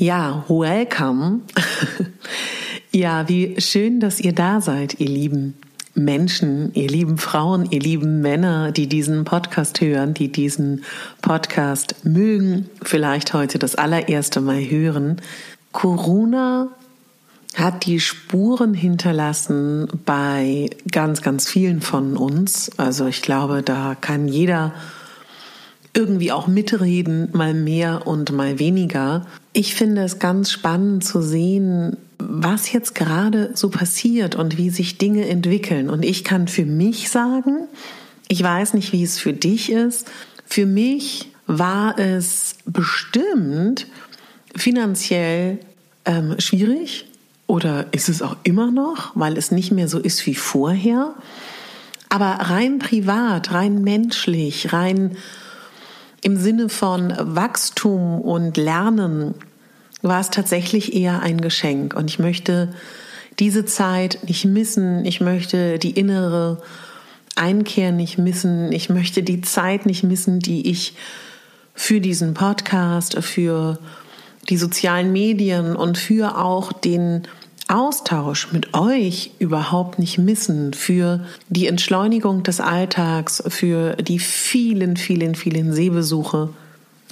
Ja, 0.00 0.44
welcome. 0.46 1.40
ja, 2.92 3.28
wie 3.28 3.60
schön, 3.60 3.98
dass 3.98 4.20
ihr 4.20 4.32
da 4.32 4.60
seid, 4.60 5.00
ihr 5.00 5.08
lieben 5.08 5.54
Menschen, 5.96 6.72
ihr 6.74 6.86
lieben 6.86 7.18
Frauen, 7.18 7.66
ihr 7.72 7.80
lieben 7.80 8.20
Männer, 8.20 8.70
die 8.70 8.86
diesen 8.86 9.24
Podcast 9.24 9.80
hören, 9.80 10.14
die 10.14 10.30
diesen 10.30 10.84
Podcast 11.20 12.04
mögen, 12.04 12.70
vielleicht 12.80 13.34
heute 13.34 13.58
das 13.58 13.74
allererste 13.74 14.40
Mal 14.40 14.70
hören. 14.70 15.20
Corona 15.72 16.68
hat 17.56 17.84
die 17.84 17.98
Spuren 17.98 18.74
hinterlassen 18.74 19.88
bei 20.06 20.70
ganz, 20.92 21.22
ganz 21.22 21.48
vielen 21.48 21.80
von 21.80 22.16
uns. 22.16 22.70
Also 22.78 23.08
ich 23.08 23.20
glaube, 23.20 23.64
da 23.64 23.96
kann 24.00 24.28
jeder 24.28 24.74
irgendwie 25.94 26.32
auch 26.32 26.46
mitreden, 26.46 27.28
mal 27.32 27.54
mehr 27.54 28.06
und 28.06 28.32
mal 28.32 28.58
weniger. 28.58 29.26
Ich 29.52 29.74
finde 29.74 30.02
es 30.02 30.18
ganz 30.18 30.50
spannend 30.50 31.04
zu 31.04 31.22
sehen, 31.22 31.96
was 32.18 32.72
jetzt 32.72 32.94
gerade 32.94 33.50
so 33.54 33.70
passiert 33.70 34.34
und 34.34 34.58
wie 34.58 34.70
sich 34.70 34.98
Dinge 34.98 35.28
entwickeln. 35.28 35.88
Und 35.88 36.04
ich 36.04 36.24
kann 36.24 36.48
für 36.48 36.64
mich 36.64 37.08
sagen, 37.08 37.68
ich 38.28 38.42
weiß 38.42 38.74
nicht, 38.74 38.92
wie 38.92 39.02
es 39.02 39.18
für 39.18 39.32
dich 39.32 39.70
ist. 39.72 40.06
Für 40.44 40.66
mich 40.66 41.30
war 41.46 41.98
es 41.98 42.56
bestimmt 42.66 43.86
finanziell 44.54 45.58
ähm, 46.04 46.34
schwierig 46.38 47.06
oder 47.46 47.86
ist 47.92 48.08
es 48.08 48.20
auch 48.20 48.36
immer 48.42 48.70
noch, 48.70 49.12
weil 49.14 49.38
es 49.38 49.50
nicht 49.50 49.72
mehr 49.72 49.88
so 49.88 49.98
ist 49.98 50.26
wie 50.26 50.34
vorher. 50.34 51.14
Aber 52.10 52.26
rein 52.26 52.78
privat, 52.78 53.52
rein 53.52 53.82
menschlich, 53.82 54.72
rein 54.72 55.16
im 56.20 56.36
Sinne 56.36 56.68
von 56.68 57.14
Wachstum 57.18 58.20
und 58.20 58.56
Lernen 58.56 59.34
war 60.02 60.20
es 60.20 60.30
tatsächlich 60.30 60.94
eher 60.94 61.22
ein 61.22 61.40
Geschenk. 61.40 61.94
Und 61.94 62.08
ich 62.08 62.18
möchte 62.18 62.72
diese 63.38 63.64
Zeit 63.64 64.18
nicht 64.26 64.44
missen. 64.44 65.04
Ich 65.04 65.20
möchte 65.20 65.78
die 65.78 65.92
innere 65.92 66.62
Einkehr 67.34 67.92
nicht 67.92 68.18
missen. 68.18 68.72
Ich 68.72 68.88
möchte 68.88 69.22
die 69.22 69.40
Zeit 69.40 69.86
nicht 69.86 70.02
missen, 70.02 70.40
die 70.40 70.68
ich 70.70 70.94
für 71.74 72.00
diesen 72.00 72.34
Podcast, 72.34 73.16
für 73.22 73.78
die 74.48 74.56
sozialen 74.56 75.12
Medien 75.12 75.76
und 75.76 75.98
für 75.98 76.38
auch 76.38 76.72
den 76.72 77.28
Austausch 77.68 78.50
mit 78.52 78.74
euch 78.74 79.32
überhaupt 79.38 79.98
nicht 79.98 80.18
missen, 80.18 80.72
für 80.72 81.24
die 81.48 81.66
Entschleunigung 81.66 82.42
des 82.42 82.60
Alltags, 82.60 83.42
für 83.48 83.94
die 83.96 84.18
vielen, 84.18 84.96
vielen, 84.96 85.34
vielen 85.34 85.72
Sehbesuche, 85.72 86.48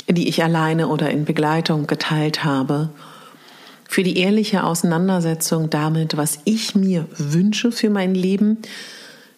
die 0.08 0.28
ich 0.28 0.42
alleine 0.42 0.88
oder 0.88 1.10
in 1.10 1.26
Begleitung 1.26 1.86
geteilt 1.86 2.42
habe, 2.42 2.88
für 3.88 4.02
die 4.02 4.18
ehrliche 4.18 4.64
Auseinandersetzung 4.64 5.70
damit, 5.70 6.16
was 6.16 6.38
ich 6.44 6.74
mir 6.74 7.06
wünsche 7.16 7.70
für 7.70 7.90
mein 7.90 8.14
Leben, 8.14 8.58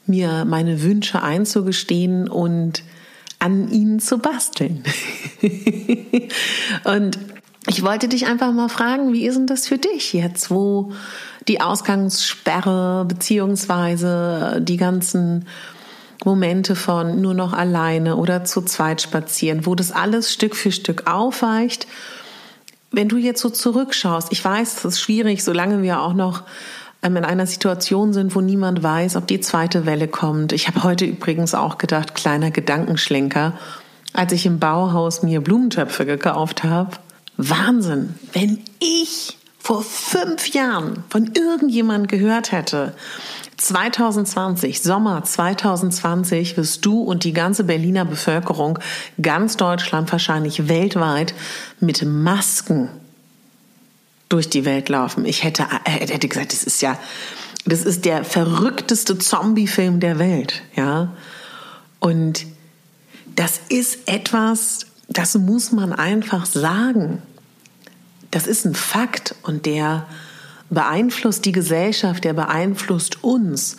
mir 0.07 0.45
meine 0.45 0.83
Wünsche 0.83 1.23
einzugestehen 1.23 2.29
und 2.29 2.83
an 3.41 3.71
ihnen 3.71 4.01
zu 4.01 4.19
basteln. 4.19 4.85
und 6.85 7.19
ich 7.69 7.83
wollte 7.83 8.09
dich 8.09 8.27
einfach 8.27 8.53
mal 8.53 8.69
fragen, 8.69 9.13
wie 9.13 9.27
ist 9.27 9.37
denn 9.37 9.47
das 9.47 9.69
für 9.69 9.77
dich 9.77 10.15
jetzt, 10.15 10.51
wo 10.51 10.93
die 11.49 11.61
Ausgangssperre 11.61 13.05
beziehungsweise 13.07 14.61
die 14.63 14.79
ganzen 14.79 15.47
Momente 16.25 16.75
von 16.75 17.21
nur 17.21 17.35
noch 17.35 17.53
alleine 17.53 18.17
oder 18.17 18.45
zu 18.45 18.63
zweit 18.63 19.03
spazieren, 19.03 19.67
wo 19.67 19.75
das 19.75 19.93
alles 19.93 20.33
Stück 20.33 20.57
für 20.57 20.73
Stück 20.73 21.07
aufweicht. 21.07 21.87
Wenn 22.91 23.09
du 23.09 23.19
jetzt 23.19 23.43
so 23.43 23.51
zurückschaust, 23.51 24.33
ich 24.33 24.43
weiß, 24.43 24.79
es 24.79 24.85
ist 24.85 25.01
schwierig, 25.01 25.45
solange 25.45 25.83
wir 25.83 26.01
auch 26.01 26.15
noch 26.15 26.45
ähm, 27.03 27.17
in 27.17 27.25
einer 27.25 27.47
Situation 27.47 28.15
sind, 28.15 28.35
wo 28.35 28.41
niemand 28.41 28.83
weiß, 28.83 29.17
ob 29.17 29.27
die 29.27 29.41
zweite 29.41 29.85
Welle 29.85 30.09
kommt. 30.09 30.53
Ich 30.53 30.69
habe 30.69 30.85
heute 30.85 31.05
übrigens 31.05 31.55
auch 31.55 31.77
gedacht, 31.77 32.15
kleiner 32.15 32.51
Gedankenschlenker, 32.51 33.53
als 34.15 34.33
ich 34.33 34.47
im 34.47 34.59
Bauhaus 34.59 35.23
mir 35.23 35.43
Blumentöpfe 35.43 36.07
gekauft 36.07 36.65
habe. 36.65 36.97
Wahnsinn, 37.39 38.15
wenn 38.33 38.59
ich 38.81 39.39
vor 39.59 39.83
fünf 39.83 40.49
Jahren 40.49 41.05
von 41.09 41.33
irgendjemand 41.35 42.09
gehört 42.09 42.53
hätte, 42.53 42.95
2020, 43.57 44.83
Sommer 44.83 45.25
2020, 45.25 46.57
wirst 46.57 46.85
du 46.85 47.03
und 47.03 47.25
die 47.25 47.33
ganze 47.33 47.65
Berliner 47.65 48.05
Bevölkerung, 48.05 48.79
ganz 49.21 49.57
Deutschland, 49.57 50.11
wahrscheinlich 50.11 50.69
weltweit 50.69 51.35
mit 51.81 52.05
Masken 52.05 52.89
durch 54.29 54.51
die 54.51 54.65
Welt 54.65 54.89
laufen. 54.89 55.25
Ich 55.25 55.45
hätte, 55.45 55.65
äh, 55.85 55.91
hätte 56.07 56.29
gesagt, 56.29 56.53
das 56.53 56.65
ist 56.65 56.83
ja, 56.83 56.99
das 57.67 57.83
ist 57.83 58.05
der 58.05 58.25
verrückteste 58.25 59.19
Zombie-Film 59.19 60.01
der 60.01 60.19
Welt, 60.19 60.63
ja. 60.75 61.13
Und 62.01 62.47
das 63.35 63.61
ist 63.69 64.09
etwas, 64.09 64.87
das 65.09 65.37
muss 65.37 65.73
man 65.73 65.93
einfach 65.93 66.47
sagen. 66.47 67.23
Das 68.31 68.47
ist 68.47 68.67
ein 68.67 68.75
Fakt 68.75 69.35
und 69.43 69.67
der 69.67 70.07
beeinflusst 70.71 71.47
die 71.47 71.53
Gesellschaft, 71.53 72.25
der 72.25 72.35
beeinflusst 72.35 73.25
uns. 73.25 73.79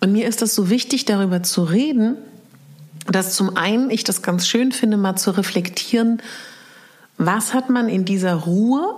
Und 0.00 0.12
mir 0.12 0.26
ist 0.26 0.42
das 0.42 0.54
so 0.54 0.70
wichtig, 0.70 1.04
darüber 1.04 1.42
zu 1.42 1.62
reden, 1.62 2.16
dass 3.06 3.36
zum 3.36 3.56
einen 3.56 3.90
ich 3.90 4.04
das 4.04 4.22
ganz 4.22 4.48
schön 4.48 4.72
finde, 4.72 4.96
mal 4.96 5.16
zu 5.16 5.30
reflektieren, 5.36 6.22
was 7.18 7.52
hat 7.52 7.68
man 7.68 7.88
in 7.88 8.04
dieser 8.04 8.34
Ruhe 8.34 8.94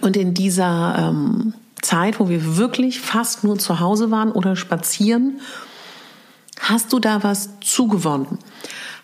und 0.00 0.16
in 0.16 0.34
dieser 0.34 0.96
ähm, 0.98 1.54
Zeit, 1.80 2.18
wo 2.18 2.28
wir 2.28 2.56
wirklich 2.56 3.00
fast 3.00 3.44
nur 3.44 3.58
zu 3.58 3.80
Hause 3.80 4.10
waren 4.10 4.32
oder 4.32 4.56
spazieren, 4.56 5.40
hast 6.60 6.92
du 6.92 6.98
da 6.98 7.22
was 7.22 7.50
zugewonnen? 7.60 8.38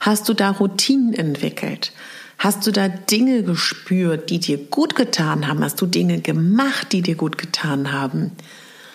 Hast 0.01 0.29
du 0.29 0.35
da 0.35 0.51
Routinen 0.51 1.13
entwickelt? 1.13 1.93
Hast 2.39 2.67
du 2.67 2.73
da 2.73 2.89
Dinge 2.89 3.43
gespürt, 3.43 4.31
die 4.31 4.41
dir 4.41 4.57
gut 4.57 4.97
getan 4.97 5.47
haben? 5.47 5.63
Hast 5.63 5.81
du 5.81 5.87
Dinge 5.87 6.21
gemacht, 6.21 6.93
die 6.93 7.03
dir 7.03 7.15
gut 7.15 7.37
getan 7.37 7.93
haben? 7.93 8.33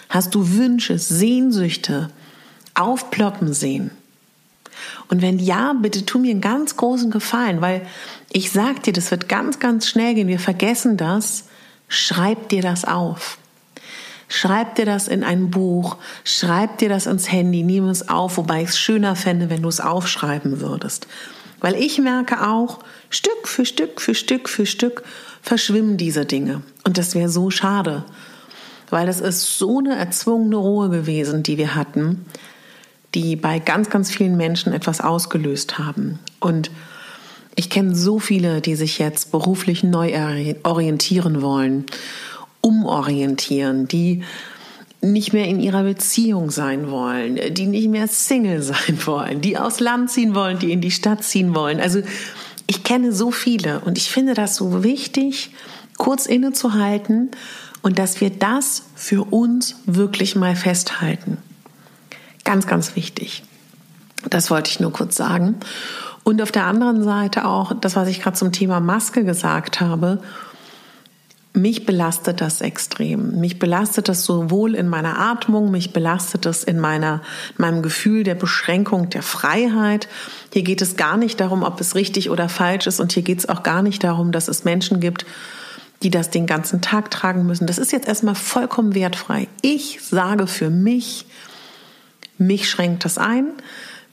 Hast 0.09 0.33
du 0.33 0.53
Wünsche, 0.53 0.97
Sehnsüchte 0.97 2.09
aufploppen 2.73 3.53
sehen? 3.53 3.91
Und 5.07 5.21
wenn 5.21 5.37
ja, 5.37 5.73
bitte 5.73 6.05
tu 6.05 6.17
mir 6.17 6.31
einen 6.31 6.41
ganz 6.41 6.75
großen 6.75 7.11
Gefallen, 7.11 7.61
weil 7.61 7.85
ich 8.31 8.51
sag 8.51 8.83
dir, 8.83 8.93
das 8.93 9.11
wird 9.11 9.29
ganz, 9.29 9.59
ganz 9.59 9.87
schnell 9.87 10.15
gehen. 10.15 10.27
Wir 10.27 10.39
vergessen 10.39 10.97
das. 10.97 11.45
Schreib 11.87 12.49
dir 12.49 12.63
das 12.63 12.83
auf. 12.83 13.37
Schreib 14.27 14.75
dir 14.75 14.85
das 14.85 15.07
in 15.07 15.23
ein 15.23 15.51
Buch, 15.51 15.97
schreib 16.23 16.79
dir 16.79 16.89
das 16.89 17.05
ins 17.05 17.31
Handy, 17.31 17.63
nimm 17.63 17.87
es 17.87 18.09
auf, 18.09 18.37
wobei 18.37 18.63
ich 18.63 18.69
es 18.69 18.79
schöner 18.79 19.15
fände, 19.15 19.49
wenn 19.49 19.61
du 19.61 19.69
es 19.69 19.79
aufschreiben 19.79 20.61
würdest. 20.61 21.07
Weil 21.61 21.75
ich 21.75 21.99
merke 21.99 22.47
auch, 22.47 22.79
Stück 23.09 23.47
für 23.47 23.65
Stück 23.65 24.01
für 24.01 24.15
Stück 24.15 24.49
für 24.49 24.65
Stück 24.65 25.03
verschwimmen 25.41 25.97
diese 25.97 26.25
Dinge. 26.25 26.61
Und 26.83 26.97
das 26.97 27.15
wäre 27.15 27.29
so 27.29 27.49
schade, 27.51 28.03
weil 28.89 29.05
das 29.05 29.19
ist 29.19 29.57
so 29.57 29.79
eine 29.79 29.95
erzwungene 29.95 30.57
Ruhe 30.57 30.89
gewesen, 30.89 31.43
die 31.43 31.57
wir 31.57 31.75
hatten, 31.75 32.25
die 33.13 33.35
bei 33.35 33.59
ganz, 33.59 33.89
ganz 33.89 34.11
vielen 34.11 34.37
Menschen 34.37 34.73
etwas 34.73 35.01
ausgelöst 35.01 35.79
haben. 35.79 36.19
Und 36.39 36.71
ich 37.55 37.69
kenne 37.69 37.95
so 37.95 38.19
viele, 38.19 38.59
die 38.59 38.75
sich 38.75 38.99
jetzt 38.99 39.31
beruflich 39.31 39.83
neu 39.83 40.13
orientieren 40.63 41.41
wollen, 41.41 41.85
umorientieren, 42.65 43.87
die 43.87 44.23
nicht 45.01 45.33
mehr 45.33 45.47
in 45.47 45.59
ihrer 45.59 45.83
Beziehung 45.83 46.49
sein 46.49 46.89
wollen, 46.89 47.39
die 47.53 47.67
nicht 47.67 47.89
mehr 47.89 48.07
Single 48.07 48.63
sein 48.63 48.97
wollen, 49.05 49.39
die 49.39 49.59
aus 49.59 49.79
Land 49.79 50.09
ziehen 50.09 50.33
wollen, 50.33 50.57
die 50.57 50.71
in 50.71 50.81
die 50.81 50.89
Stadt 50.89 51.23
ziehen 51.23 51.53
wollen. 51.53 51.79
Also 51.79 52.01
ich 52.65 52.83
kenne 52.83 53.11
so 53.11 53.29
viele 53.29 53.81
und 53.81 53.99
ich 53.99 54.09
finde 54.09 54.33
das 54.33 54.55
so 54.55 54.83
wichtig, 54.83 55.51
kurz 55.97 56.25
innezuhalten 56.25 57.29
und 57.83 57.99
dass 57.99 58.19
wir 58.19 58.31
das 58.31 58.83
für 58.95 59.31
uns 59.31 59.75
wirklich 59.85 60.35
mal 60.35 60.55
festhalten. 60.55 61.37
Ganz, 62.43 62.65
ganz 62.65 62.95
wichtig. 62.95 63.43
Das 64.27 64.49
wollte 64.49 64.71
ich 64.71 64.79
nur 64.79 64.91
kurz 64.91 65.15
sagen. 65.15 65.57
Und 66.23 66.41
auf 66.41 66.51
der 66.51 66.65
anderen 66.65 67.03
Seite 67.03 67.45
auch 67.45 67.73
das, 67.79 67.95
was 67.95 68.07
ich 68.07 68.21
gerade 68.21 68.35
zum 68.35 68.51
Thema 68.51 68.79
Maske 68.79 69.23
gesagt 69.23 69.81
habe. 69.81 70.23
Mich 71.55 71.85
belastet 71.85 72.41
das 72.41 72.59
extrem. 72.59 73.39
Mich 73.39 73.59
belastet 73.59 74.09
das 74.09 74.25
sowohl 74.25 74.75
in 74.75 74.89
meiner 74.89 75.17
Atmung, 75.17 75.71
mich 75.71 75.93
belastet 75.93 76.45
das 76.45 76.65
in 76.65 76.79
meiner, 76.79 77.21
meinem 77.57 77.81
Gefühl 77.81 78.25
der 78.25 78.35
Beschränkung 78.35 79.09
der 79.09 79.23
Freiheit. 79.23 80.09
Hier 80.51 80.63
geht 80.63 80.81
es 80.81 80.97
gar 80.97 81.15
nicht 81.15 81.39
darum, 81.39 81.63
ob 81.63 81.79
es 81.79 81.95
richtig 81.95 82.29
oder 82.29 82.49
falsch 82.49 82.87
ist 82.87 82.99
und 82.99 83.13
hier 83.13 83.23
geht 83.23 83.39
es 83.39 83.47
auch 83.47 83.63
gar 83.63 83.83
nicht 83.83 84.03
darum, 84.03 84.33
dass 84.33 84.49
es 84.49 84.65
Menschen 84.65 84.99
gibt, 84.99 85.25
die 86.03 86.09
das 86.09 86.29
den 86.29 86.45
ganzen 86.45 86.81
Tag 86.81 87.09
tragen 87.09 87.45
müssen. 87.45 87.67
Das 87.67 87.77
ist 87.77 87.93
jetzt 87.93 88.07
erstmal 88.07 88.35
vollkommen 88.35 88.93
wertfrei. 88.93 89.47
Ich 89.61 89.99
sage 90.01 90.47
für 90.47 90.69
mich, 90.69 91.25
mich 92.37 92.69
schränkt 92.69 93.05
das 93.05 93.17
ein. 93.17 93.53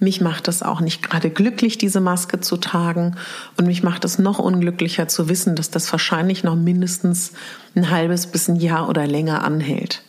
Mich 0.02 0.20
macht 0.20 0.48
es 0.48 0.64
auch 0.64 0.80
nicht 0.80 1.00
gerade 1.00 1.30
glücklich, 1.30 1.78
diese 1.78 2.00
Maske 2.00 2.40
zu 2.40 2.56
tragen. 2.56 3.14
Und 3.56 3.68
mich 3.68 3.84
macht 3.84 4.04
es 4.04 4.18
noch 4.18 4.40
unglücklicher 4.40 5.06
zu 5.06 5.28
wissen, 5.28 5.54
dass 5.54 5.70
das 5.70 5.90
wahrscheinlich 5.92 6.42
noch 6.42 6.56
mindestens 6.56 7.32
ein 7.76 7.88
halbes 7.88 8.26
bis 8.26 8.48
ein 8.48 8.56
Jahr 8.56 8.88
oder 8.88 9.06
länger 9.06 9.44
anhält. 9.44 10.02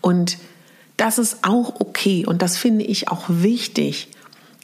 Und 0.00 0.38
das 0.96 1.18
ist 1.18 1.38
auch 1.42 1.78
okay. 1.78 2.24
Und 2.24 2.40
das 2.40 2.56
finde 2.56 2.86
ich 2.86 3.08
auch 3.08 3.24
wichtig, 3.28 4.08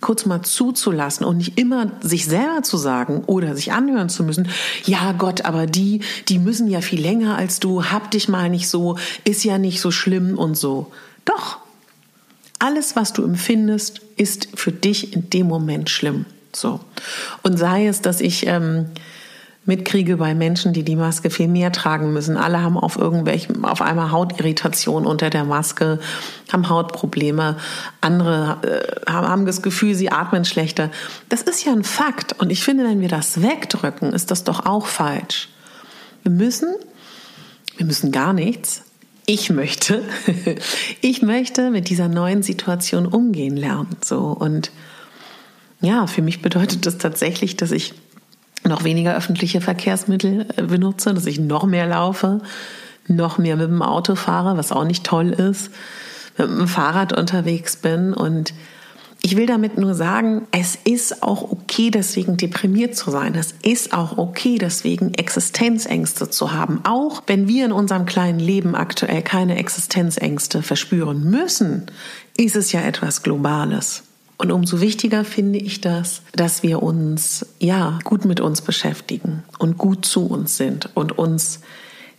kurz 0.01 0.25
mal 0.25 0.41
zuzulassen 0.41 1.27
und 1.27 1.37
nicht 1.37 1.59
immer 1.59 1.93
sich 2.01 2.25
selber 2.25 2.63
zu 2.63 2.79
sagen 2.79 3.23
oder 3.27 3.55
sich 3.55 3.73
anhören 3.73 4.09
zu 4.09 4.25
müssen, 4.25 4.49
ja 4.85 5.13
Gott, 5.13 5.45
aber 5.45 5.67
die, 5.67 6.01
die 6.29 6.39
müssen 6.39 6.69
ja 6.69 6.81
viel 6.81 7.03
länger 7.03 7.37
als 7.37 7.61
du, 7.61 7.85
hab 7.85 8.11
dich 8.11 8.29
mal 8.29 8.49
nicht 8.49 8.69
so, 8.69 8.97
ist 9.25 9.45
ja 9.45 9.59
nicht 9.59 9.81
so 9.81 9.91
schlimm 9.91 10.39
und 10.39 10.57
so. 10.57 10.91
Doch, 11.27 11.59
alles, 12.59 12.97
was 12.97 13.13
du 13.13 13.25
empfindest, 13.25 14.01
ist 14.17 14.49
für 14.55 14.73
dich 14.73 15.13
in 15.13 15.31
dem 15.31 15.47
Moment 15.47 15.91
schlimm. 15.91 16.27
So. 16.55 16.81
Und 17.43 17.59
sei 17.59 17.87
es, 17.87 18.01
dass 18.01 18.21
ich 18.21 18.47
ähm, 18.47 18.87
mitkriege 19.67 20.17
bei 20.19 20.35
Menschen, 20.35 20.73
die 20.73 20.83
die 20.83 20.97
Maske 20.97 21.31
viel 21.31 21.49
mehr 21.49 21.73
tragen 21.73 22.13
müssen. 22.13 22.37
Alle 22.37 22.63
haben 22.63 22.77
auf 22.77 22.97
irgendwelchen, 22.97 23.65
auf 23.65 23.81
einmal 23.81 24.11
Hautirritation 24.11 25.07
unter 25.07 25.31
der 25.31 25.45
Maske, 25.45 26.01
haben 26.53 26.69
Hautprobleme. 26.69 27.57
Andere 28.01 28.59
äh, 29.07 29.11
haben 29.11 29.47
das 29.47 29.63
Gefühl, 29.63 29.95
sie 29.95 30.11
atmen 30.11 30.45
schlechter. 30.45 30.91
Das 31.29 31.43
ist 31.43 31.65
ja 31.65 31.73
ein 31.73 31.85
Fakt. 31.85 32.39
Und 32.41 32.51
ich 32.51 32.63
finde, 32.63 32.85
wenn 32.85 33.01
wir 33.01 33.09
das 33.09 33.43
wegdrücken, 33.43 34.13
ist 34.13 34.31
das 34.31 34.45
doch 34.45 34.67
auch 34.67 34.87
falsch. 34.87 35.49
Wir 36.23 36.33
müssen, 36.33 36.75
wir 37.77 37.87
müssen 37.87 38.13
gar 38.13 38.33
nichts, 38.33 38.83
ich 39.27 39.51
möchte, 39.51 40.03
ich 41.01 41.23
möchte 41.23 41.71
mit 41.71 41.89
dieser 41.89 42.09
neuen 42.09 42.43
Situation 42.43 43.07
umgehen 43.07 43.57
lernen. 43.57 43.97
So 44.03 44.19
und 44.19 44.71
ja, 45.81 46.07
für 46.07 46.23
mich 46.23 46.43
bedeutet 46.43 46.87
das 46.87 46.99
tatsächlich, 46.99 47.57
dass 47.57 47.71
ich 47.71 47.95
noch 48.65 48.85
weniger 48.85 49.15
öffentliche 49.15 49.61
Verkehrsmittel 49.61 50.47
äh, 50.57 50.63
benutze, 50.63 51.13
dass 51.13 51.27
ich 51.27 51.39
noch 51.39 51.65
mehr 51.65 51.87
laufe, 51.87 52.41
noch 53.07 53.39
mehr 53.39 53.57
mit 53.57 53.69
dem 53.69 53.83
Auto 53.83 54.15
fahre, 54.15 54.57
was 54.57 54.73
auch 54.73 54.85
nicht 54.85 55.05
toll 55.05 55.31
ist, 55.31 55.71
mit 56.39 56.49
dem 56.49 56.69
Fahrrad 56.69 57.13
unterwegs 57.13 57.77
bin 57.77 58.15
und 58.15 58.55
ich 59.25 59.37
will 59.37 59.47
damit 59.47 59.79
nur 59.79 59.95
sagen, 59.95 60.47
es 60.51 60.77
ist 60.85 61.23
auch 61.23 61.51
okay, 61.51 61.91
deswegen 61.91 62.37
deprimiert 62.37 62.95
zu 62.95 63.11
sein. 63.11 63.35
Es 63.35 63.55
ist 63.63 63.95
auch 63.95 64.19
okay, 64.19 64.59
deswegen 64.59 65.15
Existenzängste 65.15 66.29
zu 66.29 66.53
haben. 66.53 66.81
Auch 66.85 67.23
wenn 67.27 67.49
wir 67.49 67.65
in 67.65 67.73
unserem 67.73 68.05
kleinen 68.05 68.39
Leben 68.39 68.75
aktuell 68.75 69.23
keine 69.23 69.57
Existenzängste 69.57 70.63
verspüren 70.63 71.31
müssen, 71.31 71.87
ist 72.37 72.55
es 72.55 72.73
ja 72.73 72.83
etwas 72.83 73.23
Globales. 73.23 74.03
Und 74.37 74.53
umso 74.53 74.83
wichtiger 74.83 75.25
finde 75.25 75.59
ich 75.59 75.81
das, 75.81 76.21
dass 76.35 76.63
wir 76.63 76.83
uns, 76.83 77.47
ja, 77.59 78.01
gut 78.05 78.27
mit 78.27 78.41
uns 78.41 78.61
beschäftigen 78.61 79.43
und 79.59 79.79
gut 79.79 80.05
zu 80.05 80.27
uns 80.27 80.59
sind 80.59 80.91
und 80.93 81.17
uns 81.17 81.61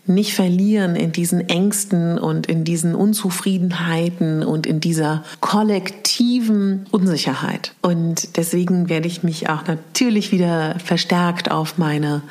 nicht 0.08 0.34
verlieren 0.34 0.96
in 0.96 1.12
diesen 1.12 1.48
Ängsten 1.50 2.18
und 2.18 2.48
in 2.48 2.64
diesen 2.64 2.96
Unzufriedenheiten 2.96 4.44
und 4.44 4.66
in 4.68 4.80
dieser 4.80 5.24
kollektiven 5.42 6.86
Unsicherheit. 6.92 7.74
Und 7.82 8.38
deswegen 8.38 8.90
werde 8.90 9.08
ich 9.08 9.24
mich 9.24 9.50
auch 9.50 9.66
natürlich 9.68 10.32
wieder 10.32 10.78
verstärkt 10.80 11.50
auf 11.52 11.78
meine 11.78 12.22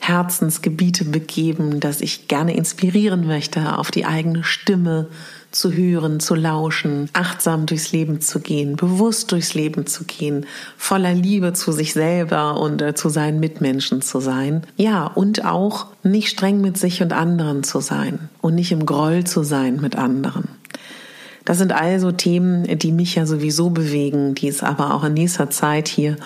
Herzensgebiete 0.00 1.04
begeben, 1.04 1.80
dass 1.80 2.00
ich 2.00 2.28
gerne 2.28 2.54
inspirieren 2.54 3.26
möchte, 3.26 3.78
auf 3.78 3.90
die 3.90 4.04
eigene 4.04 4.44
Stimme 4.44 5.08
zu 5.50 5.72
hören, 5.72 6.20
zu 6.20 6.34
lauschen, 6.34 7.08
achtsam 7.12 7.66
durchs 7.66 7.92
Leben 7.92 8.20
zu 8.20 8.40
gehen, 8.40 8.76
bewusst 8.76 9.32
durchs 9.32 9.54
Leben 9.54 9.86
zu 9.86 10.04
gehen, 10.04 10.46
voller 10.76 11.14
Liebe 11.14 11.52
zu 11.52 11.72
sich 11.72 11.94
selber 11.94 12.60
und 12.60 12.82
äh, 12.82 12.94
zu 12.94 13.08
seinen 13.08 13.40
Mitmenschen 13.40 14.02
zu 14.02 14.20
sein. 14.20 14.62
Ja, 14.76 15.06
und 15.06 15.44
auch 15.44 15.86
nicht 16.02 16.28
streng 16.28 16.60
mit 16.60 16.76
sich 16.76 17.02
und 17.02 17.12
anderen 17.12 17.62
zu 17.62 17.80
sein 17.80 18.28
und 18.40 18.54
nicht 18.54 18.72
im 18.72 18.86
Groll 18.86 19.24
zu 19.24 19.42
sein 19.42 19.80
mit 19.80 19.96
anderen. 19.96 20.48
Das 21.44 21.56
sind 21.56 21.72
also 21.72 22.12
Themen, 22.12 22.78
die 22.78 22.92
mich 22.92 23.14
ja 23.14 23.24
sowieso 23.24 23.70
bewegen, 23.70 24.34
die 24.34 24.48
es 24.48 24.62
aber 24.62 24.92
auch 24.92 25.02
in 25.04 25.14
nächster 25.14 25.48
Zeit 25.48 25.88
hier 25.88 26.16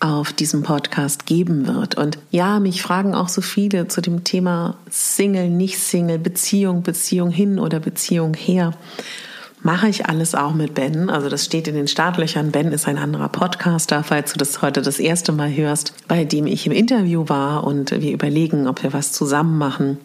auf 0.00 0.32
diesem 0.32 0.62
Podcast 0.62 1.26
geben 1.26 1.66
wird. 1.66 1.96
Und 1.96 2.18
ja, 2.30 2.60
mich 2.60 2.82
fragen 2.82 3.14
auch 3.14 3.28
so 3.28 3.40
viele 3.40 3.88
zu 3.88 4.00
dem 4.00 4.24
Thema 4.24 4.76
Single, 4.90 5.50
nicht 5.50 5.78
Single, 5.78 6.18
Beziehung, 6.18 6.82
Beziehung 6.82 7.30
hin 7.30 7.58
oder 7.58 7.80
Beziehung 7.80 8.34
her. 8.34 8.72
Mache 9.60 9.88
ich 9.88 10.06
alles 10.06 10.36
auch 10.36 10.54
mit 10.54 10.74
Ben. 10.74 11.10
Also 11.10 11.28
das 11.28 11.44
steht 11.44 11.66
in 11.66 11.74
den 11.74 11.88
Startlöchern. 11.88 12.52
Ben 12.52 12.70
ist 12.70 12.86
ein 12.86 12.96
anderer 12.96 13.28
Podcaster, 13.28 14.04
falls 14.04 14.32
du 14.32 14.38
das 14.38 14.62
heute 14.62 14.82
das 14.82 15.00
erste 15.00 15.32
Mal 15.32 15.54
hörst, 15.54 15.92
bei 16.06 16.24
dem 16.24 16.46
ich 16.46 16.64
im 16.66 16.72
Interview 16.72 17.28
war 17.28 17.64
und 17.64 17.90
wir 17.90 18.12
überlegen, 18.12 18.68
ob 18.68 18.84
wir 18.84 18.92
was 18.92 19.12
zusammen 19.12 19.58
machen. 19.58 19.98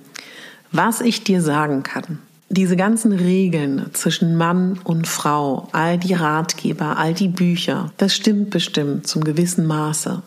Was 0.71 1.01
ich 1.01 1.23
dir 1.23 1.39
sagen 1.41 1.83
kann, 1.83 2.17
diese 2.53 2.75
ganzen 2.75 3.11
Regeln 3.11 3.89
zwischen 3.93 4.35
Mann 4.35 4.79
und 4.83 5.07
Frau, 5.07 5.69
all 5.71 5.97
die 5.97 6.13
Ratgeber, 6.13 6.97
all 6.97 7.13
die 7.13 7.27
Bücher, 7.27 7.91
das 7.97 8.15
stimmt 8.15 8.49
bestimmt 8.51 9.07
zum 9.07 9.23
gewissen 9.23 9.65
Maße. 9.65 10.21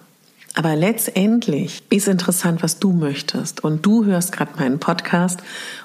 Aber 0.54 0.75
letztendlich 0.75 1.83
ist 1.90 2.09
interessant, 2.09 2.62
was 2.62 2.78
du 2.78 2.92
möchtest. 2.92 3.62
Und 3.62 3.85
du 3.85 4.06
hörst 4.06 4.33
gerade 4.33 4.52
meinen 4.59 4.78
Podcast 4.78 5.40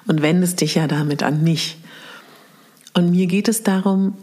und 0.07 0.21
wendest 0.21 0.61
dich 0.61 0.75
ja 0.75 0.87
damit 0.87 1.23
an 1.23 1.43
mich. 1.43 1.77
Und 2.93 3.11
mir 3.11 3.27
geht 3.27 3.49
es 3.49 3.63
darum, 3.63 4.15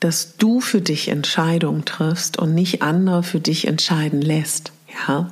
dass 0.00 0.36
du 0.36 0.60
für 0.60 0.80
dich 0.80 1.08
Entscheidungen 1.08 1.84
triffst 1.84 2.38
und 2.38 2.54
nicht 2.54 2.82
andere 2.82 3.22
für 3.22 3.40
dich 3.40 3.68
entscheiden 3.68 4.20
lässt. 4.20 4.72
Ja. 5.06 5.30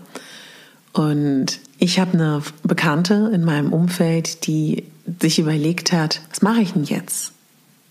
Und 0.92 1.58
ich 1.78 1.98
habe 1.98 2.12
eine 2.14 2.42
Bekannte 2.62 3.30
in 3.34 3.44
meinem 3.44 3.72
Umfeld, 3.72 4.46
die 4.46 4.84
sich 5.20 5.38
überlegt 5.38 5.92
hat, 5.92 6.20
was 6.30 6.42
mache 6.42 6.60
ich 6.60 6.72
denn 6.72 6.84
jetzt? 6.84 7.32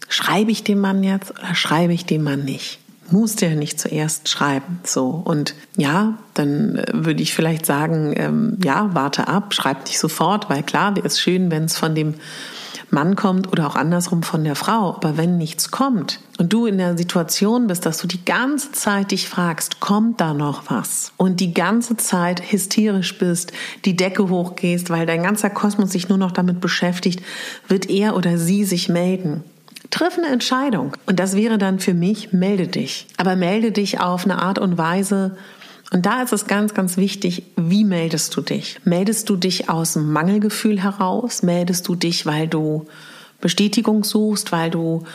Schreibe 0.09 0.51
ich 0.51 0.63
dem 0.63 0.79
Mann 0.79 1.03
jetzt 1.03 1.31
oder 1.31 1.55
schreibe 1.55 1.93
ich 1.93 2.05
dem 2.05 2.23
Mann 2.23 2.45
nicht? 2.45 2.79
Muss 3.11 3.35
der 3.35 3.55
nicht 3.55 3.79
zuerst 3.79 4.29
schreiben? 4.29 4.79
So. 4.83 5.09
Und 5.09 5.53
ja, 5.77 6.17
dann 6.33 6.77
äh, 6.77 6.85
würde 6.93 7.21
ich 7.21 7.33
vielleicht 7.33 7.65
sagen, 7.65 8.13
ähm, 8.17 8.57
ja, 8.63 8.89
warte 8.93 9.27
ab, 9.27 9.53
schreib 9.53 9.85
nicht 9.85 9.99
sofort, 9.99 10.49
weil 10.49 10.63
klar, 10.63 10.95
wäre 10.95 11.05
es 11.05 11.19
schön, 11.19 11.51
wenn 11.51 11.65
es 11.65 11.77
von 11.77 11.93
dem 11.93 12.15
Mann 12.89 13.15
kommt 13.15 13.51
oder 13.51 13.67
auch 13.67 13.75
andersrum 13.75 14.23
von 14.23 14.43
der 14.43 14.55
Frau. 14.55 14.95
Aber 14.95 15.17
wenn 15.17 15.37
nichts 15.37 15.71
kommt 15.71 16.19
und 16.37 16.51
du 16.53 16.65
in 16.65 16.77
der 16.77 16.97
Situation 16.97 17.67
bist, 17.67 17.85
dass 17.85 17.97
du 17.97 18.07
die 18.07 18.23
ganze 18.23 18.71
Zeit 18.71 19.11
dich 19.11 19.27
fragst, 19.29 19.79
kommt 19.79 20.21
da 20.21 20.33
noch 20.33 20.69
was? 20.69 21.11
Und 21.17 21.39
die 21.39 21.53
ganze 21.53 21.97
Zeit 21.97 22.51
hysterisch 22.51 23.17
bist, 23.17 23.51
die 23.85 23.95
Decke 23.95 24.29
hochgehst, 24.29 24.89
weil 24.89 25.05
dein 25.05 25.23
ganzer 25.23 25.49
Kosmos 25.49 25.91
sich 25.91 26.09
nur 26.09 26.17
noch 26.17 26.31
damit 26.31 26.61
beschäftigt, 26.61 27.21
wird 27.67 27.89
er 27.89 28.15
oder 28.15 28.37
sie 28.37 28.63
sich 28.63 28.89
melden. 28.89 29.43
Triff 29.91 30.17
eine 30.17 30.27
Entscheidung. 30.27 30.93
Und 31.05 31.19
das 31.19 31.35
wäre 31.35 31.57
dann 31.57 31.79
für 31.79 31.93
mich, 31.93 32.33
melde 32.33 32.67
dich. 32.67 33.07
Aber 33.17 33.35
melde 33.35 33.71
dich 33.71 33.99
auf 33.99 34.25
eine 34.25 34.41
Art 34.41 34.59
und 34.59 34.77
Weise, 34.77 35.37
und 35.95 36.05
da 36.05 36.21
ist 36.21 36.33
es 36.33 36.45
ganz, 36.45 36.73
ganz 36.73 36.97
wichtig, 36.97 37.43
wie 37.55 37.85
meldest 37.85 38.35
du 38.35 38.41
dich? 38.41 38.81
Meldest 38.83 39.29
du 39.29 39.37
dich 39.37 39.69
aus 39.69 39.93
dem 39.93 40.11
Mangelgefühl 40.11 40.83
heraus? 40.83 41.41
Meldest 41.41 41.87
du 41.87 41.95
dich, 41.95 42.25
weil 42.25 42.49
du 42.49 42.85
Bestätigung 43.39 44.03
suchst, 44.03 44.51
weil 44.51 44.69
du 44.69 45.05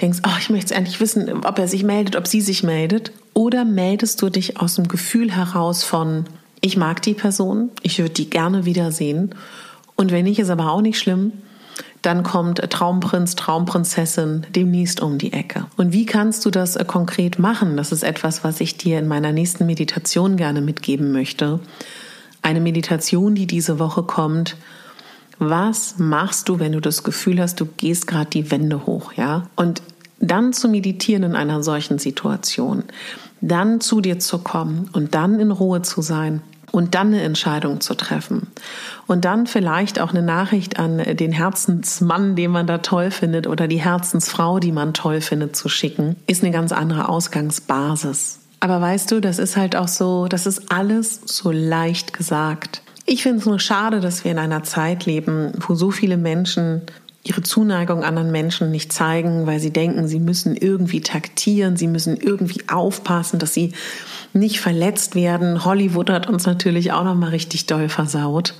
denkst, 0.00 0.22
oh, 0.26 0.36
ich 0.40 0.50
möchte 0.50 0.74
endlich 0.74 0.98
wissen, 0.98 1.44
ob 1.44 1.56
er 1.60 1.68
sich 1.68 1.84
meldet, 1.84 2.16
ob 2.16 2.26
sie 2.26 2.40
sich 2.40 2.64
meldet? 2.64 3.12
Oder 3.32 3.64
meldest 3.64 4.22
du 4.22 4.28
dich 4.28 4.58
aus 4.58 4.74
dem 4.74 4.88
Gefühl 4.88 5.30
heraus 5.30 5.84
von, 5.84 6.24
ich 6.60 6.76
mag 6.76 7.00
die 7.02 7.14
Person, 7.14 7.70
ich 7.82 8.00
würde 8.00 8.14
die 8.14 8.28
gerne 8.28 8.64
wiedersehen 8.64 9.36
und 9.94 10.10
wenn 10.10 10.24
nicht, 10.24 10.40
ist 10.40 10.50
aber 10.50 10.72
auch 10.72 10.80
nicht 10.80 10.98
schlimm, 10.98 11.30
dann 12.04 12.22
kommt 12.22 12.58
Traumprinz, 12.70 13.34
Traumprinzessin 13.34 14.46
demnächst 14.54 15.00
um 15.00 15.18
die 15.18 15.32
Ecke. 15.32 15.66
Und 15.76 15.92
wie 15.92 16.06
kannst 16.06 16.44
du 16.44 16.50
das 16.50 16.76
äh, 16.76 16.84
konkret 16.84 17.38
machen? 17.38 17.76
Das 17.76 17.92
ist 17.92 18.02
etwas, 18.02 18.44
was 18.44 18.60
ich 18.60 18.76
dir 18.76 18.98
in 18.98 19.08
meiner 19.08 19.32
nächsten 19.32 19.66
Meditation 19.66 20.36
gerne 20.36 20.60
mitgeben 20.60 21.12
möchte. 21.12 21.60
Eine 22.42 22.60
Meditation, 22.60 23.34
die 23.34 23.46
diese 23.46 23.78
Woche 23.78 24.02
kommt. 24.02 24.56
Was 25.38 25.98
machst 25.98 26.48
du, 26.48 26.58
wenn 26.58 26.72
du 26.72 26.80
das 26.80 27.02
Gefühl 27.02 27.40
hast, 27.40 27.60
du 27.60 27.66
gehst 27.66 28.06
gerade 28.06 28.30
die 28.30 28.50
Wände 28.50 28.86
hoch, 28.86 29.12
ja? 29.14 29.48
Und 29.56 29.82
dann 30.20 30.52
zu 30.52 30.68
meditieren 30.68 31.22
in 31.22 31.36
einer 31.36 31.62
solchen 31.62 31.98
Situation, 31.98 32.84
dann 33.40 33.80
zu 33.80 34.00
dir 34.00 34.18
zu 34.18 34.38
kommen 34.38 34.88
und 34.92 35.14
dann 35.14 35.40
in 35.40 35.50
Ruhe 35.50 35.82
zu 35.82 36.02
sein 36.02 36.40
und 36.74 36.96
dann 36.96 37.08
eine 37.08 37.22
Entscheidung 37.22 37.80
zu 37.80 37.94
treffen. 37.94 38.48
Und 39.06 39.24
dann 39.24 39.46
vielleicht 39.46 40.00
auch 40.00 40.10
eine 40.10 40.22
Nachricht 40.22 40.78
an 40.78 40.98
den 40.98 41.30
Herzensmann, 41.30 42.34
den 42.34 42.50
man 42.50 42.66
da 42.66 42.78
toll 42.78 43.12
findet, 43.12 43.46
oder 43.46 43.68
die 43.68 43.80
Herzensfrau, 43.80 44.58
die 44.58 44.72
man 44.72 44.92
toll 44.92 45.20
findet, 45.20 45.54
zu 45.54 45.68
schicken, 45.68 46.16
ist 46.26 46.42
eine 46.42 46.52
ganz 46.52 46.72
andere 46.72 47.08
Ausgangsbasis. 47.08 48.40
Aber 48.58 48.80
weißt 48.80 49.12
du, 49.12 49.20
das 49.20 49.38
ist 49.38 49.56
halt 49.56 49.76
auch 49.76 49.86
so, 49.86 50.26
das 50.26 50.46
ist 50.46 50.72
alles 50.72 51.20
so 51.26 51.52
leicht 51.52 52.12
gesagt. 52.12 52.82
Ich 53.06 53.22
finde 53.22 53.38
es 53.38 53.46
nur 53.46 53.60
schade, 53.60 54.00
dass 54.00 54.24
wir 54.24 54.32
in 54.32 54.38
einer 54.38 54.64
Zeit 54.64 55.06
leben, 55.06 55.52
wo 55.60 55.76
so 55.76 55.92
viele 55.92 56.16
Menschen 56.16 56.82
ihre 57.22 57.42
Zuneigung 57.42 58.02
anderen 58.02 58.32
Menschen 58.32 58.70
nicht 58.70 58.92
zeigen, 58.92 59.46
weil 59.46 59.60
sie 59.60 59.72
denken, 59.72 60.08
sie 60.08 60.20
müssen 60.20 60.56
irgendwie 60.56 61.00
taktieren, 61.00 61.76
sie 61.76 61.86
müssen 61.86 62.16
irgendwie 62.16 62.68
aufpassen, 62.68 63.38
dass 63.38 63.54
sie 63.54 63.72
nicht 64.34 64.60
verletzt 64.60 65.14
werden. 65.14 65.64
Hollywood 65.64 66.10
hat 66.10 66.28
uns 66.28 66.44
natürlich 66.46 66.92
auch 66.92 67.04
noch 67.04 67.14
mal 67.14 67.30
richtig 67.30 67.66
doll 67.66 67.88
versaut. 67.88 68.54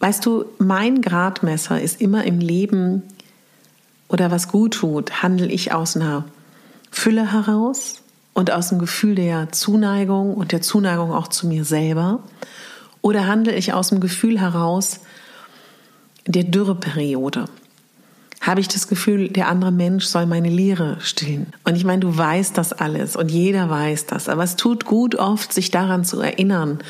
Weißt 0.00 0.26
du, 0.26 0.44
mein 0.58 1.00
Gradmesser 1.00 1.80
ist 1.80 2.00
immer 2.00 2.24
im 2.24 2.40
Leben 2.40 3.02
oder 4.08 4.30
was 4.30 4.48
gut 4.48 4.74
tut, 4.74 5.22
handle 5.22 5.46
ich 5.46 5.72
aus 5.72 5.96
einer 5.96 6.24
Fülle 6.90 7.32
heraus 7.32 8.02
und 8.34 8.50
aus 8.50 8.70
dem 8.70 8.78
Gefühl 8.78 9.14
der 9.14 9.52
Zuneigung 9.52 10.34
und 10.34 10.52
der 10.52 10.60
Zuneigung 10.60 11.12
auch 11.12 11.28
zu 11.28 11.46
mir 11.46 11.64
selber 11.64 12.20
oder 13.00 13.26
handle 13.26 13.54
ich 13.54 13.72
aus 13.72 13.88
dem 13.88 14.00
Gefühl 14.00 14.40
heraus, 14.40 15.00
der 16.26 16.44
Dürreperiode 16.44 17.46
habe 18.42 18.60
ich 18.60 18.68
das 18.68 18.88
Gefühl, 18.88 19.28
der 19.28 19.48
andere 19.48 19.70
Mensch 19.70 20.04
soll 20.04 20.26
meine 20.26 20.50
Leere 20.50 20.96
stillen. 21.00 21.46
Und 21.64 21.76
ich 21.76 21.84
meine, 21.84 22.00
du 22.00 22.16
weißt 22.16 22.58
das 22.58 22.72
alles 22.72 23.14
und 23.14 23.30
jeder 23.30 23.70
weiß 23.70 24.06
das, 24.06 24.28
aber 24.28 24.42
es 24.42 24.56
tut 24.56 24.84
gut 24.84 25.14
oft, 25.14 25.52
sich 25.52 25.70
daran 25.70 26.04
zu 26.04 26.20
erinnern. 26.20 26.80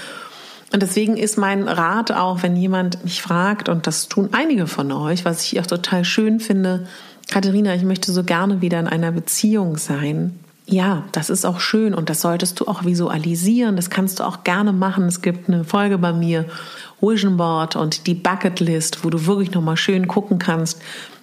Und 0.73 0.83
deswegen 0.83 1.19
ist 1.19 1.37
mein 1.37 1.69
Rat 1.69 2.11
auch, 2.11 2.43
wenn 2.43 2.57
jemand 2.57 3.05
mich 3.05 3.21
fragt, 3.21 3.69
und 3.69 3.87
das 3.87 4.09
tun 4.09 4.31
einige 4.33 4.67
von 4.67 4.91
euch, 4.91 5.27
was 5.27 5.45
ich 5.45 5.61
auch 5.61 5.67
total 5.67 6.07
schön 6.07 6.41
finde, 6.41 6.87
Katharina, 7.31 7.75
ich 7.75 7.83
möchte 7.83 8.13
so 8.13 8.25
gerne 8.25 8.63
wieder 8.63 8.81
in 8.81 8.89
einer 8.89 9.13
Beziehung 9.13 9.77
sein. 9.77 10.39
Ja, 10.67 11.05
das 11.13 11.29
ist 11.29 11.45
auch 11.45 11.61
schön 11.61 11.93
und 11.93 12.09
das 12.09 12.23
solltest 12.23 12.61
du 12.61 12.67
auch 12.67 12.85
visualisieren. 12.85 13.77
Das 13.77 13.91
kannst 13.91 14.21
du 14.21 14.25
auch 14.25 14.43
gerne 14.45 14.73
machen. 14.73 15.05
Es 15.05 15.21
gibt 15.21 15.49
eine 15.49 15.65
Folge 15.65 15.99
bei 15.99 16.15
mir, 16.15 16.47
Vision 17.03 17.37
Board 17.37 17.77
und 17.77 18.07
die 18.07 18.15
Bucket 18.15 18.61
List, 18.61 19.05
wo 19.05 19.11
du 19.11 19.27
wirklich 19.27 19.53
nochmal 19.53 19.77
schön 19.77 20.09
gucken 20.09 20.39
kannst, 20.39 20.81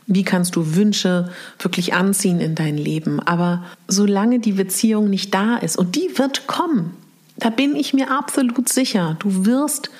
wie 0.10 0.24
kannst 0.24 0.56
du 0.56 0.76
Wünsche 0.76 1.30
wirklich 1.60 1.94
anziehen 1.94 2.42
in 2.42 2.56
dein 2.56 2.78
Leben. 2.78 3.20
Aber 3.22 3.64
solange 3.88 4.40
die 4.40 4.54
Beziehung 4.54 5.10
nicht 5.10 5.34
da 5.34 5.56
ist, 5.56 5.78
und 5.78 5.96
die 5.96 6.18
wird 6.18 6.48
kommen, 6.48 6.98
da 7.38 7.50
bin 7.50 7.76
ich 7.76 7.94
mir 7.94 8.12
absolut 8.12 8.68
sicher, 8.68 9.16
du 9.20 9.46
wirst 9.46 9.92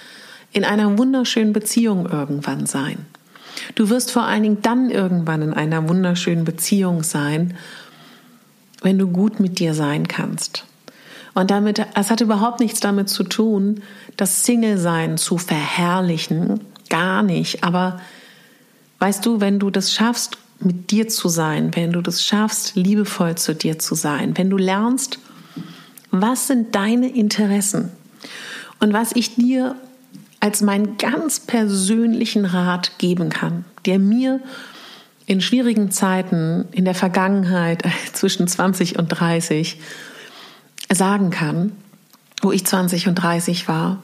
in 0.52 0.66
einer 0.66 0.98
wunderschönen 0.98 1.54
Beziehung 1.54 2.08
irgendwann 2.08 2.66
sein. 2.66 3.06
Du 3.76 3.90
wirst 3.90 4.12
vor 4.12 4.24
allen 4.24 4.44
Dingen 4.44 4.62
dann 4.64 4.90
irgendwann 4.90 5.44
in 5.44 5.54
einer 5.54 5.88
wunderschönen 5.88 6.44
Beziehung 6.44 7.04
sein, 7.04 7.56
wenn 8.82 8.98
du 8.98 9.08
gut 9.08 9.40
mit 9.40 9.60
dir 9.60 9.76
sein 9.76 10.08
kannst. 10.08 10.66
Und 11.36 11.52
damit, 11.52 11.86
es 11.94 12.10
hat 12.10 12.22
überhaupt 12.22 12.60
nichts 12.60 12.80
damit 12.80 13.10
zu 13.10 13.24
tun, 13.24 13.84
das 14.18 14.44
Single-Sein 14.44 15.18
zu 15.18 15.38
verherrlichen. 15.38 16.62
Gar 16.90 17.22
nicht. 17.22 17.64
Aber 17.64 18.00
weißt 19.00 19.26
du, 19.26 19.42
wenn 19.42 19.60
du 19.60 19.70
das 19.70 19.94
schaffst, 19.94 20.38
mit 20.60 20.92
dir 20.92 21.08
zu 21.08 21.30
sein, 21.30 21.76
wenn 21.76 21.94
du 21.94 22.02
das 22.02 22.24
schaffst, 22.24 22.76
liebevoll 22.76 23.36
zu 23.36 23.56
dir 23.56 23.80
zu 23.80 23.96
sein, 23.96 24.38
wenn 24.38 24.50
du 24.50 24.58
lernst, 24.58 25.20
was 26.12 26.48
sind 26.48 26.76
deine 26.76 27.10
Interessen 27.10 27.92
und 28.80 28.94
was 28.94 29.12
ich 29.14 29.36
dir 29.36 29.76
als 30.40 30.62
meinen 30.62 30.98
ganz 30.98 31.40
persönlichen 31.40 32.46
Rat 32.46 32.98
geben 32.98 33.30
kann, 33.30 33.66
der 33.86 34.00
mir 34.00 34.42
in 35.26 35.42
schwierigen 35.42 35.92
Zeiten 35.92 36.66
in 36.72 36.86
der 36.86 36.96
Vergangenheit 36.96 37.84
zwischen 38.14 38.48
20 38.48 38.98
und 38.98 39.08
30 39.08 39.80
sagen 40.92 41.30
kann, 41.30 41.74
wo 42.42 42.52
ich 42.52 42.66
20 42.66 43.08
und 43.08 43.16
30 43.16 43.68
war, 43.68 44.02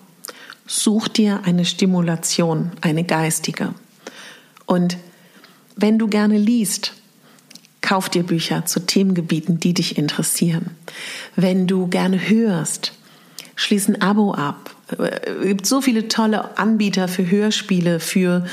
such 0.67 1.07
dir 1.07 1.41
eine 1.45 1.65
Stimulation, 1.65 2.71
eine 2.81 3.03
geistige. 3.03 3.73
Und 4.75 4.97
wenn 5.77 5.97
du 5.97 6.09
gerne 6.09 6.37
liest, 6.37 6.95
kauf 7.79 8.09
dir 8.09 8.23
Bücher 8.23 8.65
zu 8.65 8.81
Themengebieten, 8.81 9.57
die 9.57 9.73
dich 9.73 9.97
interessieren. 9.97 10.71
Wenn 11.37 11.65
du 11.65 11.87
gerne 11.87 12.27
hörst, 12.27 12.91
schließ 13.55 13.87
ein 13.87 14.01
Abo 14.01 14.33
ab. 14.33 14.75
Es 14.89 15.47
gibt 15.47 15.65
so 15.65 15.79
viele 15.79 16.09
tolle 16.09 16.57
Anbieter 16.57 17.07
für 17.07 17.29
Hörspiele, 17.31 18.01
für 18.01 18.45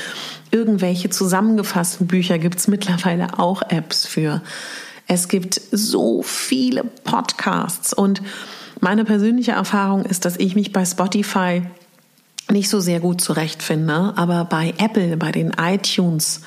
irgendwelche 0.49 1.09
zusammengefassten 1.09 2.07
Bücher 2.07 2.39
gibt 2.39 2.57
es 2.57 2.69
mittlerweile 2.69 3.37
auch 3.37 3.61
Apps 3.69 4.05
für. 4.05 4.41
Es 5.07 5.27
gibt 5.27 5.59
so 5.71 6.23
viele 6.23 6.85
Podcasts 7.03 7.91
und 7.91 8.21
meine 8.79 9.03
persönliche 9.03 9.51
Erfahrung 9.51 10.05
ist, 10.05 10.23
dass 10.23 10.37
ich 10.37 10.55
mich 10.55 10.71
bei 10.71 10.85
Spotify 10.85 11.63
nicht 12.49 12.69
so 12.69 12.79
sehr 12.79 12.99
gut 12.99 13.21
zurechtfinde, 13.21 14.13
aber 14.15 14.45
bei 14.45 14.73
Apple, 14.77 15.17
bei 15.17 15.31
den 15.31 15.51
iTunes 15.59 16.41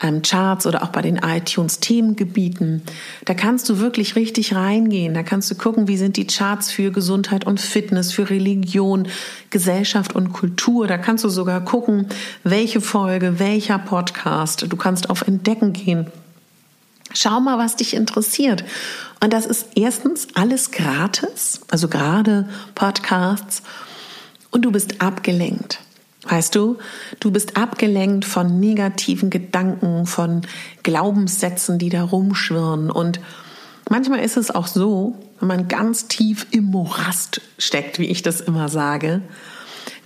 ähm, 0.00 0.22
Charts 0.22 0.66
oder 0.66 0.82
auch 0.82 0.88
bei 0.88 1.02
den 1.02 1.16
iTunes 1.16 1.80
Themengebieten, 1.80 2.82
da 3.24 3.34
kannst 3.34 3.68
du 3.68 3.78
wirklich 3.78 4.16
richtig 4.16 4.54
reingehen. 4.54 5.14
Da 5.14 5.22
kannst 5.22 5.50
du 5.50 5.54
gucken, 5.54 5.88
wie 5.88 5.96
sind 5.96 6.16
die 6.16 6.26
Charts 6.26 6.70
für 6.70 6.90
Gesundheit 6.90 7.46
und 7.46 7.60
Fitness, 7.60 8.12
für 8.12 8.28
Religion, 8.28 9.08
Gesellschaft 9.50 10.14
und 10.14 10.32
Kultur. 10.32 10.86
Da 10.86 10.98
kannst 10.98 11.24
du 11.24 11.28
sogar 11.28 11.64
gucken, 11.64 12.08
welche 12.42 12.80
Folge, 12.80 13.38
welcher 13.38 13.78
Podcast. 13.78 14.66
Du 14.68 14.76
kannst 14.76 15.10
auf 15.10 15.22
Entdecken 15.22 15.72
gehen. 15.72 16.06
Schau 17.12 17.40
mal, 17.40 17.58
was 17.58 17.76
dich 17.76 17.94
interessiert. 17.94 18.64
Und 19.22 19.32
das 19.32 19.46
ist 19.46 19.68
erstens 19.76 20.28
alles 20.34 20.70
gratis, 20.72 21.60
also 21.70 21.88
gerade 21.88 22.48
Podcasts. 22.74 23.62
Und 24.54 24.62
du 24.64 24.70
bist 24.70 25.00
abgelenkt. 25.00 25.80
Weißt 26.22 26.54
du, 26.54 26.78
du 27.18 27.32
bist 27.32 27.56
abgelenkt 27.56 28.24
von 28.24 28.60
negativen 28.60 29.28
Gedanken, 29.28 30.06
von 30.06 30.42
Glaubenssätzen, 30.84 31.80
die 31.80 31.88
da 31.88 32.04
rumschwirren. 32.04 32.88
Und 32.88 33.18
manchmal 33.90 34.20
ist 34.20 34.36
es 34.36 34.52
auch 34.52 34.68
so, 34.68 35.18
wenn 35.40 35.48
man 35.48 35.66
ganz 35.66 36.06
tief 36.06 36.46
im 36.52 36.66
Morast 36.66 37.40
steckt, 37.58 37.98
wie 37.98 38.06
ich 38.06 38.22
das 38.22 38.40
immer 38.40 38.68
sage, 38.68 39.22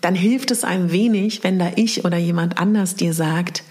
dann 0.00 0.14
hilft 0.14 0.50
es 0.50 0.64
einem 0.64 0.92
wenig, 0.92 1.44
wenn 1.44 1.58
da 1.58 1.72
ich 1.76 2.06
oder 2.06 2.16
jemand 2.16 2.56
anders 2.56 2.94
dir 2.94 3.12
sagt, 3.12 3.64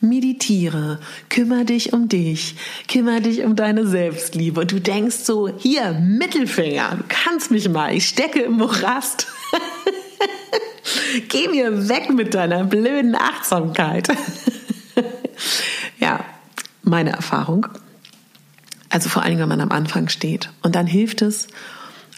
meditiere, 0.00 1.00
kümmere 1.28 1.64
dich 1.64 1.92
um 1.92 2.08
dich, 2.08 2.54
kümmere 2.86 3.22
dich 3.22 3.42
um 3.42 3.56
deine 3.56 3.84
Selbstliebe. 3.84 4.60
Und 4.60 4.70
du 4.70 4.80
denkst 4.80 5.16
so, 5.24 5.48
hier, 5.48 5.92
Mittelfinger, 5.92 6.98
du 6.98 7.04
kannst 7.08 7.50
mich 7.50 7.68
mal, 7.68 7.92
ich 7.92 8.06
stecke 8.06 8.42
im 8.42 8.52
Morast. 8.52 9.26
Geh 11.28 11.48
mir 11.48 11.88
weg 11.88 12.10
mit 12.10 12.34
deiner 12.34 12.64
blöden 12.64 13.14
Achtsamkeit. 13.14 14.08
ja, 15.98 16.24
meine 16.82 17.10
Erfahrung. 17.10 17.66
Also 18.90 19.08
vor 19.08 19.22
allem, 19.22 19.38
wenn 19.38 19.48
man 19.48 19.60
am 19.60 19.72
Anfang 19.72 20.08
steht. 20.08 20.50
Und 20.62 20.74
dann 20.74 20.86
hilft 20.86 21.22
es, 21.22 21.48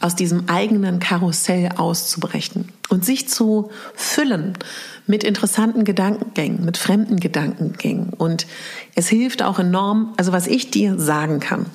aus 0.01 0.15
diesem 0.15 0.49
eigenen 0.49 0.99
Karussell 0.99 1.71
auszubrechen 1.77 2.69
und 2.91 3.05
sich 3.05 3.29
zu 3.29 3.71
füllen 3.95 4.59
mit 5.07 5.25
interessanten 5.25 5.85
Gedankengängen, 5.85 6.65
mit 6.65 6.77
fremden 6.77 7.19
Gedankengängen. 7.19 8.11
Und 8.11 8.47
es 8.95 9.09
hilft 9.09 9.43
auch 9.43 9.59
enorm, 9.59 10.13
also 10.17 10.33
was 10.33 10.47
ich 10.47 10.71
dir 10.71 10.99
sagen 10.99 11.41
kann, 11.41 11.67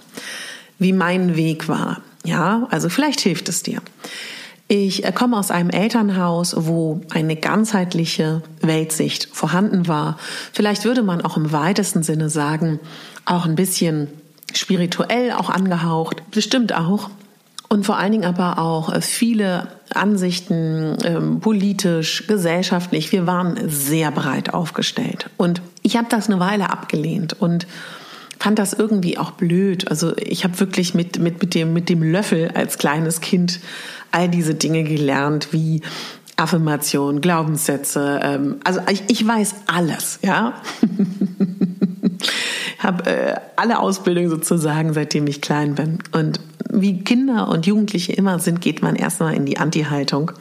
wie 0.78 0.94
mein 0.94 1.36
Weg 1.36 1.68
war. 1.68 2.02
Ja, 2.24 2.68
also 2.70 2.90
vielleicht 2.90 3.22
hilft 3.22 3.50
es 3.50 3.64
dir. 3.64 3.82
Ich 4.74 5.04
komme 5.16 5.38
aus 5.38 5.52
einem 5.52 5.70
Elternhaus, 5.70 6.56
wo 6.58 7.02
eine 7.10 7.36
ganzheitliche 7.36 8.42
Weltsicht 8.62 9.28
vorhanden 9.34 9.90
war. 9.90 10.18
Vielleicht 10.54 10.86
würde 10.86 11.04
man 11.04 11.20
auch 11.20 11.36
im 11.36 11.52
weitesten 11.52 12.04
Sinne 12.04 12.30
sagen, 12.30 12.80
auch 13.26 13.46
ein 13.46 13.56
bisschen 13.56 14.08
spirituell 14.54 15.34
auch 15.34 15.50
angehaucht. 15.50 16.24
Bestimmt 16.32 16.74
auch 16.74 17.10
und 17.68 17.86
vor 17.86 17.98
allen 17.98 18.14
Dingen 18.14 18.24
aber 18.24 18.60
auch 18.60 18.96
viele 19.02 19.68
Ansichten 19.94 20.96
ähm, 21.04 21.42
politisch, 21.42 22.26
gesellschaftlich. 22.28 23.12
Wir 23.12 23.28
waren 23.28 23.60
sehr 23.68 24.10
breit 24.12 24.54
aufgestellt. 24.54 25.30
Und 25.36 25.62
ich 25.82 25.98
habe 25.98 26.08
das 26.10 26.30
eine 26.30 26.40
Weile 26.40 26.70
abgelehnt 26.70 27.34
und 27.42 27.68
fand 28.40 28.58
das 28.58 28.72
irgendwie 28.72 29.18
auch 29.18 29.32
blöd. 29.32 29.90
Also 29.90 30.16
ich 30.18 30.46
habe 30.46 30.60
wirklich 30.60 30.94
mit, 30.94 31.20
mit, 31.20 31.42
mit, 31.42 31.56
dem, 31.56 31.74
mit 31.74 31.90
dem 31.90 32.02
Löffel 32.04 32.52
als 32.56 32.78
kleines 32.78 33.20
Kind 33.22 33.60
all 34.12 34.30
diese 34.30 34.56
Dinge 34.56 34.84
gelernt, 34.84 35.50
wie 35.52 35.82
Affirmation, 36.38 37.22
Glaubenssätze. 37.22 38.20
Ähm, 38.24 38.58
also 38.64 38.82
ich, 38.90 39.04
ich 39.08 39.26
weiß 39.26 39.56
alles, 39.68 40.20
ja. 40.24 40.54
habe 42.80 43.06
äh, 43.06 43.36
alle 43.56 43.80
Ausbildungen 43.80 44.30
sozusagen, 44.30 44.94
seitdem 44.94 45.28
ich 45.28 45.42
klein 45.42 45.76
bin. 45.76 46.00
Und 46.12 46.40
wie 46.70 47.04
Kinder 47.04 47.48
und 47.50 47.66
Jugendliche 47.66 48.14
immer 48.14 48.40
sind, 48.40 48.62
geht 48.62 48.82
man 48.82 48.96
erstmal 48.96 49.36
in 49.36 49.46
die 49.46 49.58
Anti-Haltung 49.58 50.32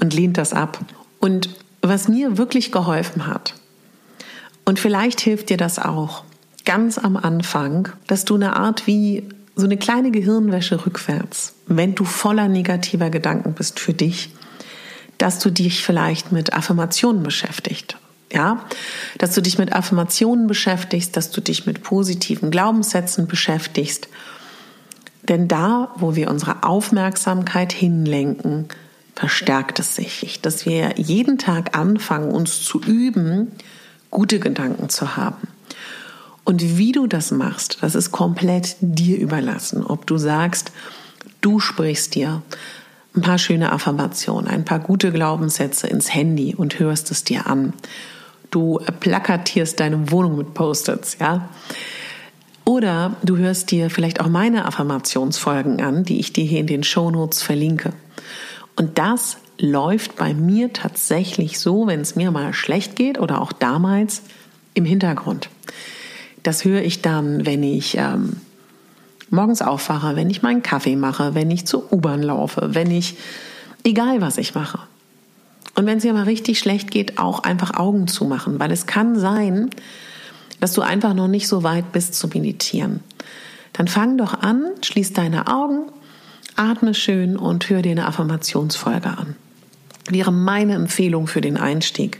und 0.00 0.14
lehnt 0.14 0.38
das 0.38 0.52
ab. 0.52 0.78
Und 1.18 1.50
was 1.82 2.08
mir 2.08 2.38
wirklich 2.38 2.72
geholfen 2.72 3.26
hat, 3.26 3.54
und 4.64 4.78
vielleicht 4.78 5.20
hilft 5.20 5.50
dir 5.50 5.56
das 5.56 5.78
auch, 5.78 6.24
ganz 6.64 6.98
am 6.98 7.16
Anfang, 7.16 7.88
dass 8.06 8.24
du 8.24 8.36
eine 8.36 8.56
Art 8.56 8.86
wie 8.86 9.24
so 9.56 9.64
eine 9.64 9.76
kleine 9.76 10.10
Gehirnwäsche 10.10 10.86
rückwärts, 10.86 11.54
wenn 11.66 11.94
du 11.94 12.04
voller 12.04 12.48
negativer 12.48 13.10
Gedanken 13.10 13.52
bist 13.54 13.80
für 13.80 13.94
dich, 13.94 14.30
dass 15.18 15.38
du 15.38 15.50
dich 15.50 15.84
vielleicht 15.84 16.32
mit 16.32 16.54
Affirmationen 16.54 17.22
beschäftigt. 17.22 17.96
Ja, 18.32 18.64
dass 19.18 19.34
du 19.34 19.42
dich 19.42 19.58
mit 19.58 19.72
Affirmationen 19.72 20.46
beschäftigst, 20.46 21.16
dass 21.16 21.32
du 21.32 21.40
dich 21.40 21.66
mit 21.66 21.82
positiven 21.82 22.52
Glaubenssätzen 22.52 23.26
beschäftigst 23.26 24.08
denn 25.30 25.46
da, 25.46 25.92
wo 25.96 26.16
wir 26.16 26.28
unsere 26.28 26.64
Aufmerksamkeit 26.64 27.72
hinlenken, 27.72 28.66
verstärkt 29.14 29.78
es 29.78 29.94
sich, 29.94 30.40
dass 30.40 30.66
wir 30.66 30.94
jeden 30.96 31.38
Tag 31.38 31.78
anfangen, 31.78 32.32
uns 32.32 32.64
zu 32.64 32.80
üben, 32.80 33.52
gute 34.10 34.40
Gedanken 34.40 34.88
zu 34.88 35.16
haben. 35.16 35.46
Und 36.50 36.78
wie 36.78 36.90
du 36.90 37.06
das 37.06 37.30
machst, 37.30 37.78
das 37.80 37.94
ist 37.94 38.10
komplett 38.10 38.74
dir 38.80 39.16
überlassen. 39.16 39.86
Ob 39.86 40.04
du 40.08 40.18
sagst, 40.18 40.72
du 41.40 41.60
sprichst 41.60 42.16
dir 42.16 42.42
ein 43.14 43.22
paar 43.22 43.38
schöne 43.38 43.70
Affirmationen, 43.70 44.48
ein 44.50 44.64
paar 44.64 44.80
gute 44.80 45.12
Glaubenssätze 45.12 45.86
ins 45.86 46.12
Handy 46.12 46.56
und 46.56 46.80
hörst 46.80 47.12
es 47.12 47.22
dir 47.22 47.46
an. 47.46 47.72
Du 48.50 48.80
plakatierst 48.98 49.78
deine 49.78 50.10
Wohnung 50.10 50.38
mit 50.38 50.52
Post-its, 50.52 51.18
ja. 51.20 51.48
Oder 52.64 53.14
du 53.22 53.36
hörst 53.36 53.70
dir 53.70 53.88
vielleicht 53.88 54.20
auch 54.20 54.28
meine 54.28 54.64
Affirmationsfolgen 54.64 55.80
an, 55.80 56.02
die 56.02 56.18
ich 56.18 56.32
dir 56.32 56.44
hier 56.44 56.58
in 56.58 56.66
den 56.66 56.82
Shownotes 56.82 57.42
verlinke. 57.42 57.92
Und 58.74 58.98
das 58.98 59.36
läuft 59.56 60.16
bei 60.16 60.34
mir 60.34 60.72
tatsächlich 60.72 61.60
so, 61.60 61.86
wenn 61.86 62.00
es 62.00 62.16
mir 62.16 62.32
mal 62.32 62.52
schlecht 62.52 62.96
geht 62.96 63.20
oder 63.20 63.40
auch 63.40 63.52
damals 63.52 64.22
im 64.74 64.84
Hintergrund. 64.84 65.48
Das 66.42 66.64
höre 66.64 66.82
ich 66.82 67.02
dann, 67.02 67.44
wenn 67.46 67.62
ich 67.62 67.96
ähm, 67.96 68.36
morgens 69.30 69.62
aufwache, 69.62 70.16
wenn 70.16 70.30
ich 70.30 70.42
meinen 70.42 70.62
Kaffee 70.62 70.96
mache, 70.96 71.34
wenn 71.34 71.50
ich 71.50 71.66
zur 71.66 71.92
U-Bahn 71.92 72.22
laufe, 72.22 72.74
wenn 72.74 72.90
ich, 72.90 73.16
egal 73.84 74.20
was 74.20 74.38
ich 74.38 74.54
mache. 74.54 74.80
Und 75.74 75.86
wenn 75.86 75.98
es 75.98 76.04
mir 76.04 76.12
mal 76.12 76.24
richtig 76.24 76.58
schlecht 76.58 76.90
geht, 76.90 77.18
auch 77.18 77.40
einfach 77.40 77.74
Augen 77.74 78.06
zu 78.06 78.24
machen, 78.24 78.58
weil 78.58 78.72
es 78.72 78.86
kann 78.86 79.18
sein, 79.18 79.70
dass 80.60 80.72
du 80.72 80.82
einfach 80.82 81.14
noch 81.14 81.28
nicht 81.28 81.48
so 81.48 81.62
weit 81.62 81.92
bist 81.92 82.14
zu 82.14 82.28
meditieren. 82.28 83.00
Dann 83.72 83.88
fang 83.88 84.18
doch 84.18 84.42
an, 84.42 84.64
schließ 84.82 85.12
deine 85.12 85.46
Augen, 85.46 85.86
atme 86.56 86.92
schön 86.92 87.36
und 87.36 87.68
hör 87.70 87.82
dir 87.82 87.92
eine 87.92 88.06
Affirmationsfolge 88.06 89.08
an. 89.08 89.36
Wäre 90.08 90.32
meine 90.32 90.74
Empfehlung 90.74 91.28
für 91.28 91.40
den 91.40 91.56
Einstieg. 91.56 92.18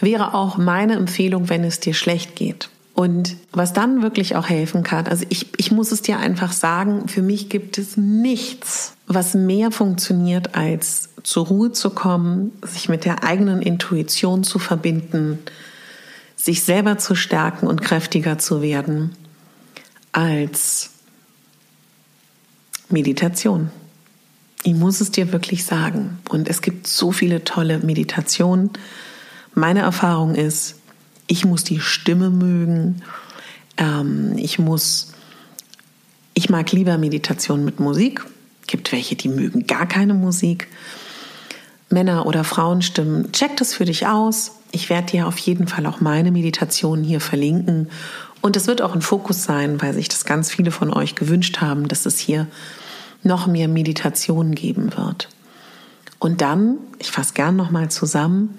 Wäre 0.00 0.34
auch 0.34 0.58
meine 0.58 0.94
Empfehlung, 0.94 1.48
wenn 1.48 1.64
es 1.64 1.80
dir 1.80 1.94
schlecht 1.94 2.36
geht. 2.36 2.68
Und 2.94 3.36
was 3.50 3.72
dann 3.72 4.02
wirklich 4.02 4.36
auch 4.36 4.48
helfen 4.48 4.84
kann, 4.84 5.08
also 5.08 5.26
ich, 5.28 5.48
ich 5.58 5.72
muss 5.72 5.90
es 5.90 6.00
dir 6.00 6.18
einfach 6.18 6.52
sagen, 6.52 7.08
für 7.08 7.22
mich 7.22 7.48
gibt 7.48 7.76
es 7.76 7.96
nichts, 7.96 8.94
was 9.08 9.34
mehr 9.34 9.72
funktioniert, 9.72 10.54
als 10.54 11.08
zur 11.24 11.46
Ruhe 11.46 11.72
zu 11.72 11.90
kommen, 11.90 12.52
sich 12.62 12.88
mit 12.88 13.04
der 13.04 13.24
eigenen 13.24 13.62
Intuition 13.62 14.44
zu 14.44 14.60
verbinden, 14.60 15.40
sich 16.36 16.62
selber 16.62 16.96
zu 16.96 17.16
stärken 17.16 17.66
und 17.66 17.82
kräftiger 17.82 18.38
zu 18.38 18.62
werden 18.62 19.10
als 20.12 20.90
Meditation. 22.90 23.70
Ich 24.62 24.74
muss 24.74 25.00
es 25.00 25.10
dir 25.10 25.32
wirklich 25.32 25.64
sagen. 25.64 26.18
Und 26.28 26.48
es 26.48 26.62
gibt 26.62 26.86
so 26.86 27.10
viele 27.10 27.42
tolle 27.42 27.80
Meditationen. 27.80 28.70
Meine 29.54 29.80
Erfahrung 29.80 30.36
ist, 30.36 30.76
ich 31.26 31.44
muss 31.44 31.64
die 31.64 31.80
Stimme 31.80 32.30
mögen. 32.30 33.02
Ähm, 33.76 34.34
ich 34.36 34.58
muss, 34.58 35.12
ich 36.34 36.50
mag 36.50 36.72
lieber 36.72 36.98
Meditation 36.98 37.64
mit 37.64 37.80
Musik. 37.80 38.24
Gibt 38.66 38.92
welche, 38.92 39.16
die 39.16 39.28
mögen 39.28 39.66
gar 39.66 39.86
keine 39.86 40.14
Musik. 40.14 40.68
Männer- 41.90 42.26
oder 42.26 42.44
Frauenstimmen. 42.44 43.32
Check 43.32 43.56
das 43.56 43.74
für 43.74 43.84
dich 43.84 44.06
aus. 44.06 44.52
Ich 44.72 44.90
werde 44.90 45.12
dir 45.12 45.26
auf 45.26 45.38
jeden 45.38 45.68
Fall 45.68 45.86
auch 45.86 46.00
meine 46.00 46.32
Meditation 46.32 47.04
hier 47.04 47.20
verlinken. 47.20 47.88
Und 48.40 48.56
es 48.56 48.66
wird 48.66 48.82
auch 48.82 48.94
ein 48.94 49.02
Fokus 49.02 49.44
sein, 49.44 49.80
weil 49.80 49.94
sich 49.94 50.08
das 50.08 50.24
ganz 50.24 50.50
viele 50.50 50.70
von 50.70 50.92
euch 50.92 51.14
gewünscht 51.14 51.60
haben, 51.60 51.88
dass 51.88 52.04
es 52.04 52.18
hier 52.18 52.46
noch 53.22 53.46
mehr 53.46 53.68
Meditationen 53.68 54.54
geben 54.54 54.96
wird. 54.96 55.28
Und 56.18 56.40
dann, 56.40 56.78
ich 56.98 57.10
fasse 57.10 57.34
gern 57.34 57.56
nochmal 57.56 57.90
zusammen, 57.90 58.58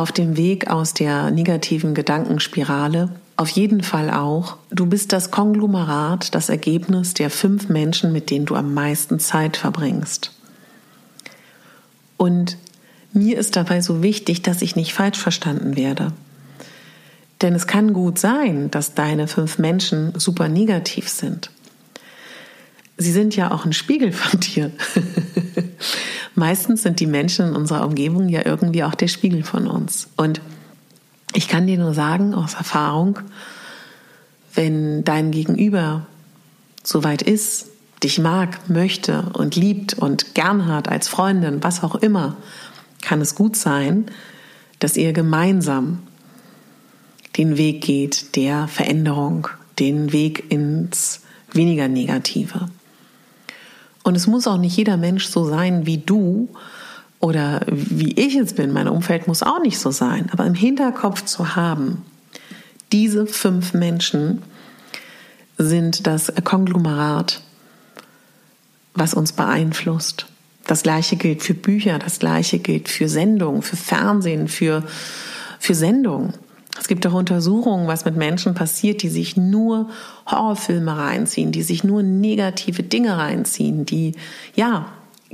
auf 0.00 0.12
dem 0.12 0.36
Weg 0.36 0.68
aus 0.68 0.94
der 0.94 1.30
negativen 1.30 1.94
Gedankenspirale, 1.94 3.10
auf 3.36 3.48
jeden 3.50 3.82
Fall 3.82 4.10
auch, 4.10 4.56
du 4.70 4.86
bist 4.86 5.12
das 5.12 5.30
Konglomerat, 5.30 6.34
das 6.34 6.48
Ergebnis 6.48 7.14
der 7.14 7.30
fünf 7.30 7.68
Menschen, 7.68 8.12
mit 8.12 8.30
denen 8.30 8.46
du 8.46 8.54
am 8.54 8.74
meisten 8.74 9.18
Zeit 9.18 9.56
verbringst. 9.56 10.32
Und 12.16 12.56
mir 13.12 13.38
ist 13.38 13.56
dabei 13.56 13.80
so 13.80 14.02
wichtig, 14.02 14.42
dass 14.42 14.62
ich 14.62 14.76
nicht 14.76 14.92
falsch 14.92 15.18
verstanden 15.18 15.76
werde. 15.76 16.12
Denn 17.42 17.54
es 17.54 17.66
kann 17.66 17.92
gut 17.92 18.18
sein, 18.18 18.70
dass 18.70 18.94
deine 18.94 19.26
fünf 19.26 19.58
Menschen 19.58 20.12
super 20.18 20.48
negativ 20.48 21.08
sind. 21.08 21.50
Sie 23.00 23.12
sind 23.12 23.34
ja 23.34 23.50
auch 23.50 23.64
ein 23.64 23.72
Spiegel 23.72 24.12
von 24.12 24.40
dir. 24.40 24.70
Meistens 26.34 26.82
sind 26.82 27.00
die 27.00 27.06
Menschen 27.06 27.48
in 27.48 27.56
unserer 27.56 27.86
Umgebung 27.86 28.28
ja 28.28 28.44
irgendwie 28.44 28.84
auch 28.84 28.94
der 28.94 29.08
Spiegel 29.08 29.42
von 29.42 29.66
uns. 29.66 30.08
Und 30.18 30.42
ich 31.32 31.48
kann 31.48 31.66
dir 31.66 31.78
nur 31.78 31.94
sagen, 31.94 32.34
aus 32.34 32.52
Erfahrung, 32.52 33.20
wenn 34.54 35.02
dein 35.02 35.30
Gegenüber 35.30 36.06
so 36.84 37.02
weit 37.02 37.22
ist, 37.22 37.68
dich 38.02 38.18
mag, 38.18 38.68
möchte 38.68 39.30
und 39.32 39.56
liebt 39.56 39.94
und 39.94 40.34
gern 40.34 40.66
hat 40.66 40.86
als 40.86 41.08
Freundin, 41.08 41.62
was 41.62 41.82
auch 41.82 41.94
immer, 41.94 42.36
kann 43.00 43.22
es 43.22 43.34
gut 43.34 43.56
sein, 43.56 44.10
dass 44.78 44.98
ihr 44.98 45.14
gemeinsam 45.14 46.00
den 47.38 47.56
Weg 47.56 47.80
geht 47.80 48.36
der 48.36 48.68
Veränderung, 48.68 49.48
den 49.78 50.12
Weg 50.12 50.52
ins 50.52 51.22
weniger 51.54 51.88
Negative. 51.88 52.68
Und 54.02 54.16
es 54.16 54.26
muss 54.26 54.46
auch 54.46 54.58
nicht 54.58 54.76
jeder 54.76 54.96
Mensch 54.96 55.26
so 55.26 55.44
sein 55.44 55.86
wie 55.86 55.98
du 55.98 56.48
oder 57.18 57.60
wie 57.66 58.12
ich 58.12 58.34
es 58.36 58.54
bin. 58.54 58.72
Mein 58.72 58.88
Umfeld 58.88 59.28
muss 59.28 59.42
auch 59.42 59.60
nicht 59.60 59.78
so 59.78 59.90
sein. 59.90 60.28
Aber 60.32 60.46
im 60.46 60.54
Hinterkopf 60.54 61.24
zu 61.24 61.54
haben, 61.54 62.02
diese 62.92 63.26
fünf 63.26 63.74
Menschen 63.74 64.42
sind 65.58 66.06
das 66.06 66.32
Konglomerat, 66.44 67.42
was 68.94 69.14
uns 69.14 69.32
beeinflusst, 69.32 70.26
Das 70.66 70.82
gleiche 70.82 71.16
gilt 71.16 71.42
für 71.42 71.54
Bücher, 71.54 71.98
das 71.98 72.18
gleiche 72.18 72.58
gilt 72.58 72.88
für 72.88 73.08
Sendungen, 73.08 73.62
für 73.62 73.76
Fernsehen, 73.76 74.46
für, 74.46 74.84
für 75.58 75.74
Sendungen. 75.74 76.34
Es 76.78 76.86
gibt 76.88 77.06
auch 77.06 77.14
Untersuchungen, 77.14 77.88
was 77.88 78.04
mit 78.04 78.16
Menschen 78.16 78.54
passiert, 78.54 79.02
die 79.02 79.08
sich 79.08 79.36
nur 79.36 79.90
Horrorfilme 80.26 80.96
reinziehen, 80.96 81.52
die 81.52 81.62
sich 81.62 81.84
nur 81.84 82.02
negative 82.02 82.82
Dinge 82.82 83.16
reinziehen, 83.16 83.86
die, 83.86 84.14
ja, 84.54 84.86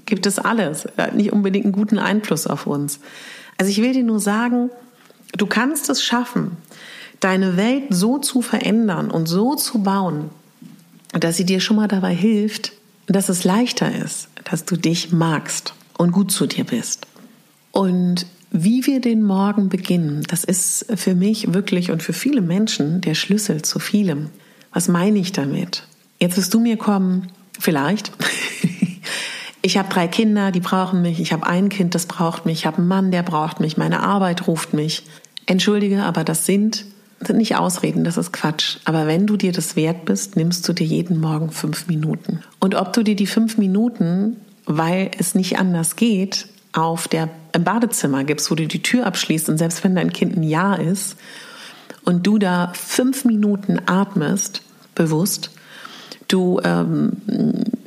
gibt 0.06 0.26
es 0.26 0.38
alles, 0.38 0.86
nicht 1.12 1.32
unbedingt 1.32 1.66
einen 1.66 1.72
guten 1.72 1.98
Einfluss 1.98 2.46
auf 2.46 2.66
uns. 2.66 3.00
Also 3.58 3.70
ich 3.70 3.82
will 3.82 3.92
dir 3.92 4.04
nur 4.04 4.20
sagen, 4.20 4.70
du 5.36 5.46
kannst 5.46 5.90
es 5.90 6.02
schaffen, 6.02 6.56
deine 7.20 7.56
Welt 7.56 7.84
so 7.90 8.18
zu 8.18 8.42
verändern 8.42 9.10
und 9.10 9.26
so 9.26 9.54
zu 9.54 9.82
bauen, 9.82 10.30
dass 11.12 11.36
sie 11.36 11.44
dir 11.44 11.60
schon 11.60 11.76
mal 11.76 11.88
dabei 11.88 12.14
hilft, 12.14 12.72
dass 13.06 13.28
es 13.28 13.44
leichter 13.44 13.94
ist, 13.94 14.28
dass 14.44 14.64
du 14.64 14.76
dich 14.76 15.12
magst 15.12 15.74
und 15.96 16.12
gut 16.12 16.30
zu 16.30 16.46
dir 16.46 16.64
bist. 16.64 17.06
Und 17.72 18.26
wie 18.50 18.86
wir 18.86 19.00
den 19.00 19.22
Morgen 19.22 19.68
beginnen, 19.68 20.22
das 20.28 20.44
ist 20.44 20.86
für 20.94 21.14
mich 21.14 21.52
wirklich 21.52 21.90
und 21.90 22.02
für 22.02 22.12
viele 22.12 22.40
Menschen 22.40 23.00
der 23.00 23.14
Schlüssel 23.14 23.62
zu 23.62 23.78
vielem. 23.78 24.30
Was 24.72 24.88
meine 24.88 25.18
ich 25.18 25.32
damit? 25.32 25.84
Jetzt 26.18 26.36
wirst 26.36 26.54
du 26.54 26.60
mir 26.60 26.76
kommen, 26.76 27.28
vielleicht. 27.58 28.12
Ich 29.66 29.76
habe 29.76 29.88
drei 29.88 30.06
Kinder, 30.06 30.52
die 30.52 30.60
brauchen 30.60 31.02
mich. 31.02 31.18
Ich 31.18 31.32
habe 31.32 31.44
ein 31.44 31.70
Kind, 31.70 31.96
das 31.96 32.06
braucht 32.06 32.46
mich. 32.46 32.60
Ich 32.60 32.66
habe 32.66 32.78
einen 32.78 32.86
Mann, 32.86 33.10
der 33.10 33.24
braucht 33.24 33.58
mich. 33.58 33.76
Meine 33.76 34.00
Arbeit 34.00 34.46
ruft 34.46 34.74
mich. 34.74 35.02
Entschuldige, 35.46 36.04
aber 36.04 36.22
das 36.22 36.46
sind, 36.46 36.84
sind 37.18 37.38
nicht 37.38 37.56
Ausreden, 37.56 38.04
das 38.04 38.16
ist 38.16 38.32
Quatsch. 38.32 38.76
Aber 38.84 39.08
wenn 39.08 39.26
du 39.26 39.36
dir 39.36 39.50
das 39.50 39.74
wert 39.74 40.04
bist, 40.04 40.36
nimmst 40.36 40.68
du 40.68 40.72
dir 40.72 40.86
jeden 40.86 41.18
Morgen 41.18 41.50
fünf 41.50 41.88
Minuten. 41.88 42.42
Und 42.60 42.76
ob 42.76 42.92
du 42.92 43.02
dir 43.02 43.16
die 43.16 43.26
fünf 43.26 43.58
Minuten, 43.58 44.36
weil 44.66 45.10
es 45.18 45.34
nicht 45.34 45.58
anders 45.58 45.96
geht, 45.96 46.46
auf 46.76 47.08
der, 47.08 47.30
im 47.54 47.64
Badezimmer 47.64 48.24
gibst, 48.24 48.50
wo 48.50 48.54
du 48.54 48.66
die 48.66 48.82
Tür 48.82 49.06
abschließt 49.06 49.48
und 49.48 49.56
selbst 49.56 49.82
wenn 49.82 49.96
dein 49.96 50.12
Kind 50.12 50.36
ein 50.36 50.42
Jahr 50.42 50.78
ist 50.78 51.16
und 52.04 52.26
du 52.26 52.38
da 52.38 52.72
fünf 52.74 53.24
Minuten 53.24 53.80
atmest, 53.86 54.60
bewusst, 54.94 55.50
du 56.28 56.60
ähm, 56.64 57.12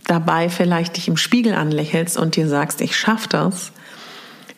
dabei 0.05 0.49
vielleicht 0.49 0.97
dich 0.97 1.07
im 1.07 1.17
Spiegel 1.17 1.53
anlächelst 1.53 2.17
und 2.17 2.35
dir 2.35 2.47
sagst, 2.47 2.81
ich 2.81 2.97
schaff 2.97 3.27
das, 3.27 3.71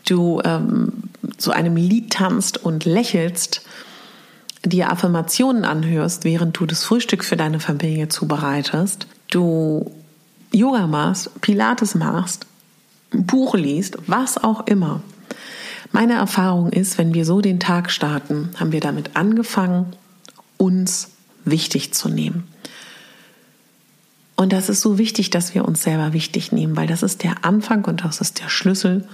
du 0.08 0.42
ähm, 0.46 0.94
zu 1.38 1.52
einem 1.52 1.76
Lied 1.76 2.14
tanzt 2.14 2.64
und 2.64 2.86
lächelst, 2.86 3.64
dir 4.64 4.92
Affirmationen 4.92 5.66
anhörst, 5.66 6.24
während 6.24 6.58
du 6.58 6.66
das 6.66 6.86
Frühstück 6.86 7.26
für 7.26 7.36
deine 7.36 7.60
Familie 7.60 8.08
zubereitest, 8.08 9.08
du 9.30 9.92
Yoga 10.54 10.88
machst, 10.88 11.42
Pilates 11.42 11.96
machst, 11.96 12.46
Buch 13.12 13.56
liest, 13.56 13.98
was 14.08 14.42
auch 14.42 14.68
immer. 14.68 15.02
Meine 15.92 16.14
Erfahrung 16.14 16.72
ist, 16.72 16.98
wenn 16.98 17.14
wir 17.14 17.26
so 17.26 17.42
den 17.42 17.60
Tag 17.60 17.92
starten, 17.92 18.50
haben 18.58 18.72
wir 18.72 18.80
damit 18.80 19.16
angefangen, 19.16 19.94
uns 20.58 21.10
wichtig 21.44 21.94
zu 21.94 22.08
nehmen. 22.08 22.48
Und 24.38 24.54
das 24.54 24.70
ist 24.70 24.82
so 24.82 24.98
wichtig, 24.98 25.30
dass 25.30 25.54
wir 25.54 25.66
uns 25.66 25.84
selber 25.84 26.14
wichtig 26.14 26.52
nehmen, 26.52 26.76
weil 26.76 26.88
das 26.88 27.04
ist 27.04 27.24
der 27.24 27.46
Anfang 27.46 27.86
und 27.86 28.04
das 28.04 28.22
ist 28.22 28.40
der 28.40 28.50
Schlüssel 28.50 29.08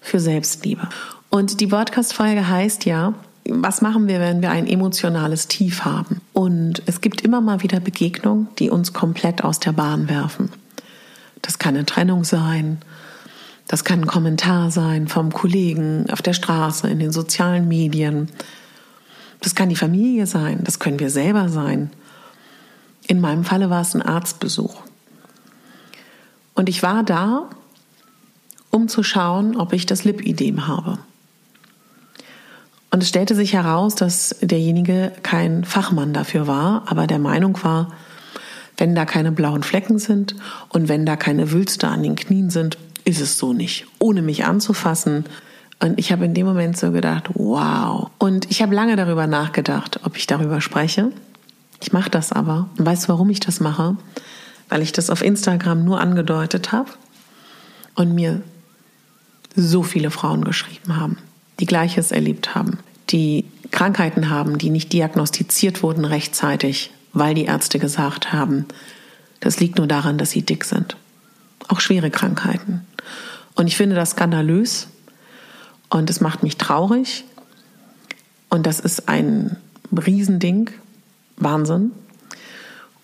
für 0.00 0.20
Selbstliebe. 0.20 0.88
Und 1.30 1.60
die 1.60 1.66
Podcast-Folge 1.66 2.48
heißt 2.48 2.84
ja, 2.84 3.14
was 3.48 3.80
machen 3.80 4.08
wir, 4.08 4.20
wenn 4.20 4.42
wir 4.42 4.50
ein 4.50 4.66
emotionales 4.66 5.48
Tief 5.48 5.84
haben? 5.84 6.20
Und 6.32 6.82
es 6.86 7.00
gibt 7.00 7.22
immer 7.22 7.40
mal 7.40 7.62
wieder 7.62 7.80
Begegnungen, 7.80 8.48
die 8.58 8.70
uns 8.70 8.92
komplett 8.92 9.42
aus 9.42 9.58
der 9.58 9.72
Bahn 9.72 10.08
werfen. 10.08 10.50
Das 11.42 11.58
kann 11.58 11.74
eine 11.74 11.86
Trennung 11.86 12.24
sein, 12.24 12.78
das 13.68 13.84
kann 13.84 14.00
ein 14.00 14.06
Kommentar 14.06 14.70
sein 14.70 15.08
vom 15.08 15.30
Kollegen 15.30 16.06
auf 16.10 16.22
der 16.22 16.32
Straße, 16.32 16.88
in 16.88 16.98
den 16.98 17.12
sozialen 17.12 17.68
Medien. 17.68 18.30
Das 19.40 19.54
kann 19.54 19.68
die 19.68 19.76
Familie 19.76 20.26
sein, 20.26 20.64
das 20.64 20.78
können 20.78 20.98
wir 20.98 21.10
selber 21.10 21.50
sein. 21.50 21.90
In 23.06 23.20
meinem 23.20 23.44
Falle 23.44 23.70
war 23.70 23.82
es 23.82 23.94
ein 23.94 24.02
Arztbesuch. 24.02 24.82
Und 26.54 26.68
ich 26.68 26.82
war 26.82 27.04
da, 27.04 27.50
um 28.70 28.88
zu 28.88 29.02
schauen, 29.02 29.54
ob 29.56 29.72
ich 29.74 29.86
das 29.86 30.02
Lipidem 30.04 30.66
habe. 30.66 30.98
Und 32.90 33.02
es 33.02 33.10
stellte 33.10 33.34
sich 33.34 33.52
heraus, 33.52 33.94
dass 33.94 34.34
derjenige 34.40 35.12
kein 35.22 35.64
Fachmann 35.64 36.14
dafür 36.14 36.46
war, 36.46 36.84
aber 36.86 37.06
der 37.06 37.18
Meinung 37.18 37.62
war, 37.62 37.92
wenn 38.78 38.94
da 38.94 39.04
keine 39.04 39.30
blauen 39.30 39.62
Flecken 39.62 39.98
sind 39.98 40.36
und 40.70 40.88
wenn 40.88 41.04
da 41.04 41.16
keine 41.16 41.50
Wülste 41.52 41.88
an 41.88 42.02
den 42.02 42.16
Knien 42.16 42.48
sind, 42.48 42.78
ist 43.08 43.20
es 43.22 43.38
so 43.38 43.54
nicht. 43.54 43.86
Ohne 43.98 44.20
mich 44.20 44.44
anzufassen. 44.44 45.24
Und 45.80 45.98
ich 45.98 46.12
habe 46.12 46.26
in 46.26 46.34
dem 46.34 46.46
Moment 46.46 46.76
so 46.76 46.92
gedacht, 46.92 47.30
wow. 47.34 48.10
Und 48.18 48.50
ich 48.50 48.60
habe 48.60 48.74
lange 48.74 48.96
darüber 48.96 49.26
nachgedacht, 49.26 50.00
ob 50.04 50.16
ich 50.16 50.26
darüber 50.26 50.60
spreche. 50.60 51.10
Ich 51.80 51.92
mache 51.92 52.10
das 52.10 52.32
aber. 52.32 52.68
Und 52.76 52.84
weißt 52.84 53.04
du, 53.04 53.08
warum 53.08 53.30
ich 53.30 53.40
das 53.40 53.60
mache? 53.60 53.96
Weil 54.68 54.82
ich 54.82 54.92
das 54.92 55.08
auf 55.08 55.22
Instagram 55.22 55.84
nur 55.84 56.00
angedeutet 56.00 56.72
habe 56.72 56.90
und 57.94 58.14
mir 58.14 58.42
so 59.56 59.82
viele 59.82 60.10
Frauen 60.10 60.44
geschrieben 60.44 60.96
haben, 60.96 61.16
die 61.60 61.66
Gleiches 61.66 62.12
erlebt 62.12 62.54
haben, 62.54 62.78
die 63.08 63.46
Krankheiten 63.70 64.28
haben, 64.28 64.58
die 64.58 64.68
nicht 64.68 64.92
diagnostiziert 64.92 65.82
wurden 65.82 66.04
rechtzeitig, 66.04 66.90
weil 67.14 67.34
die 67.34 67.46
Ärzte 67.46 67.78
gesagt 67.78 68.32
haben, 68.32 68.66
das 69.40 69.60
liegt 69.60 69.78
nur 69.78 69.86
daran, 69.86 70.18
dass 70.18 70.30
sie 70.32 70.42
dick 70.42 70.64
sind. 70.64 70.96
Auch 71.68 71.80
schwere 71.80 72.10
Krankheiten. 72.10 72.86
Und 73.54 73.66
ich 73.66 73.76
finde 73.76 73.96
das 73.96 74.10
skandalös 74.10 74.88
und 75.90 76.10
es 76.10 76.20
macht 76.20 76.42
mich 76.42 76.56
traurig. 76.56 77.24
Und 78.48 78.66
das 78.66 78.80
ist 78.80 79.08
ein 79.08 79.56
Riesending, 79.92 80.70
Wahnsinn. 81.36 81.92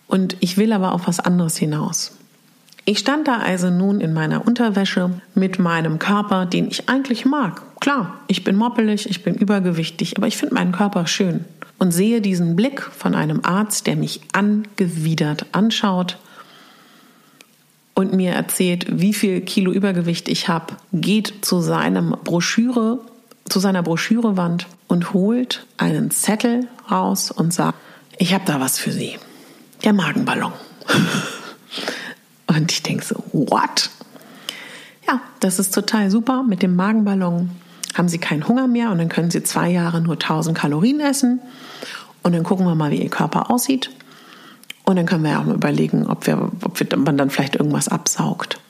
Und 0.07 0.37
ich 0.41 0.57
will 0.57 0.73
aber 0.73 0.93
auf 0.93 1.07
was 1.07 1.21
anderes 1.21 1.57
hinaus. 1.57 2.13
Ich 2.87 2.99
stand 2.99 3.27
da 3.29 3.39
also 3.39 3.71
nun 3.71 4.01
in 4.01 4.13
meiner 4.13 4.47
Unterwäsche 4.47 5.11
mit 5.35 5.59
meinem 5.59 5.99
Körper, 5.99 6.45
den 6.45 6.69
ich 6.69 6.89
eigentlich 6.89 7.25
mag. 7.25 7.63
Klar, 7.81 8.15
ich 8.29 8.45
bin 8.45 8.57
moppelig, 8.57 9.09
ich 9.09 9.23
bin 9.23 9.35
übergewichtig, 9.35 10.19
aber 10.19 10.27
ich 10.27 10.37
finde 10.37 10.55
meinen 10.55 10.73
Körper 10.73 11.07
schön. 11.07 11.47
Und 11.79 11.93
sehe 11.93 12.21
diesen 12.21 12.57
Blick 12.57 12.83
von 12.83 13.15
einem 13.15 13.41
Arzt, 13.43 13.87
der 13.87 13.97
mich 13.97 14.21
angewidert 14.33 15.47
anschaut 15.53 16.19
und 17.95 18.13
mir 18.13 18.33
erzählt, 18.33 18.87
wie 18.91 19.15
viel 19.15 19.41
Kilo 19.41 19.73
Übergewicht 19.73 20.29
ich 20.29 20.49
habe, 20.49 20.75
geht 20.93 21.45
zu 21.45 21.61
seinem 21.61 22.17
Broschüre, 22.25 22.99
zu 23.49 23.61
seiner 23.61 23.83
Broschürewand 23.83 24.67
und 24.89 25.13
holt 25.13 25.67
einen 25.77 26.11
Zettel 26.11 26.67
raus 26.91 27.31
und 27.31 27.55
sagt, 27.55 27.79
ich 28.19 28.35
habe 28.35 28.45
da 28.47 28.61
was 28.61 28.79
für 28.79 28.93
Sie. 28.93 29.17
Der 29.85 29.93
Magenballon. 29.93 30.53
und 32.47 32.73
ich 32.73 32.83
denke 32.83 33.05
so, 33.05 33.23
what? 33.33 33.91
Ja, 35.07 35.21
das 35.41 35.59
ist 35.59 35.75
total 35.75 36.11
super. 36.11 36.43
Mit 36.43 36.63
dem 36.63 36.77
Magenballon 36.77 37.51
haben 37.95 38.09
Sie 38.09 38.19
keinen 38.19 38.49
Hunger 38.49 38.67
mehr 38.67 38.91
und 38.91 38.99
dann 38.99 39.09
können 39.09 39.31
Sie 39.31 39.43
zwei 39.43 39.71
Jahre 39.71 40.01
nur 40.01 40.15
1000 40.15 40.57
Kalorien 40.57 41.01
essen. 41.01 41.41
Und 42.23 42.35
dann 42.35 42.43
gucken 42.43 42.67
wir 42.67 42.75
mal, 42.75 42.91
wie 42.91 43.03
Ihr 43.03 43.11
Körper 43.11 43.51
aussieht. 43.51 43.91
Und 44.85 44.97
dann 44.97 45.07
können 45.07 45.25
wir 45.25 45.33
ja 45.33 45.41
auch 45.41 45.45
mal 45.45 45.55
überlegen, 45.55 46.07
ob, 46.07 46.27
wir, 46.27 46.51
ob 46.63 46.79
wir, 46.79 46.99
man 46.99 47.17
dann 47.17 47.31
vielleicht 47.31 47.57
irgendwas 47.57 47.89
absaugt 47.89 48.61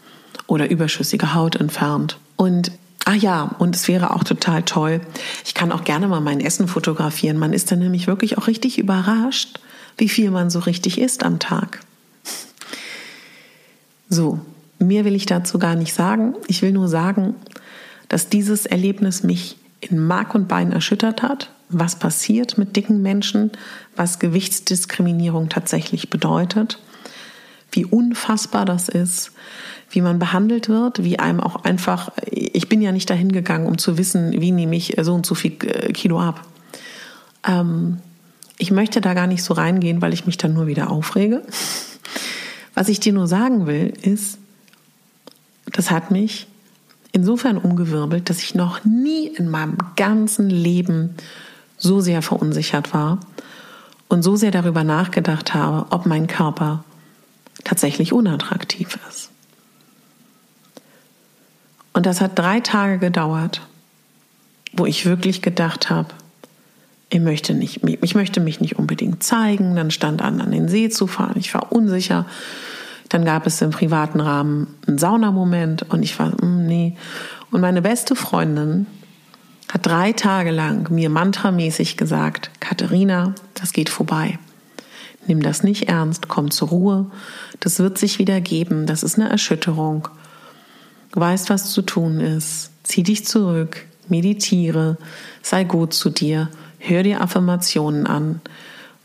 oder 0.47 0.71
überschüssige 0.71 1.35
Haut 1.35 1.57
entfernt. 1.57 2.19
Und 2.37 2.73
Ah 3.07 3.15
ja, 3.15 3.55
und 3.59 3.77
es 3.77 3.87
wäre 3.87 4.15
auch 4.15 4.25
total 4.25 4.63
toll. 4.63 5.03
Ich 5.45 5.53
kann 5.53 5.73
auch 5.73 5.85
gerne 5.85 6.09
mal 6.09 6.23
mein 6.23 6.41
Essen 6.41 6.69
fotografieren. 6.69 7.37
Man 7.37 7.53
ist 7.53 7.71
dann 7.71 7.81
nämlich 7.81 8.07
wirklich 8.07 8.39
auch 8.39 8.47
richtig 8.47 8.79
überrascht, 8.79 9.61
wie 9.99 10.09
viel 10.09 10.31
man 10.31 10.49
so 10.49 10.61
richtig 10.61 10.99
isst 10.99 11.23
am 11.23 11.39
Tag. 11.39 11.81
So, 14.09 14.41
mehr 14.79 15.05
will 15.05 15.15
ich 15.15 15.27
dazu 15.27 15.59
gar 15.59 15.75
nicht 15.75 15.93
sagen. 15.93 16.35
Ich 16.47 16.63
will 16.63 16.73
nur 16.73 16.89
sagen, 16.89 17.35
dass 18.09 18.31
dieses 18.31 18.65
Erlebnis 18.65 19.23
mich 19.23 19.59
in 19.81 20.07
Mark 20.07 20.35
und 20.35 20.49
Bein 20.49 20.73
erschüttert 20.73 21.23
hat 21.23 21.51
was 21.69 21.99
passiert 21.99 22.59
mit 22.59 22.77
dicken 22.77 23.03
Menschen, 23.03 23.53
was 23.97 24.19
Gewichtsdiskriminierung 24.19 25.49
tatsächlich 25.49 26.11
bedeutet, 26.11 26.79
wie 27.73 27.85
unfassbar 27.85 28.65
das 28.65 28.89
ist, 28.89 29.33
wie 29.91 30.01
man 30.01 30.19
behandelt 30.19 30.69
wird, 30.69 31.03
wie 31.03 31.19
einem 31.19 31.41
auch 31.41 31.65
einfach, 31.65 32.11
ich 32.31 32.69
bin 32.69 32.83
ja 32.83 32.93
nicht 32.93 33.11
dahin 33.11 33.33
gegangen, 33.33 33.67
um 33.67 33.79
zu 33.79 33.99
wissen, 33.99 34.33
wie 34.41 34.53
nehme 34.53 34.77
ich 34.77 34.97
so 35.01 35.15
und 35.15 35.27
so 35.27 35.35
viel 35.35 35.53
äh, 35.63 35.93
Kilo 35.93 36.21
ab. 36.21 36.47
Ähm, 37.47 37.99
ich 38.59 38.71
möchte 38.71 39.01
da 39.01 39.15
gar 39.15 39.27
nicht 39.27 39.43
so 39.43 39.55
reingehen, 39.55 40.01
weil 40.01 40.13
ich 40.13 40.27
mich 40.27 40.37
dann 40.37 40.55
nur 40.55 40.67
wieder 40.67 40.91
aufrege. 40.91 41.43
Was 42.75 42.89
ich 42.89 43.01
dir 43.01 43.13
nur 43.13 43.27
sagen 43.27 43.67
will, 43.67 43.93
ist, 44.03 44.39
das 45.67 45.91
hat 45.91 46.11
mich 46.11 46.47
insofern 47.13 47.59
umgewirbelt, 47.59 48.29
dass 48.29 48.41
ich 48.43 48.55
noch 48.55 48.85
nie 48.85 49.29
in 49.29 49.49
meinem 49.49 49.79
ganzen 49.97 50.51
Leben 50.51 51.15
so 51.85 52.01
sehr 52.01 52.23
verunsichert 52.23 52.93
war 52.93 53.21
und 54.09 54.23
so 54.23 54.35
sehr 54.37 54.51
darüber 54.51 54.83
nachgedacht 54.83 55.55
habe, 55.55 55.87
ob 55.91 56.07
mein 56.07 56.27
Körper 56.27 56.85
tatsächlich 57.63 58.13
unattraktiv 58.13 58.99
ist. 59.09 59.31
Und 61.93 62.07
das 62.07 62.21
hat 62.21 62.37
drei 62.37 62.61
Tage 62.61 62.99
gedauert, 62.99 63.61
wo 64.73 64.87
ich 64.87 65.07
wirklich 65.07 65.43
gedacht 65.43 65.91
habe, 65.91 66.09
ich 67.11 67.21
möchte, 67.21 67.55
nicht, 67.55 67.81
ich 67.85 68.15
möchte 68.17 68.41
mich 68.41 68.61
nicht 68.61 68.77
unbedingt 68.77 69.23
zeigen. 69.23 69.77
Dann 69.77 69.93
stand 69.93 70.21
an, 70.21 70.41
an 70.41 70.51
den 70.51 70.69
See 70.69 70.89
zu 70.89 71.07
fahren. 71.07 71.37
Ich 71.37 71.55
war 71.55 71.71
unsicher. 71.71 72.27
Dann 73.09 73.25
gab 73.25 73.47
es 73.47 73.63
im 73.63 73.71
privaten 73.71 74.19
Rahmen 74.19 74.67
einen 74.89 74.99
Saunamoment 74.99 75.83
und 75.91 76.03
ich 76.03 76.19
war, 76.19 76.31
mm, 76.45 76.67
nee. 76.67 76.97
Und 77.53 77.61
meine 77.61 77.83
beste 77.83 78.17
Freundin 78.17 78.87
hat 79.69 79.87
drei 79.87 80.13
Tage 80.13 80.51
lang 80.51 80.91
mir 80.91 81.11
mantramäßig 81.11 81.97
gesagt, 81.97 82.51
Katharina, 82.61 83.35
das 83.55 83.73
geht 83.73 83.89
vorbei. 83.89 84.39
Nimm 85.27 85.43
das 85.43 85.63
nicht 85.63 85.89
ernst, 85.89 86.29
komm 86.29 86.51
zur 86.51 86.69
Ruhe. 86.69 87.07
Das 87.61 87.79
wird 87.79 87.99
sich 87.99 88.19
wieder 88.19 88.41
geben. 88.41 88.87
Das 88.87 89.03
ist 89.03 89.19
eine 89.19 89.31
Erschütterung. 89.31 90.09
Du 91.13 91.21
weißt, 91.21 91.49
was 91.51 91.71
zu 91.71 91.83
tun 91.83 92.21
ist. 92.21 92.71
Zieh 92.83 93.03
dich 93.03 93.25
zurück, 93.25 93.87
meditiere, 94.09 94.99
sei 95.43 95.65
gut 95.65 95.95
zu 95.95 96.11
dir, 96.11 96.51
hör 96.79 97.03
dir 97.03 97.23
Affirmationen 97.23 98.07
an. 98.07 98.41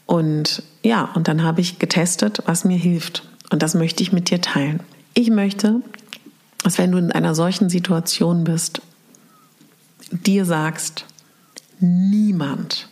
Und 0.06 0.64
ja, 0.84 1.10
und 1.14 1.28
dann 1.28 1.44
habe 1.44 1.62
ich 1.62 1.80
getestet, 1.80 2.44
was 2.46 2.66
mir 2.66 2.78
hilft. 2.78 3.30
Und 3.52 3.64
das 3.64 3.76
möchte 3.76 4.04
ich 4.04 4.12
mit 4.12 4.30
dir 4.30 4.42
teilen. 4.42 4.82
Ich 5.14 5.30
möchte, 5.30 5.82
dass 6.64 6.78
wenn 6.78 6.92
du 6.92 6.98
in 6.98 7.12
einer 7.12 7.36
solchen 7.36 7.70
Situation 7.70 8.44
bist, 8.44 8.82
dir 10.12 10.46
sagst, 10.46 11.06
niemand, 11.80 12.88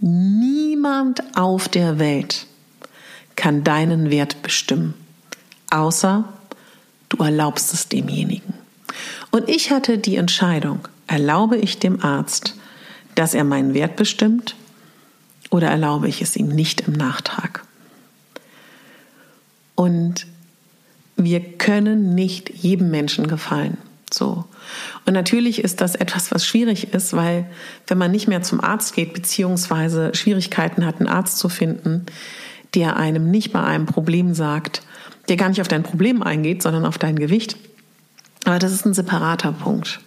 niemand 0.00 1.22
auf 1.36 1.68
der 1.68 1.98
Welt 1.98 2.46
kann 3.36 3.64
deinen 3.64 4.10
Wert 4.10 4.42
bestimmen, 4.42 4.94
außer 5.70 6.24
du 7.08 7.16
erlaubst 7.18 7.72
es 7.72 7.88
demjenigen. 7.88 8.54
Und 9.30 9.48
ich 9.48 9.70
hatte 9.70 9.98
die 9.98 10.16
Entscheidung, 10.16 10.88
erlaube 11.06 11.56
ich 11.56 11.78
dem 11.78 12.02
Arzt, 12.02 12.54
dass 13.14 13.34
er 13.34 13.44
meinen 13.44 13.74
Wert 13.74 13.96
bestimmt 13.96 14.56
oder 15.50 15.68
erlaube 15.68 16.08
ich 16.08 16.22
es 16.22 16.36
ihm 16.36 16.48
nicht 16.48 16.82
im 16.82 16.92
Nachtrag? 16.94 17.64
Und 19.74 20.26
wir 21.16 21.40
können 21.40 22.14
nicht 22.14 22.50
jedem 22.50 22.90
Menschen 22.90 23.26
gefallen. 23.26 23.78
So. 24.12 24.44
Und 25.06 25.14
natürlich 25.14 25.64
ist 25.64 25.80
das 25.80 25.94
etwas, 25.94 26.30
was 26.32 26.46
schwierig 26.46 26.92
ist, 26.92 27.14
weil 27.14 27.46
wenn 27.86 27.98
man 27.98 28.10
nicht 28.10 28.28
mehr 28.28 28.42
zum 28.42 28.62
Arzt 28.62 28.94
geht, 28.94 29.14
beziehungsweise 29.14 30.14
Schwierigkeiten 30.14 30.84
hat, 30.84 31.00
einen 31.00 31.08
Arzt 31.08 31.38
zu 31.38 31.48
finden, 31.48 32.06
der 32.74 32.96
einem 32.96 33.30
nicht 33.30 33.52
bei 33.52 33.62
einem 33.62 33.86
Problem 33.86 34.34
sagt, 34.34 34.82
der 35.28 35.36
gar 35.36 35.48
nicht 35.48 35.60
auf 35.60 35.68
dein 35.68 35.82
Problem 35.82 36.22
eingeht, 36.22 36.62
sondern 36.62 36.84
auf 36.84 36.98
dein 36.98 37.16
Gewicht. 37.16 37.56
Aber 38.44 38.58
das 38.58 38.72
ist 38.72 38.86
ein 38.86 38.94
separater 38.94 39.52
Punkt. 39.52 40.00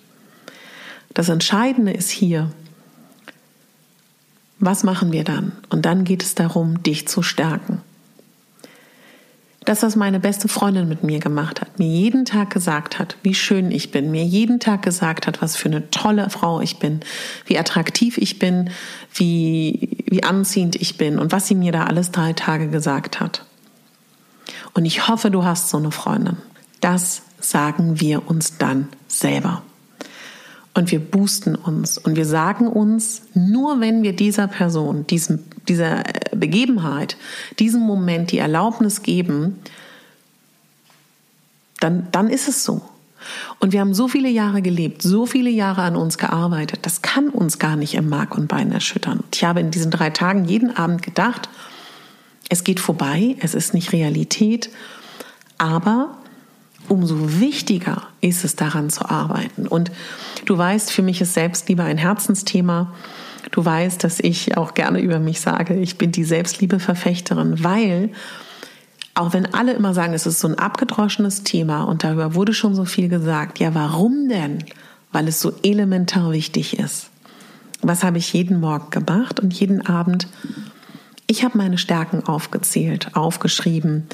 Das 1.13 1.29
Entscheidende 1.29 1.93
ist 1.93 2.09
hier, 2.09 2.51
was 4.59 4.83
machen 4.83 5.11
wir 5.11 5.23
dann? 5.23 5.53
Und 5.69 5.85
dann 5.85 6.03
geht 6.03 6.23
es 6.23 6.35
darum, 6.35 6.81
dich 6.83 7.07
zu 7.07 7.21
stärken. 7.21 7.81
Das, 9.65 9.81
was 9.81 9.95
meine 9.95 10.19
beste 10.19 10.47
Freundin 10.47 10.87
mit 10.87 11.03
mir 11.03 11.19
gemacht 11.19 11.59
hat, 11.59 11.79
mir 11.79 11.87
jeden 11.87 12.23
Tag 12.25 12.51
gesagt 12.51 12.99
hat, 12.99 13.17
wie 13.23 13.33
schön 13.33 13.71
ich 13.71 13.89
bin, 13.89 14.11
mir 14.11 14.23
jeden 14.23 14.59
Tag 14.59 14.83
gesagt 14.83 15.25
hat, 15.25 15.41
was 15.41 15.57
für 15.57 15.69
eine 15.69 15.89
tolle 15.89 16.29
Frau 16.29 16.61
ich 16.61 16.77
bin, 16.77 16.99
wie 17.47 17.57
attraktiv 17.57 18.19
ich 18.19 18.37
bin, 18.37 18.69
wie, 19.15 20.03
wie 20.07 20.23
anziehend 20.23 20.75
ich 20.75 20.97
bin 20.97 21.17
und 21.17 21.31
was 21.31 21.47
sie 21.47 21.55
mir 21.55 21.71
da 21.71 21.85
alles 21.85 22.11
drei 22.11 22.33
Tage 22.33 22.69
gesagt 22.69 23.19
hat. 23.19 23.43
Und 24.75 24.85
ich 24.85 25.07
hoffe, 25.07 25.31
du 25.31 25.43
hast 25.43 25.69
so 25.69 25.77
eine 25.77 25.91
Freundin. 25.91 26.37
Das 26.79 27.23
sagen 27.39 27.99
wir 27.99 28.29
uns 28.29 28.59
dann 28.59 28.89
selber. 29.07 29.63
Und 30.75 30.91
wir 30.91 30.99
boosten 30.99 31.55
uns 31.55 31.97
und 31.97 32.17
wir 32.17 32.25
sagen 32.25 32.67
uns, 32.67 33.21
nur 33.33 33.79
wenn 33.79 34.03
wir 34.03 34.13
dieser 34.13 34.47
Person, 34.47 35.07
diesem, 35.07 35.39
dieser 35.69 36.03
Begebenheit, 36.35 37.15
diesem 37.59 37.81
Moment 37.81 38.33
die 38.33 38.39
Erlaubnis 38.39 39.01
geben, 39.01 39.57
dann, 41.79 42.09
dann 42.11 42.29
ist 42.29 42.49
es 42.49 42.65
so. 42.65 42.81
Und 43.59 43.71
wir 43.71 43.79
haben 43.79 43.93
so 43.93 44.09
viele 44.09 44.29
Jahre 44.29 44.61
gelebt, 44.61 45.01
so 45.01 45.25
viele 45.25 45.49
Jahre 45.49 45.81
an 45.81 45.95
uns 45.95 46.17
gearbeitet, 46.17 46.79
das 46.83 47.01
kann 47.01 47.29
uns 47.29 47.57
gar 47.57 47.77
nicht 47.77 47.95
im 47.95 48.09
Mark 48.09 48.35
und 48.35 48.49
Bein 48.49 48.73
erschüttern. 48.73 49.23
Ich 49.33 49.45
habe 49.45 49.61
in 49.61 49.71
diesen 49.71 49.91
drei 49.91 50.09
Tagen 50.09 50.43
jeden 50.43 50.75
Abend 50.75 51.01
gedacht, 51.01 51.49
es 52.49 52.65
geht 52.65 52.81
vorbei, 52.81 53.37
es 53.39 53.55
ist 53.55 53.73
nicht 53.73 53.93
Realität, 53.93 54.69
aber 55.57 56.17
umso 56.89 57.39
wichtiger 57.39 58.03
ist 58.21 58.43
es 58.43 58.55
daran 58.55 58.89
zu 58.89 59.09
arbeiten. 59.09 59.67
Und 59.67 59.91
du 60.45 60.57
weißt, 60.57 60.91
für 60.91 61.01
mich 61.01 61.21
ist 61.21 61.33
Selbstliebe 61.33 61.83
ein 61.83 61.97
Herzensthema. 61.97 62.93
Du 63.51 63.63
weißt, 63.63 64.03
dass 64.03 64.19
ich 64.19 64.57
auch 64.57 64.73
gerne 64.73 64.99
über 64.99 65.19
mich 65.19 65.41
sage, 65.41 65.75
ich 65.75 65.97
bin 65.97 66.11
die 66.11 66.23
Selbstliebeverfechterin, 66.23 67.63
weil 67.63 68.11
auch 69.13 69.33
wenn 69.33 69.53
alle 69.53 69.73
immer 69.73 69.93
sagen, 69.93 70.13
es 70.13 70.25
ist 70.25 70.39
so 70.39 70.47
ein 70.47 70.59
abgedroschenes 70.59 71.43
Thema 71.43 71.83
und 71.83 72.03
darüber 72.03 72.35
wurde 72.35 72.53
schon 72.53 72.75
so 72.75 72.83
viel 72.83 73.07
gesagt, 73.07 73.59
ja, 73.59 73.73
warum 73.73 74.27
denn? 74.27 74.63
Weil 75.11 75.27
es 75.29 75.39
so 75.39 75.53
elementar 75.63 76.31
wichtig 76.31 76.77
ist. 76.77 77.09
Was 77.81 78.03
habe 78.03 78.17
ich 78.17 78.33
jeden 78.33 78.59
Morgen 78.59 78.89
gemacht 78.89 79.39
und 79.39 79.53
jeden 79.53 79.85
Abend? 79.85 80.27
Ich 81.27 81.43
habe 81.43 81.57
meine 81.57 81.77
Stärken 81.77 82.25
aufgezählt, 82.25 83.15
aufgeschrieben 83.15 84.07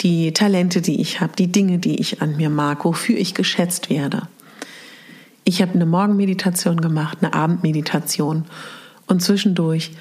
die 0.00 0.32
Talente, 0.32 0.82
die 0.82 1.00
ich 1.00 1.20
habe, 1.20 1.32
die 1.36 1.50
Dinge, 1.50 1.78
die 1.78 2.00
ich 2.00 2.22
an 2.22 2.36
mir 2.36 2.50
mag, 2.50 2.84
wofür 2.84 3.16
ich 3.16 3.34
geschätzt 3.34 3.90
werde. 3.90 4.28
Ich 5.44 5.62
habe 5.62 5.74
eine 5.74 5.86
Morgenmeditation 5.86 6.80
gemacht, 6.80 7.18
eine 7.20 7.32
Abendmeditation 7.32 8.44
und 9.06 9.22
zwischendurch 9.22 9.92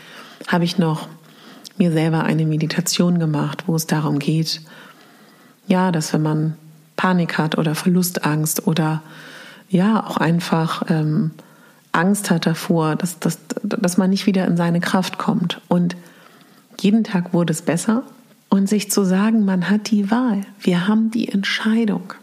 habe 0.47 0.63
ich 0.63 0.77
noch 0.77 1.07
mir 1.77 1.91
selber 1.91 2.23
eine 2.23 2.45
Meditation 2.45 3.19
gemacht, 3.19 3.63
wo 3.67 3.75
es 3.75 3.87
darum 3.87 4.19
geht, 4.19 4.61
ja, 5.67 5.91
dass 5.91 6.13
wenn 6.13 6.21
man 6.21 6.55
Panik 6.95 7.37
hat 7.37 7.57
oder 7.57 7.75
Verlustangst 7.75 8.67
oder 8.67 9.01
ja 9.69 10.05
auch 10.05 10.17
einfach 10.17 10.83
ähm, 10.89 11.31
Angst 11.91 12.29
hat 12.29 12.45
davor, 12.45 12.95
dass, 12.95 13.19
dass, 13.19 13.39
dass 13.63 13.97
man 13.97 14.09
nicht 14.09 14.25
wieder 14.25 14.45
in 14.45 14.57
seine 14.57 14.79
Kraft 14.79 15.17
kommt. 15.17 15.61
Und 15.67 15.95
jeden 16.79 17.03
Tag 17.03 17.33
wurde 17.33 17.51
es 17.51 17.61
besser 17.61 18.03
und 18.55 18.69
sich 18.69 18.89
zu 18.89 19.03
sagen, 19.03 19.43
man 19.43 19.69
hat 19.69 19.91
die 19.91 20.09
Wahl, 20.09 20.45
wir 20.61 20.87
haben 20.87 21.11
die 21.11 21.27
Entscheidung. 21.27 22.13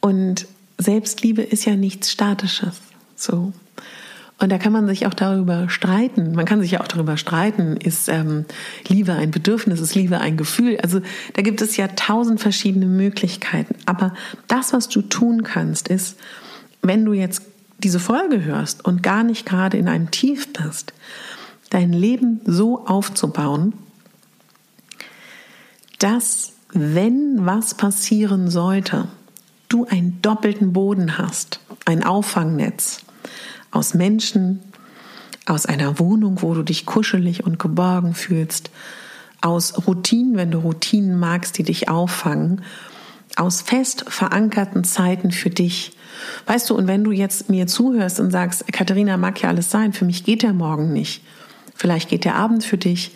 Und 0.00 0.46
Selbstliebe 0.76 1.40
ist 1.40 1.64
ja 1.64 1.74
nichts 1.74 2.10
Statisches. 2.10 2.82
So. 3.16 3.54
Und 4.38 4.52
da 4.52 4.58
kann 4.58 4.74
man 4.74 4.86
sich 4.86 5.06
auch 5.06 5.14
darüber 5.14 5.70
streiten. 5.70 6.34
Man 6.34 6.44
kann 6.44 6.60
sich 6.60 6.72
ja 6.72 6.82
auch 6.82 6.88
darüber 6.88 7.16
streiten, 7.16 7.78
ist 7.78 8.10
ähm, 8.10 8.44
Liebe 8.88 9.14
ein 9.14 9.30
Bedürfnis, 9.30 9.80
ist 9.80 9.94
Liebe 9.94 10.18
ein 10.18 10.36
Gefühl. 10.36 10.78
Also 10.82 11.00
da 11.32 11.40
gibt 11.40 11.62
es 11.62 11.78
ja 11.78 11.88
tausend 11.88 12.40
verschiedene 12.40 12.86
Möglichkeiten. 12.86 13.74
Aber 13.86 14.14
das, 14.48 14.74
was 14.74 14.88
du 14.88 15.00
tun 15.00 15.44
kannst, 15.44 15.88
ist, 15.88 16.18
wenn 16.82 17.06
du 17.06 17.14
jetzt 17.14 17.40
diese 17.78 18.00
Folge 18.00 18.44
hörst 18.44 18.84
und 18.84 19.02
gar 19.02 19.24
nicht 19.24 19.46
gerade 19.46 19.78
in 19.78 19.88
einem 19.88 20.10
Tief 20.10 20.52
bist, 20.52 20.92
dein 21.70 21.94
Leben 21.94 22.42
so 22.44 22.86
aufzubauen, 22.86 23.72
dass, 26.00 26.54
wenn 26.72 27.46
was 27.46 27.74
passieren 27.74 28.50
sollte, 28.50 29.06
du 29.68 29.86
einen 29.86 30.20
doppelten 30.22 30.72
Boden 30.72 31.18
hast, 31.18 31.60
ein 31.84 32.02
Auffangnetz 32.02 33.02
aus 33.70 33.94
Menschen, 33.94 34.60
aus 35.46 35.66
einer 35.66 35.98
Wohnung, 35.98 36.42
wo 36.42 36.54
du 36.54 36.62
dich 36.62 36.86
kuschelig 36.86 37.44
und 37.44 37.58
geborgen 37.58 38.14
fühlst, 38.14 38.70
aus 39.40 39.86
Routinen, 39.86 40.36
wenn 40.36 40.50
du 40.50 40.58
Routinen 40.58 41.18
magst, 41.18 41.58
die 41.58 41.62
dich 41.62 41.88
auffangen, 41.88 42.62
aus 43.36 43.62
fest 43.62 44.04
verankerten 44.08 44.84
Zeiten 44.84 45.30
für 45.30 45.50
dich. 45.50 45.96
Weißt 46.46 46.68
du, 46.68 46.74
und 46.76 46.86
wenn 46.86 47.04
du 47.04 47.12
jetzt 47.12 47.48
mir 47.48 47.66
zuhörst 47.66 48.20
und 48.20 48.30
sagst, 48.30 48.66
Katharina, 48.72 49.16
mag 49.16 49.40
ja 49.40 49.48
alles 49.48 49.70
sein, 49.70 49.92
für 49.92 50.04
mich 50.04 50.24
geht 50.24 50.42
der 50.42 50.52
Morgen 50.52 50.92
nicht, 50.92 51.22
vielleicht 51.74 52.08
geht 52.08 52.24
der 52.24 52.36
Abend 52.36 52.64
für 52.64 52.78
dich, 52.78 53.12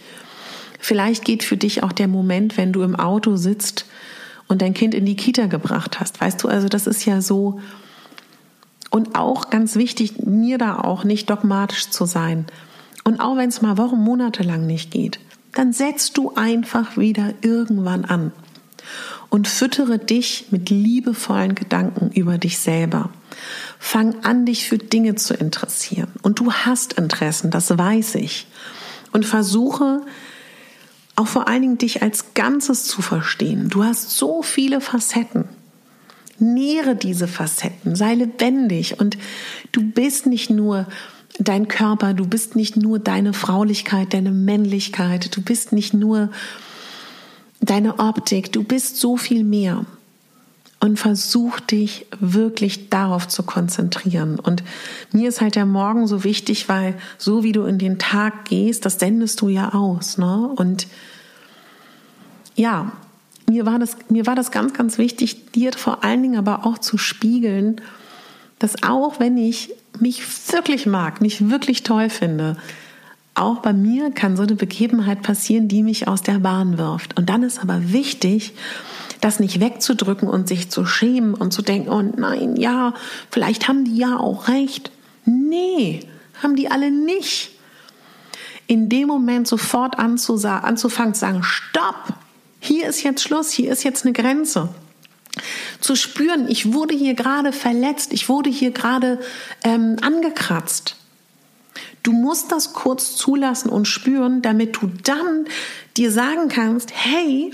Vielleicht 0.85 1.25
geht 1.25 1.45
für 1.45 1.57
dich 1.57 1.83
auch 1.83 1.93
der 1.93 2.09
Moment, 2.09 2.59
wenn 2.59 2.71
du 2.71 2.83
im 2.83 2.95
Auto 2.95 3.37
sitzt 3.37 3.87
und 4.49 4.61
dein 4.61 4.75
Kind 4.75 4.93
in 4.93 5.07
die 5.07 5.17
Kita 5.17 5.47
gebracht 5.47 5.99
hast. 5.99 6.21
Weißt 6.21 6.45
du, 6.45 6.49
also 6.49 6.69
das 6.69 6.87
ist 6.87 7.07
ja 7.07 7.23
so. 7.23 7.59
Und 8.91 9.15
auch 9.15 9.49
ganz 9.49 9.77
wichtig, 9.77 10.19
mir 10.27 10.59
da 10.59 10.79
auch 10.79 11.05
nicht 11.05 11.31
dogmatisch 11.31 11.89
zu 11.89 12.05
sein. 12.05 12.45
Und 13.03 13.21
auch 13.21 13.39
wenn 13.39 13.49
es 13.49 13.63
mal 13.63 13.79
Wochen, 13.79 13.97
Monate 13.97 14.43
lang 14.43 14.67
nicht 14.67 14.91
geht, 14.91 15.21
dann 15.55 15.73
setzt 15.73 16.19
du 16.19 16.35
einfach 16.35 16.99
wieder 16.99 17.33
irgendwann 17.41 18.05
an 18.05 18.33
und 19.31 19.49
füttere 19.49 19.99
dich 19.99 20.49
mit 20.51 20.69
liebevollen 20.69 21.55
Gedanken 21.55 22.11
über 22.11 22.37
dich 22.37 22.59
selber. 22.59 23.09
Fang 23.79 24.23
an, 24.23 24.45
dich 24.45 24.69
für 24.69 24.77
Dinge 24.77 25.15
zu 25.15 25.33
interessieren. 25.33 26.13
Und 26.21 26.41
du 26.41 26.53
hast 26.53 26.93
Interessen, 26.93 27.51
das 27.51 27.71
weiß 27.79 28.17
ich. 28.17 28.47
Und 29.13 29.25
versuche 29.25 30.03
auch 31.17 31.27
vor 31.27 31.49
allen 31.49 31.63
Dingen 31.63 31.79
dich 31.79 32.03
als 32.03 32.35
Ganzes 32.35 32.85
zu 32.85 33.03
verstehen. 33.03 33.69
Du 33.69 33.85
hast 33.85 34.11
so 34.11 34.43
viele 34.43 34.81
Facetten. 34.81 35.45
Nähre 36.39 36.97
diese 36.97 37.29
Facetten, 37.29 37.95
sei 37.95 38.15
lebendig 38.15 38.99
und 38.99 39.17
du 39.71 39.83
bist 39.83 40.27
nicht 40.27 40.51
nur 40.51 40.87
dein 41.39 41.69
Körper, 41.69 42.13
du 42.13 42.27
bist 42.27 42.57
nicht 42.57 42.77
nur 42.77 42.99
deine 42.99 43.33
Fraulichkeit, 43.33 44.13
deine 44.13 44.33
Männlichkeit, 44.33 45.37
du 45.37 45.43
bist 45.43 45.73
nicht 45.73 45.95
nur 45.95 46.31
deine 47.61 47.99
Optik, 48.01 48.53
du 48.53 48.65
bist 48.65 48.97
so 48.97 49.17
viel 49.17 49.45
mehr. 49.45 49.87
Und 50.85 50.99
versuch 50.99 51.61
dich 51.61 52.05
wirklich 52.21 52.91
darauf 52.91 53.27
zu 53.27 53.43
konzentrieren. 53.43 54.39
Und 54.39 54.63
mir 55.13 55.31
ist 55.31 55.41
halt 55.41 55.55
der 55.55 55.65
Morgen 55.65 56.07
so 56.07 56.25
wichtig, 56.25 56.69
weil 56.69 56.95
so 57.17 57.43
wie 57.43 57.53
du 57.53 57.63
in 57.63 57.79
den 57.79 57.99
Tag 57.99 58.45
gehst, 58.45 58.85
das 58.85 58.99
sendest 58.99 59.41
du 59.41 59.49
ja 59.49 59.73
aus. 59.73 60.19
Ne? 60.19 60.53
Und 60.57 60.87
ja, 62.55 62.93
mir 63.49 63.65
war, 63.65 63.79
das, 63.79 63.97
mir 64.11 64.27
war 64.27 64.35
das 64.35 64.51
ganz, 64.51 64.75
ganz 64.75 64.99
wichtig, 64.99 65.53
dir 65.53 65.73
vor 65.73 66.05
allen 66.05 66.21
Dingen 66.21 66.37
aber 66.37 66.67
auch 66.67 66.77
zu 66.77 66.99
spiegeln, 66.99 67.81
dass 68.59 68.83
auch 68.83 69.19
wenn 69.19 69.39
ich 69.39 69.73
mich 70.01 70.23
wirklich 70.53 70.85
mag, 70.85 71.23
mich 71.23 71.49
wirklich 71.49 71.83
toll 71.83 72.11
finde, 72.11 72.59
auch 73.35 73.61
bei 73.61 73.73
mir 73.73 74.11
kann 74.11 74.37
so 74.37 74.43
eine 74.43 74.55
Begebenheit 74.55 75.23
passieren, 75.23 75.67
die 75.67 75.83
mich 75.83 76.09
aus 76.09 76.21
der 76.21 76.41
Bahn 76.41 76.77
wirft. 76.77 77.19
Und 77.19 77.31
dann 77.31 77.43
ist 77.43 77.61
aber 77.61 77.91
wichtig, 77.91 78.53
das 79.25 79.41
nicht 79.41 79.59
wegzudrücken 79.59 80.29
und 80.29 80.49
sich 80.49 80.71
zu 80.71 80.85
schämen 80.85 81.35
und 81.35 81.53
zu 81.53 81.63
denken, 81.63 81.89
oh 81.89 82.03
nein, 82.03 82.57
ja, 82.57 82.93
vielleicht 83.31 83.69
haben 83.69 83.85
die 83.85 83.97
ja 83.97 84.19
auch 84.19 84.49
recht. 84.49 84.91
Nee, 85.25 86.01
haben 86.43 86.57
die 86.57 86.71
alle 86.71 86.91
nicht. 86.91 87.53
In 88.67 88.89
dem 88.89 89.09
Moment 89.09 89.49
sofort 89.49 89.99
anzufangen 89.99 91.15
zu 91.15 91.17
sagen, 91.21 91.43
stopp, 91.43 92.15
hier 92.61 92.87
ist 92.87 93.03
jetzt 93.03 93.23
Schluss, 93.23 93.51
hier 93.51 93.73
ist 93.73 93.83
jetzt 93.83 94.05
eine 94.05 94.13
Grenze 94.13 94.69
zu 95.81 95.97
spüren, 95.97 96.47
ich 96.49 96.73
wurde 96.73 96.95
hier 96.95 97.15
gerade 97.15 97.53
verletzt, 97.53 98.13
ich 98.13 98.29
wurde 98.29 98.51
hier 98.51 98.71
gerade 98.71 99.19
ähm, 99.65 99.97
angekratzt. 100.01 100.97
Du 102.03 102.13
musst 102.13 102.53
das 102.53 102.73
kurz 102.73 103.17
zulassen 103.17 103.71
und 103.71 103.87
spüren, 103.87 104.43
damit 104.43 104.77
du 104.77 104.91
dann 105.03 105.47
dir 105.97 106.11
sagen 106.11 106.49
kannst, 106.49 106.93
hey, 106.95 107.53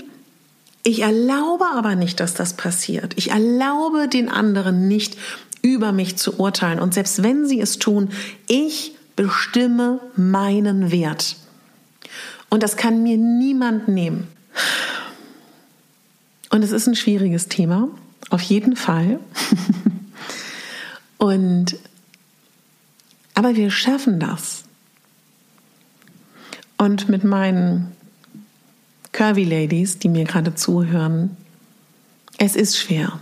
ich 0.83 1.01
erlaube 1.01 1.65
aber 1.73 1.95
nicht, 1.95 2.19
dass 2.19 2.33
das 2.33 2.53
passiert. 2.53 3.13
Ich 3.17 3.31
erlaube 3.31 4.07
den 4.07 4.29
anderen 4.29 4.87
nicht 4.87 5.17
über 5.61 5.91
mich 5.91 6.17
zu 6.17 6.39
urteilen. 6.39 6.79
Und 6.79 6.93
selbst 6.93 7.21
wenn 7.21 7.45
sie 7.45 7.61
es 7.61 7.77
tun, 7.77 8.09
ich 8.47 8.95
bestimme 9.15 9.99
meinen 10.15 10.91
Wert. 10.91 11.35
Und 12.49 12.63
das 12.63 12.77
kann 12.77 13.03
mir 13.03 13.17
niemand 13.17 13.87
nehmen. 13.87 14.27
Und 16.49 16.63
es 16.63 16.71
ist 16.71 16.87
ein 16.87 16.95
schwieriges 16.95 17.47
Thema, 17.47 17.87
auf 18.29 18.41
jeden 18.41 18.75
Fall. 18.75 19.19
Und 21.17 21.77
aber 23.33 23.55
wir 23.55 23.71
schaffen 23.71 24.19
das. 24.19 24.65
Und 26.77 27.07
mit 27.09 27.23
meinen 27.23 27.95
Curvy 29.11 29.43
Ladies, 29.43 29.99
die 29.99 30.09
mir 30.09 30.23
gerade 30.23 30.55
zuhören, 30.55 31.35
es 32.37 32.55
ist 32.55 32.77
schwer. 32.77 33.19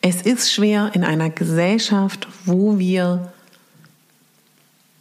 Es 0.00 0.22
ist 0.22 0.52
schwer 0.52 0.90
in 0.94 1.04
einer 1.04 1.30
Gesellschaft, 1.30 2.28
wo 2.44 2.78
wir, 2.78 3.32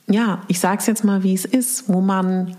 ja, 0.07 0.41
ich 0.47 0.59
sage 0.59 0.79
es 0.79 0.87
jetzt 0.87 1.03
mal, 1.03 1.23
wie 1.23 1.33
es 1.33 1.45
ist, 1.45 1.87
wo 1.87 2.01
man 2.01 2.55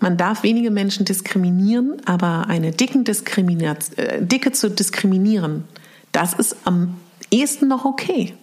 man 0.00 0.16
darf 0.18 0.42
wenige 0.42 0.70
Menschen 0.70 1.04
diskriminieren, 1.06 2.02
aber 2.04 2.48
eine 2.48 2.70
Dicken 2.70 3.04
äh, 3.06 4.22
Dicke 4.22 4.52
zu 4.52 4.70
diskriminieren, 4.70 5.64
das 6.12 6.34
ist 6.34 6.56
am 6.64 6.96
ehesten 7.30 7.68
noch 7.68 7.84
okay. 7.84 8.34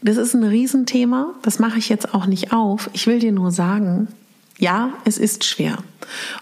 Das 0.00 0.16
ist 0.16 0.34
ein 0.34 0.44
Riesenthema, 0.44 1.34
das 1.42 1.58
mache 1.58 1.78
ich 1.78 1.88
jetzt 1.88 2.14
auch 2.14 2.26
nicht 2.26 2.52
auf. 2.52 2.88
Ich 2.92 3.06
will 3.06 3.18
dir 3.18 3.32
nur 3.32 3.50
sagen, 3.50 4.08
ja, 4.58 4.92
es 5.04 5.18
ist 5.18 5.44
schwer. 5.44 5.78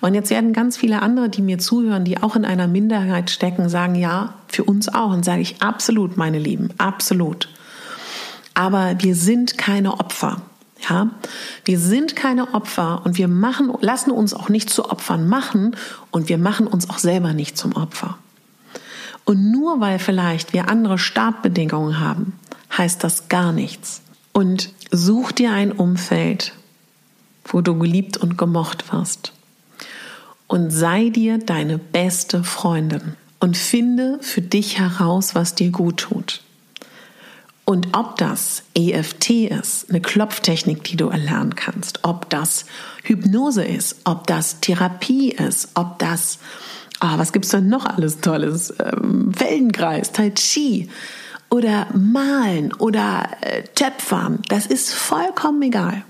Und 0.01 0.15
jetzt 0.15 0.31
werden 0.31 0.53
ganz 0.53 0.77
viele 0.77 1.03
andere, 1.03 1.29
die 1.29 1.43
mir 1.43 1.59
zuhören, 1.59 2.05
die 2.05 2.23
auch 2.23 2.35
in 2.35 2.45
einer 2.45 2.67
Minderheit 2.67 3.31
stecken, 3.31 3.69
sagen, 3.69 3.95
ja, 3.95 4.35
für 4.49 4.65
uns 4.65 4.89
auch. 4.89 5.11
Und 5.11 5.25
sage 5.25 5.43
ich, 5.43 5.61
absolut, 5.61 6.17
meine 6.17 6.39
Lieben, 6.39 6.71
absolut. 6.79 7.49
Aber 8.55 8.95
wir 9.01 9.15
sind 9.15 9.59
keine 9.59 10.01
Opfer. 10.01 10.41
Ja, 10.89 11.11
wir 11.65 11.79
sind 11.79 12.17
keine 12.17 12.55
Opfer 12.55 13.01
und 13.05 13.17
wir 13.17 13.29
machen, 13.29 13.73
lassen 13.81 14.11
uns 14.11 14.35
auch 14.35 14.51
nicht 14.51 14.69
zu 14.69 14.91
Opfern 14.91 15.27
machen 15.27 15.75
und 16.11 16.29
wir 16.29 16.37
machen 16.37 16.67
uns 16.67 16.91
auch 16.91 16.99
selber 16.99 17.33
nicht 17.33 17.57
zum 17.57 17.75
Opfer. 17.75 18.19
Und 19.25 19.51
nur 19.51 19.81
weil 19.81 19.99
vielleicht 19.99 20.53
wir 20.53 20.69
andere 20.69 20.99
Startbedingungen 20.99 21.99
haben, 21.99 22.39
heißt 22.77 23.03
das 23.03 23.29
gar 23.29 23.53
nichts. 23.53 24.03
Und 24.33 24.71
such 24.91 25.33
dir 25.33 25.53
ein 25.53 25.73
Umfeld, 25.73 26.53
wo 27.47 27.61
du 27.61 27.79
geliebt 27.79 28.17
und 28.17 28.39
gemocht 28.39 28.93
wirst. 28.93 29.33
Und 30.47 30.71
sei 30.71 31.09
dir 31.09 31.39
deine 31.39 31.79
beste 31.79 32.45
Freundin 32.45 33.17
und 33.41 33.57
finde 33.57 34.19
für 34.21 34.43
dich 34.43 34.79
heraus, 34.79 35.35
was 35.35 35.55
dir 35.55 35.71
gut 35.71 35.99
tut. 35.99 36.43
Und 37.65 37.97
ob 37.97 38.17
das 38.17 38.63
EFT 38.75 39.31
ist, 39.31 39.91
eine 39.91 40.01
Klopftechnik, 40.01 40.85
die 40.85 40.97
du 40.97 41.09
erlernen 41.09 41.57
kannst, 41.57 42.05
ob 42.05 42.31
das 42.31 42.65
Hypnose 43.03 43.65
ist, 43.65 43.97
ob 44.05 44.29
das 44.29 44.61
Therapie 44.61 45.31
ist, 45.31 45.71
ob 45.75 45.99
das, 45.99 46.39
oh, 47.01 47.19
was 47.19 47.33
gibt's 47.33 47.49
denn 47.49 47.69
noch 47.69 47.85
alles 47.85 48.21
Tolles? 48.21 48.73
Ähm, 48.79 49.35
Feldenkreis, 49.35 50.13
Tai 50.13 50.31
Chi 50.31 50.89
oder 51.51 51.89
Malen 51.93 52.73
oder 52.75 53.31
äh, 53.41 53.65
Töpfern, 53.75 54.39
das 54.49 54.67
ist 54.67 54.95
vollkommen 54.95 55.63
egal. 55.63 56.05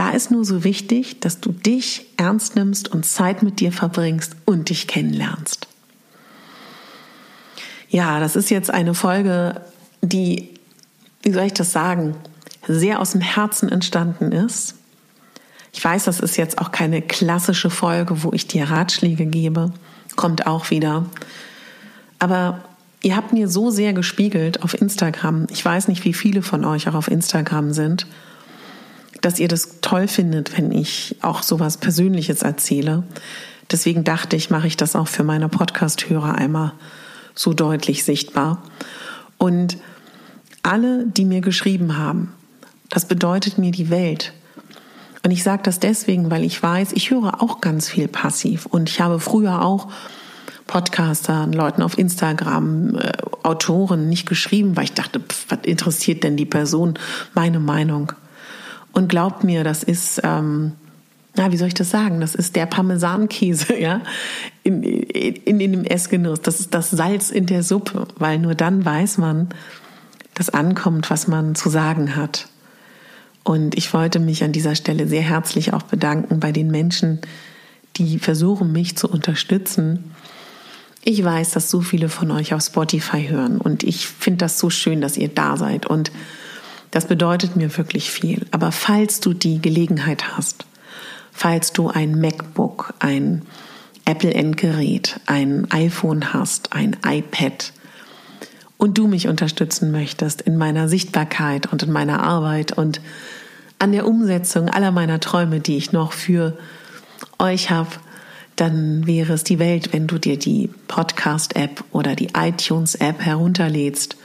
Da 0.00 0.12
ist 0.12 0.30
nur 0.30 0.46
so 0.46 0.64
wichtig, 0.64 1.20
dass 1.20 1.40
du 1.40 1.52
dich 1.52 2.06
ernst 2.16 2.56
nimmst 2.56 2.88
und 2.88 3.04
Zeit 3.04 3.42
mit 3.42 3.60
dir 3.60 3.70
verbringst 3.70 4.34
und 4.46 4.70
dich 4.70 4.86
kennenlernst. 4.86 5.68
Ja, 7.90 8.18
das 8.18 8.34
ist 8.34 8.48
jetzt 8.48 8.70
eine 8.70 8.94
Folge 8.94 9.60
die, 10.00 10.54
wie 11.22 11.32
soll 11.32 11.44
ich 11.44 11.52
das 11.52 11.72
sagen, 11.72 12.14
sehr 12.66 12.98
aus 12.98 13.12
dem 13.12 13.20
Herzen 13.20 13.68
entstanden 13.68 14.32
ist. 14.32 14.76
Ich 15.74 15.84
weiß, 15.84 16.04
das 16.04 16.20
ist 16.20 16.38
jetzt 16.38 16.56
auch 16.56 16.72
keine 16.72 17.02
klassische 17.02 17.68
Folge, 17.68 18.22
wo 18.22 18.32
ich 18.32 18.46
dir 18.46 18.70
Ratschläge 18.70 19.26
gebe, 19.26 19.70
kommt 20.16 20.46
auch 20.46 20.70
wieder. 20.70 21.04
Aber 22.18 22.64
ihr 23.02 23.16
habt 23.16 23.34
mir 23.34 23.48
so 23.48 23.68
sehr 23.68 23.92
gespiegelt 23.92 24.62
auf 24.62 24.72
Instagram. 24.80 25.46
Ich 25.50 25.62
weiß 25.62 25.88
nicht, 25.88 26.06
wie 26.06 26.14
viele 26.14 26.40
von 26.40 26.64
euch 26.64 26.88
auch 26.88 26.94
auf 26.94 27.08
Instagram 27.08 27.74
sind, 27.74 28.06
dass 29.20 29.38
ihr 29.38 29.48
das 29.48 29.80
toll 29.80 30.08
findet, 30.08 30.56
wenn 30.56 30.72
ich 30.72 31.16
auch 31.22 31.42
sowas 31.42 31.76
Persönliches 31.76 32.42
erzähle. 32.42 33.02
Deswegen 33.70 34.04
dachte 34.04 34.36
ich, 34.36 34.50
mache 34.50 34.66
ich 34.66 34.76
das 34.76 34.96
auch 34.96 35.08
für 35.08 35.24
meine 35.24 35.48
Podcast-Hörer 35.48 36.34
einmal 36.34 36.72
so 37.34 37.52
deutlich 37.52 38.04
sichtbar. 38.04 38.62
Und 39.38 39.78
alle, 40.62 41.06
die 41.06 41.24
mir 41.24 41.40
geschrieben 41.40 41.96
haben, 41.96 42.32
das 42.88 43.06
bedeutet 43.06 43.58
mir 43.58 43.70
die 43.70 43.90
Welt. 43.90 44.32
Und 45.22 45.30
ich 45.30 45.42
sage 45.42 45.62
das 45.62 45.78
deswegen, 45.78 46.30
weil 46.30 46.44
ich 46.44 46.62
weiß, 46.62 46.92
ich 46.92 47.10
höre 47.10 47.42
auch 47.42 47.60
ganz 47.60 47.88
viel 47.88 48.08
passiv. 48.08 48.66
Und 48.66 48.88
ich 48.88 49.00
habe 49.00 49.20
früher 49.20 49.62
auch 49.62 49.88
Podcastern, 50.66 51.52
Leuten 51.52 51.82
auf 51.82 51.98
Instagram, 51.98 52.96
äh, 52.96 53.12
Autoren 53.42 54.08
nicht 54.08 54.28
geschrieben, 54.28 54.76
weil 54.76 54.84
ich 54.84 54.92
dachte, 54.92 55.20
pff, 55.20 55.46
was 55.48 55.58
interessiert 55.64 56.24
denn 56.24 56.36
die 56.36 56.46
Person 56.46 56.98
meine 57.34 57.58
Meinung? 57.58 58.12
Und 58.92 59.08
glaubt 59.08 59.44
mir, 59.44 59.64
das 59.64 59.82
ist, 59.82 60.20
ähm, 60.24 60.72
na, 61.36 61.52
wie 61.52 61.56
soll 61.56 61.68
ich 61.68 61.74
das 61.74 61.90
sagen? 61.90 62.20
Das 62.20 62.34
ist 62.34 62.56
der 62.56 62.66
Parmesankäse, 62.66 63.76
ja, 63.80 64.00
in, 64.62 64.82
in, 64.82 65.60
in 65.60 65.72
dem 65.72 65.84
Essgenuss. 65.84 66.40
Das 66.40 66.60
ist 66.60 66.74
das 66.74 66.90
Salz 66.90 67.30
in 67.30 67.46
der 67.46 67.62
Suppe, 67.62 68.08
weil 68.16 68.38
nur 68.38 68.54
dann 68.54 68.84
weiß 68.84 69.18
man, 69.18 69.48
dass 70.34 70.50
ankommt, 70.50 71.10
was 71.10 71.28
man 71.28 71.54
zu 71.54 71.68
sagen 71.68 72.16
hat. 72.16 72.48
Und 73.42 73.76
ich 73.76 73.92
wollte 73.94 74.18
mich 74.18 74.44
an 74.44 74.52
dieser 74.52 74.74
Stelle 74.74 75.06
sehr 75.06 75.22
herzlich 75.22 75.72
auch 75.72 75.82
bedanken 75.82 76.40
bei 76.40 76.52
den 76.52 76.70
Menschen, 76.70 77.20
die 77.96 78.18
versuchen, 78.18 78.72
mich 78.72 78.96
zu 78.96 79.08
unterstützen. 79.08 80.12
Ich 81.02 81.24
weiß, 81.24 81.50
dass 81.52 81.70
so 81.70 81.80
viele 81.80 82.08
von 82.08 82.30
euch 82.30 82.52
auf 82.54 82.62
Spotify 82.62 83.26
hören 83.28 83.58
und 83.58 83.82
ich 83.82 84.06
finde 84.06 84.38
das 84.38 84.58
so 84.58 84.68
schön, 84.68 85.00
dass 85.00 85.16
ihr 85.16 85.28
da 85.28 85.56
seid 85.56 85.86
und 85.86 86.12
das 86.90 87.06
bedeutet 87.06 87.56
mir 87.56 87.76
wirklich 87.76 88.10
viel. 88.10 88.46
Aber 88.50 88.72
falls 88.72 89.20
du 89.20 89.32
die 89.32 89.60
Gelegenheit 89.60 90.36
hast, 90.36 90.64
falls 91.32 91.72
du 91.72 91.88
ein 91.88 92.20
MacBook, 92.20 92.94
ein 92.98 93.42
Apple-Endgerät, 94.04 95.20
ein 95.26 95.70
iPhone 95.70 96.32
hast, 96.32 96.72
ein 96.72 96.96
iPad 97.06 97.72
und 98.76 98.98
du 98.98 99.06
mich 99.06 99.28
unterstützen 99.28 99.92
möchtest 99.92 100.42
in 100.42 100.56
meiner 100.56 100.88
Sichtbarkeit 100.88 101.72
und 101.72 101.82
in 101.82 101.92
meiner 101.92 102.22
Arbeit 102.22 102.72
und 102.72 103.00
an 103.78 103.92
der 103.92 104.06
Umsetzung 104.06 104.68
aller 104.68 104.90
meiner 104.90 105.20
Träume, 105.20 105.60
die 105.60 105.76
ich 105.76 105.92
noch 105.92 106.12
für 106.12 106.56
euch 107.38 107.70
habe, 107.70 107.90
dann 108.56 109.06
wäre 109.06 109.32
es 109.32 109.44
die 109.44 109.58
Welt, 109.58 109.92
wenn 109.92 110.06
du 110.06 110.18
dir 110.18 110.38
die 110.38 110.68
Podcast-App 110.88 111.82
oder 111.92 112.14
die 112.14 112.30
iTunes-App 112.36 113.20
herunterlädst 113.20 114.16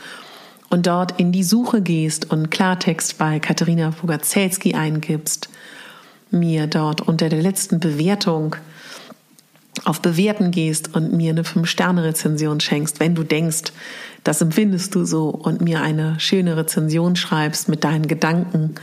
und 0.69 0.87
dort 0.87 1.19
in 1.19 1.31
die 1.31 1.43
Suche 1.43 1.81
gehst 1.81 2.31
und 2.31 2.51
Klartext 2.51 3.17
bei 3.17 3.39
Katharina 3.39 3.91
Fugazelski 3.91 4.73
eingibst, 4.73 5.49
mir 6.31 6.67
dort 6.67 7.01
unter 7.01 7.29
der 7.29 7.41
letzten 7.41 7.79
Bewertung 7.79 8.55
auf 9.83 10.01
Bewerten 10.01 10.51
gehst 10.51 10.95
und 10.95 11.13
mir 11.13 11.31
eine 11.31 11.43
5-Sterne-Rezension 11.43 12.59
schenkst, 12.59 12.99
wenn 12.99 13.15
du 13.15 13.23
denkst, 13.23 13.73
das 14.23 14.41
empfindest 14.41 14.95
du 14.95 15.05
so 15.05 15.29
und 15.29 15.61
mir 15.61 15.81
eine 15.81 16.19
schöne 16.19 16.57
Rezension 16.57 17.15
schreibst 17.15 17.69
mit 17.69 17.83
deinen 17.83 18.07
Gedanken 18.07 18.75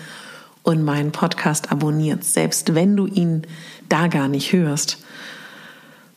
und 0.63 0.85
meinen 0.85 1.11
Podcast 1.11 1.73
abonnierst, 1.73 2.35
selbst 2.35 2.75
wenn 2.75 2.97
du 2.97 3.07
ihn 3.07 3.43
da 3.89 4.07
gar 4.07 4.29
nicht 4.29 4.53
hörst, 4.53 4.99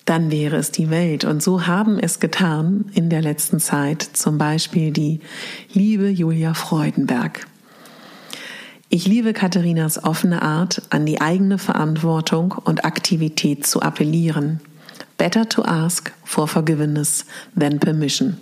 dann 0.05 0.31
wäre 0.31 0.55
es 0.55 0.71
die 0.71 0.89
Welt. 0.89 1.25
Und 1.25 1.41
so 1.43 1.67
haben 1.67 1.99
es 1.99 2.19
getan 2.19 2.85
in 2.93 3.09
der 3.09 3.21
letzten 3.21 3.59
Zeit 3.59 4.01
zum 4.01 4.37
Beispiel 4.37 4.91
die 4.91 5.19
liebe 5.73 6.09
Julia 6.09 6.53
Freudenberg. 6.53 7.47
Ich 8.89 9.07
liebe 9.07 9.33
Katharinas 9.33 10.03
offene 10.03 10.43
Art, 10.43 10.83
an 10.91 11.05
die 11.05 11.19
eigene 11.19 11.57
Verantwortung 11.57 12.51
und 12.51 12.85
Aktivität 12.85 13.65
zu 13.65 13.81
appellieren. 13.81 14.61
Better 15.17 15.49
to 15.49 15.63
ask 15.63 16.13
for 16.23 16.47
forgiveness 16.47 17.25
than 17.59 17.79
permission 17.79 18.37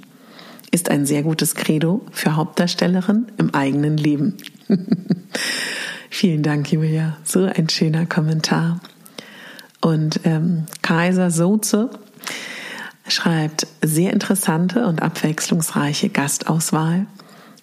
ist 0.73 0.89
ein 0.89 1.05
sehr 1.05 1.21
gutes 1.21 1.53
Credo 1.53 2.01
für 2.11 2.35
Hauptdarstellerin 2.35 3.27
im 3.37 3.53
eigenen 3.53 3.95
Leben. 3.95 4.37
Vielen 6.09 6.41
Dank, 6.41 6.71
Julia. 6.71 7.17
So 7.23 7.43
ein 7.43 7.69
schöner 7.69 8.07
Kommentar. 8.07 8.81
Und 9.83 10.21
ähm, 10.23 10.65
Kaiser 10.81 11.29
Soze 11.29 11.89
schreibt, 13.05 13.67
sehr 13.81 14.13
interessante 14.13 14.87
und 14.87 15.01
abwechslungsreiche 15.01 16.07
Gastauswahl. 16.07 17.05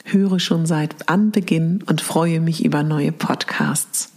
Höre 0.05 0.39
schon 0.39 0.67
seit 0.67 1.09
Anbeginn 1.09 1.83
und 1.87 2.03
freue 2.03 2.41
mich 2.41 2.63
über 2.63 2.83
neue 2.83 3.11
Podcasts. 3.11 4.13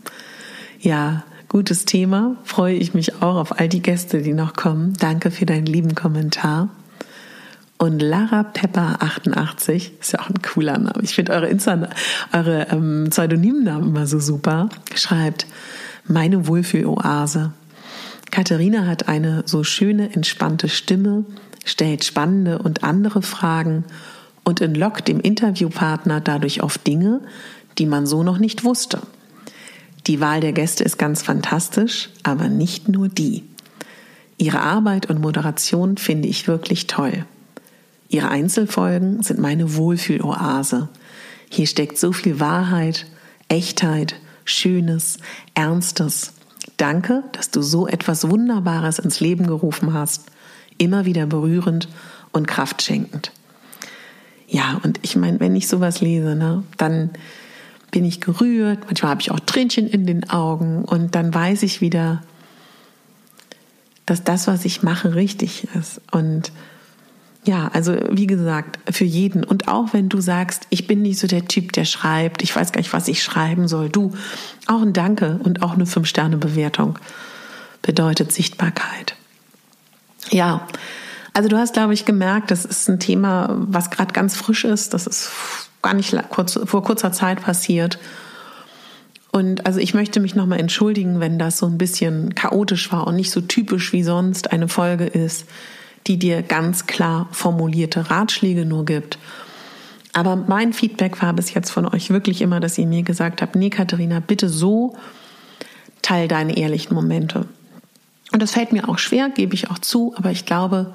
Ja, 0.82 1.24
gutes 1.48 1.86
Thema. 1.86 2.36
Freue 2.44 2.76
ich 2.76 2.94
mich 2.94 3.22
auch 3.22 3.38
auf 3.38 3.58
all 3.58 3.70
die 3.70 3.82
Gäste, 3.82 4.22
die 4.22 4.34
noch 4.34 4.54
kommen. 4.54 4.96
Danke 5.00 5.32
für 5.32 5.46
deinen 5.46 5.66
lieben 5.66 5.96
Kommentar. 5.96 6.68
Und 7.78 8.02
Lara 8.02 8.44
Pepper 8.44 8.98
88, 9.00 9.94
ist 10.02 10.12
ja 10.12 10.20
auch 10.20 10.30
ein 10.30 10.42
cooler 10.42 10.78
Name. 10.78 11.02
Ich 11.04 11.16
finde 11.16 11.32
eure, 11.32 11.48
eure 12.34 12.68
ähm, 12.70 13.08
Pseudonymnamen 13.10 13.88
immer 13.88 14.08
so 14.08 14.20
super. 14.20 14.68
Schreibt, 14.94 15.48
meine 16.06 16.48
Wohlfühloase. 16.48 17.54
Katharina 18.34 18.88
hat 18.88 19.08
eine 19.08 19.44
so 19.46 19.64
schöne, 19.64 20.12
entspannte 20.16 20.68
Stimme, 20.68 21.24
stellt 21.66 22.04
spannende 22.04 22.58
und 22.58 22.84
andere 22.84 23.22
Fragen 23.22 23.84
und 24.44 24.60
entlockt 24.60 25.08
dem 25.08 25.20
Interviewpartner 25.20 26.20
dadurch 26.20 26.64
oft 26.64 26.88
Dinge, 26.88 27.22
die 27.78 27.86
man 27.86 28.08
so 28.08 28.24
noch 28.24 28.40
nicht 28.40 28.64
wusste. 28.64 29.02
Die 30.08 30.20
Wahl 30.20 30.40
der 30.40 30.52
Gäste 30.52 30.84
ist 30.84 30.98
ganz 30.98 31.22
fantastisch, 31.22 32.10
aber 32.24 32.48
nicht 32.48 32.90
nur 32.90 33.08
die. 33.08 33.44
Ihre 34.40 34.62
Arbeit 34.62 35.12
und 35.12 35.22
Moderation 35.22 35.98
finde 35.98 36.28
ich 36.28 36.48
wirklich 36.48 36.88
toll. 36.88 37.28
Ihre 38.10 38.30
Einzelfolgen 38.30 39.22
sind 39.22 39.38
meine 39.38 39.76
Wohlfühloase. 39.76 40.90
Hier 41.52 41.68
steckt 41.68 42.00
so 42.00 42.12
viel 42.12 42.40
Wahrheit, 42.40 43.06
Echtheit, 43.48 44.16
Schönes, 44.44 45.20
Ernstes 45.54 46.33
Danke, 46.84 47.24
dass 47.32 47.50
du 47.50 47.62
so 47.62 47.88
etwas 47.88 48.30
Wunderbares 48.30 49.00
ins 49.00 49.22
Leben 49.22 49.48
gerufen 49.48 49.94
hast. 49.94 50.26
Immer 50.78 51.06
wieder 51.06 51.26
berührend 51.26 51.88
und 52.34 52.46
kraftschenkend. 52.46 53.32
Ja, 54.50 54.82
und 54.84 55.00
ich 55.02 55.16
meine, 55.16 55.40
wenn 55.40 55.56
ich 55.56 55.70
sowas 55.70 56.02
lese, 56.02 56.36
ne, 56.36 56.64
dann 56.76 57.12
bin 57.92 58.04
ich 58.04 58.20
gerührt. 58.20 58.80
Manchmal 58.88 59.12
habe 59.12 59.22
ich 59.22 59.32
auch 59.32 59.40
Tränchen 59.40 59.88
in 59.88 60.06
den 60.06 60.30
Augen 60.30 60.84
und 60.84 61.16
dann 61.16 61.34
weiß 61.34 61.64
ich 61.64 61.80
wieder, 61.80 62.22
dass 64.06 64.26
das, 64.26 64.48
was 64.48 64.66
ich 64.66 64.84
mache, 64.84 65.16
richtig 65.16 65.70
ist. 65.76 66.02
Und 66.12 66.52
ja, 67.46 67.70
also 67.74 67.98
wie 68.10 68.28
gesagt, 68.28 68.80
für 68.94 69.04
jeden. 69.04 69.44
Und 69.44 69.68
auch 69.68 69.94
wenn 69.94 70.10
du 70.10 70.22
sagst, 70.22 70.68
ich 70.70 70.88
bin 70.88 71.02
nicht 71.02 71.20
so 71.20 71.28
der 71.28 71.46
Typ, 71.46 71.74
der 71.74 71.86
schreibt, 71.86 72.42
ich 72.42 72.56
weiß 72.56 72.72
gar 72.72 72.80
nicht, 72.80 72.94
was 72.94 73.08
ich 73.08 73.22
schreiben 73.22 73.68
soll. 73.68 73.90
Du, 73.90 74.14
auch 74.68 74.82
ein 74.82 74.94
Danke 74.94 75.40
und 75.44 75.62
auch 75.62 75.74
eine 75.74 75.86
Fünf-Sterne-Bewertung 75.86 77.00
bedeutet 77.82 78.32
Sichtbarkeit. 78.32 79.16
Ja, 80.30 80.68
also 81.34 81.50
du 81.50 81.58
hast, 81.58 81.74
glaube 81.74 81.94
ich, 81.94 82.06
gemerkt, 82.06 82.50
das 82.50 82.64
ist 82.64 82.90
ein 82.90 83.00
Thema, 83.00 83.50
was 83.58 83.90
gerade 83.90 84.14
ganz 84.14 84.36
frisch 84.36 84.64
ist. 84.64 84.94
Das 84.94 85.06
ist 85.06 85.32
gar 85.82 85.94
nicht 85.94 86.16
kurz, 86.30 86.58
vor 86.64 86.84
kurzer 86.84 87.12
Zeit 87.12 87.42
passiert. 87.42 88.00
Und 89.32 89.66
also 89.66 89.80
ich 89.80 89.94
möchte 89.94 90.20
mich 90.20 90.36
nochmal 90.36 90.60
entschuldigen, 90.60 91.20
wenn 91.20 91.40
das 91.40 91.58
so 91.58 91.66
ein 91.66 91.78
bisschen 91.78 92.36
chaotisch 92.36 92.92
war 92.92 93.08
und 93.08 93.16
nicht 93.16 93.32
so 93.32 93.42
typisch 93.42 93.92
wie 93.92 94.04
sonst 94.04 94.52
eine 94.52 94.70
Folge 94.70 95.06
ist 95.06 95.46
die 96.08 96.18
dir 96.18 96.42
ganz 96.42 96.86
klar 96.88 97.28
formulierte 97.32 98.10
Ratschläge 98.10 98.66
nur 98.66 98.86
gibt. 98.86 99.18
Aber 100.14 100.36
mein 100.36 100.74
Feedback 100.74 101.22
war 101.22 101.34
bis 101.34 101.54
jetzt 101.54 101.72
von 101.72 101.88
euch 101.88 102.12
wirklich 102.12 102.42
immer, 102.42 102.60
dass 102.60 102.78
ihr 102.78 102.86
mir 102.86 103.04
gesagt 103.04 103.42
habt, 103.42 103.56
nee, 103.56 103.70
Katharina, 103.70 104.20
bitte 104.20 104.48
so 104.48 104.96
teil 106.02 106.28
deine 106.28 106.58
ehrlichen 106.58 106.94
Momente. 106.94 107.48
Und 108.32 108.42
das 108.42 108.52
fällt 108.52 108.72
mir 108.72 108.90
auch 108.90 109.00
schwer, 109.00 109.30
gebe 109.30 109.56
ich 109.56 109.70
auch 109.70 109.80
zu, 109.80 110.14
aber 110.16 110.32
ich 110.32 110.46
glaube, 110.46 110.94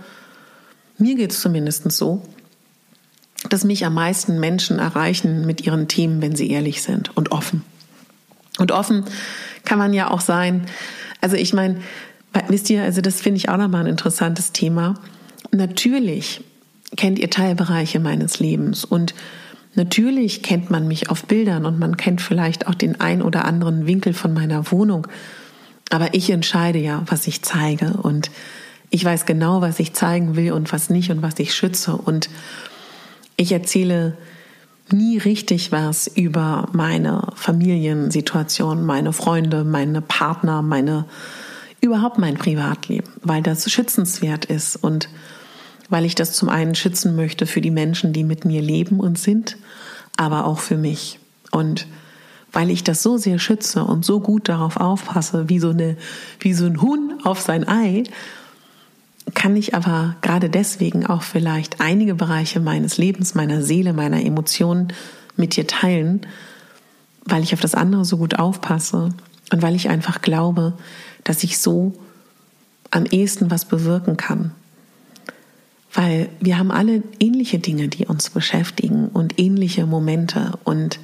mir 0.98 1.14
geht 1.14 1.32
es 1.32 1.40
zumindest 1.40 1.90
so, 1.92 2.22
dass 3.48 3.64
mich 3.64 3.84
am 3.84 3.94
meisten 3.94 4.40
Menschen 4.40 4.78
erreichen 4.78 5.46
mit 5.46 5.64
ihren 5.66 5.88
Themen, 5.88 6.20
wenn 6.22 6.36
sie 6.36 6.50
ehrlich 6.50 6.82
sind 6.82 7.16
und 7.16 7.32
offen. 7.32 7.64
Und 8.58 8.72
offen 8.72 9.04
kann 9.64 9.78
man 9.78 9.94
ja 9.94 10.10
auch 10.10 10.20
sein. 10.20 10.66
Also 11.20 11.36
ich 11.36 11.52
meine, 11.52 11.80
Wisst 12.48 12.70
ihr, 12.70 12.82
also 12.82 13.00
das 13.00 13.20
finde 13.20 13.38
ich 13.38 13.48
auch 13.48 13.56
nochmal 13.56 13.82
ein 13.82 13.90
interessantes 13.90 14.52
Thema. 14.52 14.94
Natürlich 15.50 16.42
kennt 16.96 17.18
ihr 17.18 17.30
Teilbereiche 17.30 18.00
meines 18.00 18.38
Lebens 18.38 18.84
und 18.84 19.14
natürlich 19.74 20.42
kennt 20.42 20.70
man 20.70 20.88
mich 20.88 21.10
auf 21.10 21.24
Bildern 21.24 21.66
und 21.66 21.78
man 21.78 21.96
kennt 21.96 22.20
vielleicht 22.20 22.66
auch 22.66 22.74
den 22.74 23.00
ein 23.00 23.22
oder 23.22 23.44
anderen 23.44 23.86
Winkel 23.86 24.14
von 24.14 24.32
meiner 24.34 24.70
Wohnung. 24.70 25.06
Aber 25.90 26.14
ich 26.14 26.30
entscheide 26.30 26.78
ja, 26.78 27.02
was 27.06 27.26
ich 27.26 27.42
zeige 27.42 27.94
und 28.02 28.30
ich 28.90 29.04
weiß 29.04 29.26
genau, 29.26 29.60
was 29.60 29.80
ich 29.80 29.94
zeigen 29.94 30.36
will 30.36 30.52
und 30.52 30.72
was 30.72 30.90
nicht 30.90 31.10
und 31.10 31.22
was 31.22 31.38
ich 31.38 31.54
schütze. 31.54 31.96
Und 31.96 32.30
ich 33.36 33.52
erzähle 33.52 34.16
nie 34.90 35.18
richtig 35.18 35.72
was 35.72 36.06
über 36.06 36.68
meine 36.72 37.28
Familiensituation, 37.34 38.84
meine 38.84 39.12
Freunde, 39.12 39.64
meine 39.64 40.00
Partner, 40.00 40.62
meine 40.62 41.04
überhaupt 41.80 42.18
mein 42.18 42.36
Privatleben, 42.36 43.08
weil 43.22 43.42
das 43.42 43.70
schützenswert 43.70 44.44
ist 44.44 44.76
und 44.76 45.08
weil 45.88 46.04
ich 46.04 46.14
das 46.14 46.32
zum 46.32 46.48
einen 46.48 46.74
schützen 46.74 47.16
möchte 47.16 47.46
für 47.46 47.60
die 47.60 47.70
Menschen, 47.70 48.12
die 48.12 48.24
mit 48.24 48.44
mir 48.44 48.60
leben 48.60 49.00
und 49.00 49.18
sind, 49.18 49.56
aber 50.16 50.44
auch 50.44 50.58
für 50.58 50.76
mich. 50.76 51.18
Und 51.50 51.86
weil 52.52 52.70
ich 52.70 52.84
das 52.84 53.02
so 53.02 53.16
sehr 53.16 53.38
schütze 53.38 53.84
und 53.84 54.04
so 54.04 54.20
gut 54.20 54.48
darauf 54.48 54.76
aufpasse, 54.76 55.48
wie 55.48 55.58
so, 55.58 55.70
eine, 55.70 55.96
wie 56.40 56.52
so 56.52 56.66
ein 56.66 56.82
Huhn 56.82 57.14
auf 57.24 57.40
sein 57.40 57.66
Ei, 57.66 58.04
kann 59.34 59.56
ich 59.56 59.74
aber 59.74 60.16
gerade 60.22 60.48
deswegen 60.48 61.06
auch 61.06 61.22
vielleicht 61.22 61.80
einige 61.80 62.14
Bereiche 62.14 62.60
meines 62.60 62.96
Lebens, 62.96 63.34
meiner 63.34 63.62
Seele, 63.62 63.92
meiner 63.92 64.24
Emotionen 64.24 64.88
mit 65.36 65.56
dir 65.56 65.66
teilen, 65.66 66.22
weil 67.24 67.42
ich 67.42 67.52
auf 67.52 67.60
das 67.60 67.74
andere 67.74 68.04
so 68.04 68.16
gut 68.16 68.38
aufpasse 68.38 69.10
und 69.52 69.62
weil 69.62 69.74
ich 69.74 69.88
einfach 69.88 70.22
glaube, 70.22 70.74
dass 71.28 71.44
ich 71.44 71.58
so 71.58 71.92
am 72.90 73.04
ehesten 73.04 73.50
was 73.50 73.66
bewirken 73.66 74.16
kann. 74.16 74.52
Weil 75.92 76.30
wir 76.40 76.58
haben 76.58 76.70
alle 76.70 77.02
ähnliche 77.20 77.58
Dinge, 77.58 77.88
die 77.88 78.06
uns 78.06 78.30
beschäftigen 78.30 79.08
und 79.08 79.38
ähnliche 79.38 79.84
Momente. 79.84 80.58
Und 80.64 80.98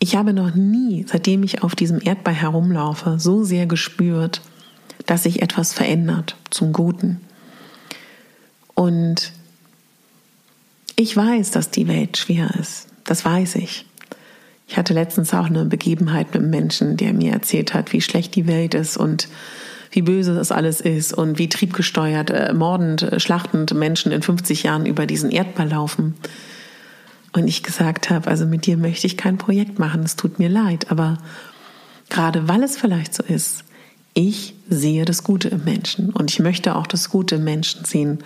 ich 0.00 0.16
habe 0.16 0.32
noch 0.32 0.56
nie, 0.56 1.06
seitdem 1.08 1.44
ich 1.44 1.62
auf 1.62 1.76
diesem 1.76 2.00
Erdball 2.02 2.34
herumlaufe, 2.34 3.20
so 3.20 3.44
sehr 3.44 3.66
gespürt, 3.66 4.40
dass 5.06 5.22
sich 5.22 5.40
etwas 5.40 5.72
verändert 5.72 6.34
zum 6.50 6.72
Guten. 6.72 7.20
Und 8.74 9.30
ich 10.96 11.16
weiß, 11.16 11.52
dass 11.52 11.70
die 11.70 11.86
Welt 11.86 12.16
schwer 12.16 12.50
ist. 12.58 12.88
Das 13.04 13.24
weiß 13.24 13.54
ich. 13.54 13.86
Ich 14.70 14.76
hatte 14.76 14.94
letztens 14.94 15.34
auch 15.34 15.46
eine 15.46 15.64
Begebenheit 15.64 16.28
mit 16.28 16.36
einem 16.36 16.50
Menschen, 16.50 16.96
der 16.96 17.12
mir 17.12 17.32
erzählt 17.32 17.74
hat, 17.74 17.92
wie 17.92 18.00
schlecht 18.00 18.36
die 18.36 18.46
Welt 18.46 18.74
ist 18.74 18.96
und 18.96 19.26
wie 19.90 20.02
böse 20.02 20.32
das 20.32 20.52
alles 20.52 20.80
ist 20.80 21.12
und 21.12 21.40
wie 21.40 21.48
triebgesteuert, 21.48 22.30
äh, 22.30 22.54
mordend, 22.54 23.02
äh, 23.02 23.18
schlachtend 23.18 23.74
Menschen 23.74 24.12
in 24.12 24.22
50 24.22 24.62
Jahren 24.62 24.86
über 24.86 25.06
diesen 25.06 25.32
Erdball 25.32 25.70
laufen. 25.70 26.14
Und 27.32 27.48
ich 27.48 27.64
gesagt 27.64 28.10
habe, 28.10 28.30
also 28.30 28.46
mit 28.46 28.64
dir 28.64 28.76
möchte 28.76 29.08
ich 29.08 29.16
kein 29.16 29.38
Projekt 29.38 29.80
machen, 29.80 30.04
es 30.04 30.14
tut 30.14 30.38
mir 30.38 30.48
leid, 30.48 30.92
aber 30.92 31.18
gerade 32.08 32.46
weil 32.46 32.62
es 32.62 32.76
vielleicht 32.76 33.12
so 33.12 33.24
ist, 33.24 33.64
Ich 34.14 34.54
sehe 34.68 35.04
das 35.04 35.22
Gute 35.22 35.48
im 35.48 35.64
Menschen 35.64 36.10
und 36.10 36.30
ich 36.30 36.40
möchte 36.40 36.74
auch 36.74 36.88
das 36.88 37.10
Gute 37.10 37.36
im 37.36 37.44
Menschen 37.44 37.84
sehen. 37.84 38.18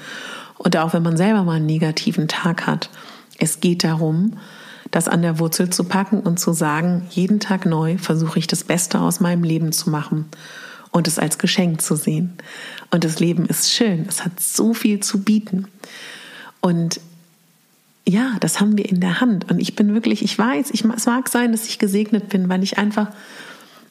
Und 0.57 0.77
auch 0.77 0.93
wenn 0.93 1.03
man 1.03 1.19
selber 1.19 1.43
mal 1.45 1.57
einen 1.57 1.67
negativen 1.67 2.27
Tag 2.27 2.67
hat, 2.67 2.89
es 3.39 3.61
geht 3.61 3.85
darum, 3.85 4.39
das 4.95 5.09
an 5.09 5.23
der 5.23 5.41
Wurzel 5.41 5.71
zu 5.71 5.83
packen 5.83 6.21
und 6.21 6.39
zu 6.39 6.53
sagen, 6.53 7.05
jeden 7.11 7.41
Tag 7.41 7.67
neu 7.67 7.99
versuche 7.99 8.39
ich 8.39 8.47
das 8.47 8.63
Beste 8.63 9.01
aus 9.01 9.19
meinem 9.19 9.43
Leben 9.43 9.73
zu 9.73 9.91
machen 9.91 10.27
und 10.93 11.09
es 11.09 11.19
als 11.19 11.39
Geschenk 11.39 11.83
zu 11.83 11.97
sehen. 11.97 12.35
Und 12.93 13.03
das 13.03 13.19
Leben 13.19 13.47
ist 13.47 13.73
schön, 13.73 14.07
es 14.09 14.25
hat 14.25 14.39
so 14.39 14.73
viel 14.73 15.01
zu 15.01 15.25
bieten. 15.25 15.67
Und 16.61 17.01
ja, 18.07 18.37
das 18.39 18.61
haben 18.61 18.79
wir 18.79 18.89
in 18.89 19.01
der 19.01 19.21
Hand. 19.21 19.51
Und 19.51 19.59
ich 19.59 19.75
bin 19.75 19.95
wirklich, 19.95 20.23
ich 20.23 20.39
weiß, 20.39 20.71
ich, 20.71 20.85
es 20.85 21.07
mag 21.07 21.29
sein, 21.29 21.51
dass 21.51 21.67
ich 21.67 21.81
gesegnet 21.81 22.29
bin, 22.29 22.49
weil 22.49 22.63
ich 22.63 22.79
einfach 22.79 23.09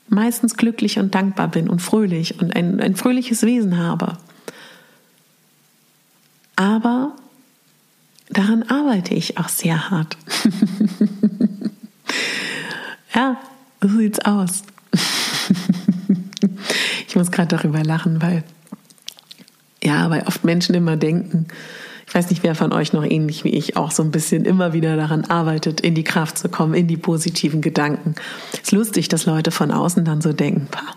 meistens 0.07 0.55
glücklich 0.55 0.99
und 0.99 1.13
dankbar 1.13 1.49
bin 1.49 1.69
und 1.69 1.81
fröhlich 1.81 2.39
und 2.39 2.55
ein, 2.55 2.79
ein 2.79 2.95
fröhliches 2.95 3.41
Wesen 3.41 3.77
habe. 3.77 4.17
Aber 6.55 7.13
daran 8.29 8.63
arbeite 8.63 9.13
ich 9.13 9.37
auch 9.37 9.49
sehr 9.49 9.89
hart. 9.89 10.17
ja, 13.15 13.37
so 13.81 13.89
sieht's 13.89 14.19
aus. 14.19 14.63
ich 17.07 17.15
muss 17.15 17.31
gerade 17.31 17.55
darüber 17.55 17.83
lachen, 17.83 18.21
weil 18.21 18.43
ja, 19.83 20.09
weil 20.09 20.23
oft 20.23 20.45
Menschen 20.45 20.75
immer 20.75 20.95
denken, 20.95 21.47
ich 22.07 22.13
weiß 22.13 22.29
nicht, 22.29 22.43
wer 22.43 22.55
von 22.55 22.73
euch 22.73 22.93
noch 22.93 23.03
ähnlich 23.03 23.43
wie 23.43 23.49
ich 23.49 23.77
auch 23.77 23.91
so 23.91 24.03
ein 24.03 24.11
bisschen 24.11 24.45
immer 24.45 24.73
wieder 24.73 24.95
daran 24.95 25.25
arbeitet, 25.25 25.81
in 25.81 25.95
die 25.95 26.03
Kraft 26.03 26.37
zu 26.37 26.49
kommen, 26.49 26.73
in 26.73 26.87
die 26.87 26.97
positiven 26.97 27.61
Gedanken. 27.61 28.15
Es 28.53 28.59
ist 28.59 28.71
lustig, 28.71 29.07
dass 29.07 29.25
Leute 29.25 29.51
von 29.51 29.71
außen 29.71 30.03
dann 30.05 30.21
so 30.21 30.33
denken, 30.33 30.67
pah, 30.69 30.95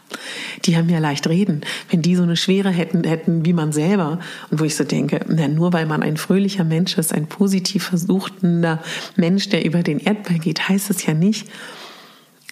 die 0.64 0.76
haben 0.76 0.88
ja 0.88 0.98
leicht 0.98 1.28
reden. 1.28 1.62
Wenn 1.90 2.02
die 2.02 2.16
so 2.16 2.22
eine 2.22 2.36
Schwere 2.36 2.70
hätten, 2.70 3.04
hätten 3.04 3.44
wie 3.44 3.52
man 3.52 3.72
selber. 3.72 4.18
Und 4.50 4.60
wo 4.60 4.64
ich 4.64 4.76
so 4.76 4.84
denke, 4.84 5.20
na, 5.28 5.48
nur 5.48 5.72
weil 5.72 5.86
man 5.86 6.02
ein 6.02 6.16
fröhlicher 6.16 6.64
Mensch 6.64 6.98
ist, 6.98 7.14
ein 7.14 7.26
positiv 7.26 7.84
versuchtender 7.84 8.82
Mensch, 9.16 9.48
der 9.48 9.64
über 9.64 9.82
den 9.82 9.98
Erdball 9.98 10.38
geht, 10.38 10.68
heißt 10.68 10.90
es 10.90 11.06
ja 11.06 11.14
nicht, 11.14 11.48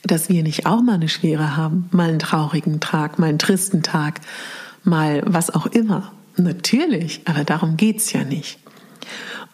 dass 0.05 0.29
wir 0.29 0.43
nicht 0.43 0.67
auch 0.67 0.83
mal 0.83 0.95
eine 0.95 1.09
Schwere 1.09 1.57
haben, 1.57 1.89
mal 1.91 2.09
einen 2.09 2.19
traurigen 2.19 2.81
Tag, 2.81 3.19
mal 3.19 3.29
einen 3.29 3.39
tristen 3.39 3.83
Tag, 3.83 4.21
mal 4.85 5.23
was 5.27 5.53
auch 5.53 5.67
immer. 5.67 6.13
Natürlich, 6.37 7.21
aber 7.27 7.45
darum 7.45 7.77
geht's 7.77 8.13
ja 8.13 8.25
nicht. 8.25 8.59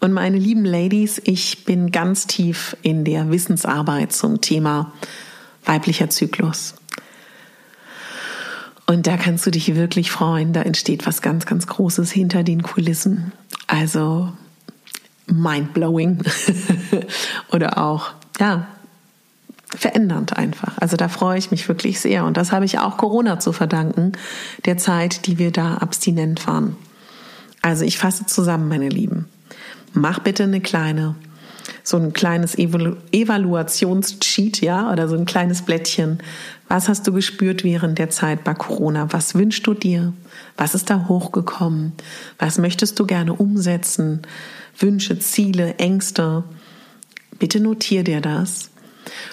Und 0.00 0.12
meine 0.12 0.38
lieben 0.38 0.64
Ladies, 0.64 1.20
ich 1.24 1.64
bin 1.64 1.90
ganz 1.90 2.26
tief 2.26 2.76
in 2.82 3.04
der 3.04 3.30
Wissensarbeit 3.30 4.12
zum 4.12 4.40
Thema 4.40 4.92
weiblicher 5.64 6.08
Zyklus. 6.08 6.74
Und 8.86 9.06
da 9.06 9.16
kannst 9.18 9.46
du 9.46 9.50
dich 9.50 9.74
wirklich 9.76 10.10
freuen, 10.10 10.52
da 10.52 10.62
entsteht 10.62 11.06
was 11.06 11.22
ganz, 11.22 11.46
ganz 11.46 11.66
Großes 11.66 12.10
hinter 12.10 12.42
den 12.42 12.62
Kulissen. 12.62 13.32
Also 13.66 14.32
mind-blowing 15.26 16.22
oder 17.52 17.78
auch, 17.78 18.10
ja, 18.40 18.66
verändernd 19.76 20.36
einfach. 20.36 20.78
Also 20.78 20.96
da 20.96 21.08
freue 21.08 21.38
ich 21.38 21.50
mich 21.50 21.68
wirklich 21.68 22.00
sehr. 22.00 22.24
Und 22.24 22.36
das 22.36 22.52
habe 22.52 22.64
ich 22.64 22.78
auch 22.78 22.96
Corona 22.96 23.38
zu 23.38 23.52
verdanken, 23.52 24.12
der 24.64 24.76
Zeit, 24.76 25.26
die 25.26 25.38
wir 25.38 25.52
da 25.52 25.74
abstinent 25.74 26.46
waren. 26.46 26.76
Also 27.62 27.84
ich 27.84 27.98
fasse 27.98 28.26
zusammen, 28.26 28.68
meine 28.68 28.88
Lieben. 28.88 29.26
Mach 29.92 30.20
bitte 30.20 30.44
eine 30.44 30.60
kleine, 30.60 31.14
so 31.82 31.96
ein 31.96 32.12
kleines 32.12 32.56
Evalu 32.56 32.96
Evaluationscheat, 33.12 34.60
ja, 34.60 34.90
oder 34.90 35.08
so 35.08 35.16
ein 35.16 35.24
kleines 35.26 35.62
Blättchen. 35.62 36.18
Was 36.68 36.88
hast 36.88 37.06
du 37.06 37.12
gespürt 37.12 37.64
während 37.64 37.98
der 37.98 38.10
Zeit 38.10 38.44
bei 38.44 38.54
Corona? 38.54 39.12
Was 39.12 39.34
wünschst 39.34 39.66
du 39.66 39.74
dir? 39.74 40.12
Was 40.56 40.74
ist 40.74 40.90
da 40.90 41.06
hochgekommen? 41.08 41.92
Was 42.38 42.58
möchtest 42.58 42.98
du 42.98 43.06
gerne 43.06 43.34
umsetzen? 43.34 44.22
Wünsche, 44.78 45.18
Ziele, 45.18 45.74
Ängste? 45.76 46.44
Bitte 47.38 47.60
notier 47.60 48.04
dir 48.04 48.20
das 48.20 48.70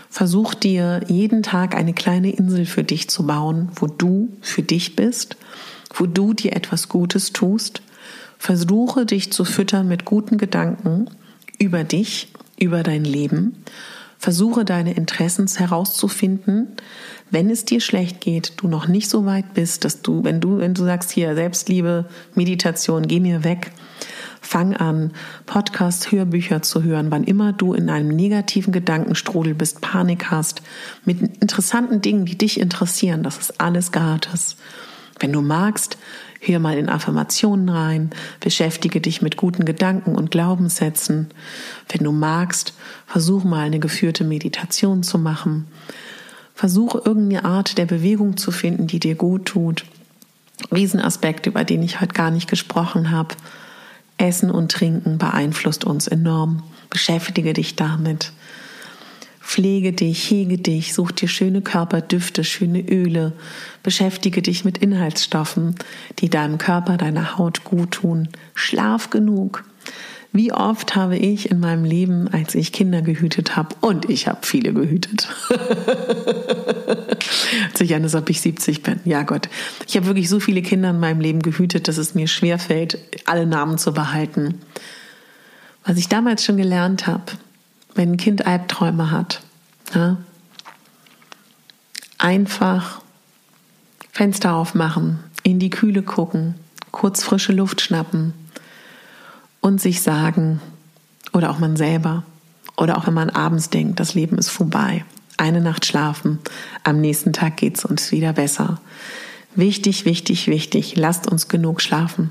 Versuch 0.09 0.53
dir 0.53 1.01
jeden 1.07 1.43
Tag 1.43 1.75
eine 1.75 1.93
kleine 1.93 2.31
Insel 2.31 2.65
für 2.65 2.83
dich 2.83 3.09
zu 3.09 3.25
bauen, 3.27 3.69
wo 3.75 3.87
du 3.87 4.29
für 4.41 4.63
dich 4.63 4.95
bist, 4.95 5.37
wo 5.93 6.05
du 6.05 6.33
dir 6.33 6.55
etwas 6.55 6.89
Gutes 6.89 7.33
tust. 7.33 7.81
Versuche 8.39 9.05
dich 9.05 9.31
zu 9.31 9.45
füttern 9.45 9.87
mit 9.87 10.05
guten 10.05 10.37
Gedanken 10.37 11.09
über 11.59 11.83
dich, 11.83 12.31
über 12.59 12.83
dein 12.83 13.03
Leben. 13.03 13.63
Versuche 14.19 14.65
deine 14.65 14.93
Interessen 14.93 15.47
herauszufinden. 15.47 16.69
Wenn 17.29 17.49
es 17.49 17.65
dir 17.65 17.81
schlecht 17.81 18.21
geht, 18.21 18.53
du 18.57 18.67
noch 18.67 18.87
nicht 18.87 19.09
so 19.09 19.25
weit 19.25 19.53
bist, 19.53 19.85
dass 19.85 20.01
du, 20.01 20.23
wenn 20.23 20.41
du, 20.41 20.57
wenn 20.57 20.73
du 20.73 20.83
sagst 20.83 21.11
hier 21.11 21.35
Selbstliebe, 21.35 22.05
Meditation, 22.33 23.07
geh 23.07 23.19
mir 23.19 23.43
weg, 23.43 23.71
Fang 24.41 24.75
an, 24.75 25.11
Podcasts, 25.45 26.11
Hörbücher 26.11 26.61
zu 26.61 26.83
hören, 26.83 27.11
wann 27.11 27.23
immer 27.23 27.53
du 27.53 27.73
in 27.73 27.89
einem 27.89 28.09
negativen 28.09 28.71
Gedankenstrudel 28.71 29.53
bist, 29.53 29.81
Panik 29.81 30.31
hast, 30.31 30.61
mit 31.05 31.21
interessanten 31.41 32.01
Dingen, 32.01 32.25
die 32.25 32.37
dich 32.37 32.59
interessieren. 32.59 33.23
Das 33.23 33.37
ist 33.37 33.59
alles 33.59 33.91
gratis. 33.91 34.57
Wenn 35.19 35.33
du 35.33 35.41
magst, 35.41 35.97
hör 36.39 36.59
mal 36.59 36.77
in 36.77 36.89
Affirmationen 36.89 37.69
rein, 37.69 38.11
beschäftige 38.39 39.01
dich 39.01 39.21
mit 39.21 39.37
guten 39.37 39.65
Gedanken 39.65 40.15
und 40.15 40.31
Glaubenssätzen. 40.31 41.29
Wenn 41.89 42.03
du 42.03 42.11
magst, 42.11 42.73
versuch 43.07 43.43
mal 43.43 43.65
eine 43.65 43.79
geführte 43.79 44.23
Meditation 44.23 45.03
zu 45.03 45.17
machen. 45.17 45.67
Versuche 46.53 47.01
irgendeine 47.03 47.45
Art 47.45 47.77
der 47.77 47.85
Bewegung 47.85 48.37
zu 48.37 48.51
finden, 48.51 48.87
die 48.87 48.99
dir 48.99 49.15
gut 49.15 49.45
tut. 49.45 49.85
Riesenaspekt, 50.71 51.45
über 51.45 51.63
den 51.63 51.83
ich 51.83 52.01
heute 52.01 52.13
gar 52.13 52.31
nicht 52.31 52.49
gesprochen 52.49 53.11
habe. 53.11 53.35
Essen 54.17 54.51
und 54.51 54.71
Trinken 54.71 55.17
beeinflusst 55.17 55.85
uns 55.85 56.07
enorm. 56.07 56.63
Beschäftige 56.89 57.53
dich 57.53 57.75
damit. 57.75 58.31
Pflege 59.41 59.93
dich, 59.93 60.29
hege 60.29 60.57
dich, 60.57 60.93
such 60.93 61.11
dir 61.13 61.29
schöne 61.29 61.61
Körperdüfte, 61.61 62.43
schöne 62.43 62.81
Öle. 62.81 63.31
Beschäftige 63.81 64.41
dich 64.41 64.65
mit 64.65 64.77
Inhaltsstoffen, 64.77 65.75
die 66.19 66.29
deinem 66.29 66.57
Körper, 66.57 66.97
deiner 66.97 67.37
Haut 67.37 67.63
gut 67.63 67.91
tun. 67.91 68.27
Schlaf 68.55 69.09
genug. 69.09 69.63
Wie 70.33 70.51
oft 70.51 70.95
habe 70.95 71.17
ich 71.17 71.49
in 71.49 71.59
meinem 71.59 71.83
Leben, 71.83 72.27
als 72.27 72.53
ich 72.53 72.71
Kinder 72.71 73.01
gehütet 73.01 73.55
habe, 73.55 73.75
und 73.81 74.09
ich 74.09 74.27
habe 74.27 74.39
viele 74.43 74.73
gehütet, 74.73 75.27
hört 75.49 77.77
sich 77.77 77.95
an, 77.95 78.03
als 78.03 78.15
ob 78.15 78.29
ich 78.29 78.41
70 78.41 78.83
bin. 78.83 78.99
Ja 79.05 79.23
Gott, 79.23 79.49
ich 79.87 79.95
habe 79.95 80.07
wirklich 80.07 80.29
so 80.29 80.39
viele 80.39 80.61
Kinder 80.61 80.91
in 80.91 80.99
meinem 80.99 81.21
Leben 81.21 81.41
gehütet, 81.41 81.87
dass 81.87 81.97
es 81.97 82.13
mir 82.13 82.27
schwerfällt, 82.27 82.99
alle 83.25 83.45
Namen 83.45 83.77
zu 83.77 83.93
behalten. 83.93 84.61
Was 85.85 85.97
ich 85.97 86.09
damals 86.09 86.43
schon 86.43 86.57
gelernt 86.57 87.07
habe, 87.07 87.23
wenn 87.95 88.11
ein 88.11 88.17
Kind 88.17 88.45
Albträume 88.45 89.11
hat, 89.11 89.41
ja, 89.95 90.17
einfach 92.17 93.01
Fenster 94.11 94.55
aufmachen, 94.55 95.19
in 95.43 95.59
die 95.59 95.69
Kühle 95.69 96.01
gucken, 96.01 96.55
kurz 96.91 97.23
frische 97.23 97.53
Luft 97.53 97.81
schnappen 97.81 98.33
und 99.61 99.81
sich 99.81 100.01
sagen, 100.01 100.61
oder 101.33 101.49
auch 101.49 101.59
man 101.59 101.75
selber, 101.75 102.23
oder 102.77 102.97
auch 102.97 103.07
wenn 103.07 103.13
man 103.13 103.29
abends 103.29 103.69
denkt, 103.69 103.99
das 103.99 104.13
Leben 104.13 104.37
ist 104.37 104.49
vorbei, 104.49 105.03
eine 105.37 105.61
Nacht 105.61 105.85
schlafen, 105.85 106.39
am 106.83 107.01
nächsten 107.01 107.33
Tag 107.33 107.57
geht 107.57 107.77
es 107.77 107.85
uns 107.85 108.11
wieder 108.11 108.33
besser. 108.33 108.79
Wichtig, 109.55 110.05
wichtig, 110.05 110.47
wichtig, 110.47 110.95
lasst 110.95 111.27
uns 111.27 111.47
genug 111.47 111.81
schlafen. 111.81 112.29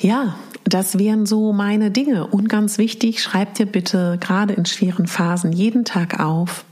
Ja, 0.00 0.36
das 0.64 0.98
wären 0.98 1.26
so 1.26 1.52
meine 1.52 1.90
Dinge. 1.90 2.26
Und 2.26 2.48
ganz 2.48 2.78
wichtig, 2.78 3.22
schreib 3.22 3.54
dir 3.54 3.66
bitte 3.66 4.16
gerade 4.18 4.54
in 4.54 4.64
schweren 4.64 5.06
Phasen 5.06 5.52
jeden 5.52 5.84
Tag 5.84 6.20
auf, 6.20 6.64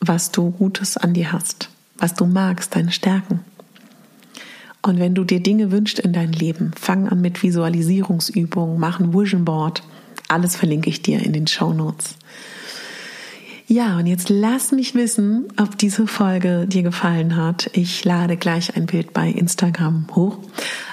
was 0.00 0.30
du 0.30 0.50
Gutes 0.50 0.96
an 0.96 1.14
dir 1.14 1.32
hast, 1.32 1.70
was 1.98 2.14
du 2.14 2.26
magst, 2.26 2.76
deine 2.76 2.92
Stärken. 2.92 3.40
Und 4.86 5.00
wenn 5.00 5.16
du 5.16 5.24
dir 5.24 5.40
Dinge 5.40 5.72
wünschst 5.72 5.98
in 5.98 6.12
dein 6.12 6.30
Leben, 6.32 6.70
fang 6.80 7.08
an 7.08 7.20
mit 7.20 7.42
Visualisierungsübungen, 7.42 8.78
mach 8.78 9.00
ein 9.00 9.12
Vision 9.12 9.44
Board. 9.44 9.82
Alles 10.28 10.54
verlinke 10.54 10.88
ich 10.88 11.02
dir 11.02 11.24
in 11.24 11.32
den 11.32 11.48
Show 11.48 11.72
Notes. 11.72 12.14
Ja, 13.66 13.98
und 13.98 14.06
jetzt 14.06 14.28
lass 14.28 14.70
mich 14.70 14.94
wissen, 14.94 15.46
ob 15.60 15.76
diese 15.76 16.06
Folge 16.06 16.68
dir 16.68 16.84
gefallen 16.84 17.34
hat. 17.34 17.68
Ich 17.72 18.04
lade 18.04 18.36
gleich 18.36 18.76
ein 18.76 18.86
Bild 18.86 19.12
bei 19.12 19.28
Instagram 19.28 20.06
hoch. 20.14 20.38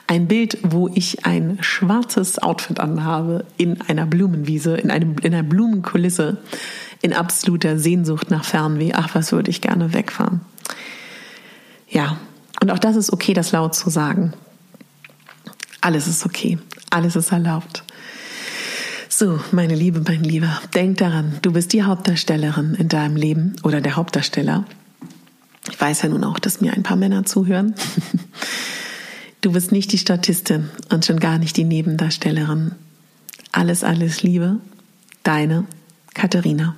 Ein 0.07 0.27
Bild, 0.27 0.57
wo 0.63 0.89
ich 0.95 1.27
ein 1.27 1.59
schwarzes 1.61 2.39
Outfit 2.39 2.79
anhabe 2.79 3.45
in 3.57 3.79
einer 3.81 4.07
Blumenwiese, 4.07 4.75
in, 4.75 4.89
einem, 4.89 5.17
in 5.21 5.35
einer 5.35 5.43
Blumenkulisse, 5.43 6.37
in 7.03 7.13
absoluter 7.13 7.77
Sehnsucht 7.77 8.31
nach 8.31 8.43
Fernweh. 8.43 8.93
Ach, 8.95 9.13
was 9.13 9.31
würde 9.31 9.51
ich 9.51 9.61
gerne 9.61 9.93
wegfahren. 9.93 10.41
Ja, 11.87 12.17
und 12.63 12.71
auch 12.71 12.79
das 12.79 12.95
ist 12.95 13.11
okay, 13.11 13.33
das 13.33 13.51
laut 13.51 13.75
zu 13.75 13.89
sagen. 13.89 14.31
Alles 15.81 16.07
ist 16.07 16.25
okay. 16.25 16.57
Alles 16.91 17.17
ist 17.17 17.33
erlaubt. 17.33 17.83
So, 19.09 19.37
meine 19.51 19.75
Liebe, 19.75 20.01
mein 20.07 20.23
Lieber, 20.23 20.61
denk 20.73 20.95
daran, 20.99 21.39
du 21.41 21.51
bist 21.51 21.73
die 21.73 21.83
Hauptdarstellerin 21.83 22.75
in 22.75 22.87
deinem 22.87 23.17
Leben 23.17 23.57
oder 23.63 23.81
der 23.81 23.97
Hauptdarsteller. 23.97 24.63
Ich 25.69 25.81
weiß 25.81 26.03
ja 26.03 26.09
nun 26.09 26.23
auch, 26.23 26.39
dass 26.39 26.61
mir 26.61 26.71
ein 26.71 26.83
paar 26.83 26.95
Männer 26.95 27.25
zuhören. 27.25 27.75
Du 29.41 29.51
bist 29.51 29.73
nicht 29.73 29.91
die 29.91 29.97
Statistin 29.97 30.69
und 30.89 31.03
schon 31.03 31.19
gar 31.19 31.37
nicht 31.37 31.57
die 31.57 31.65
Nebendarstellerin. 31.65 32.75
Alles, 33.51 33.83
alles 33.83 34.23
Liebe, 34.23 34.59
deine 35.23 35.65
Katharina. 36.13 36.77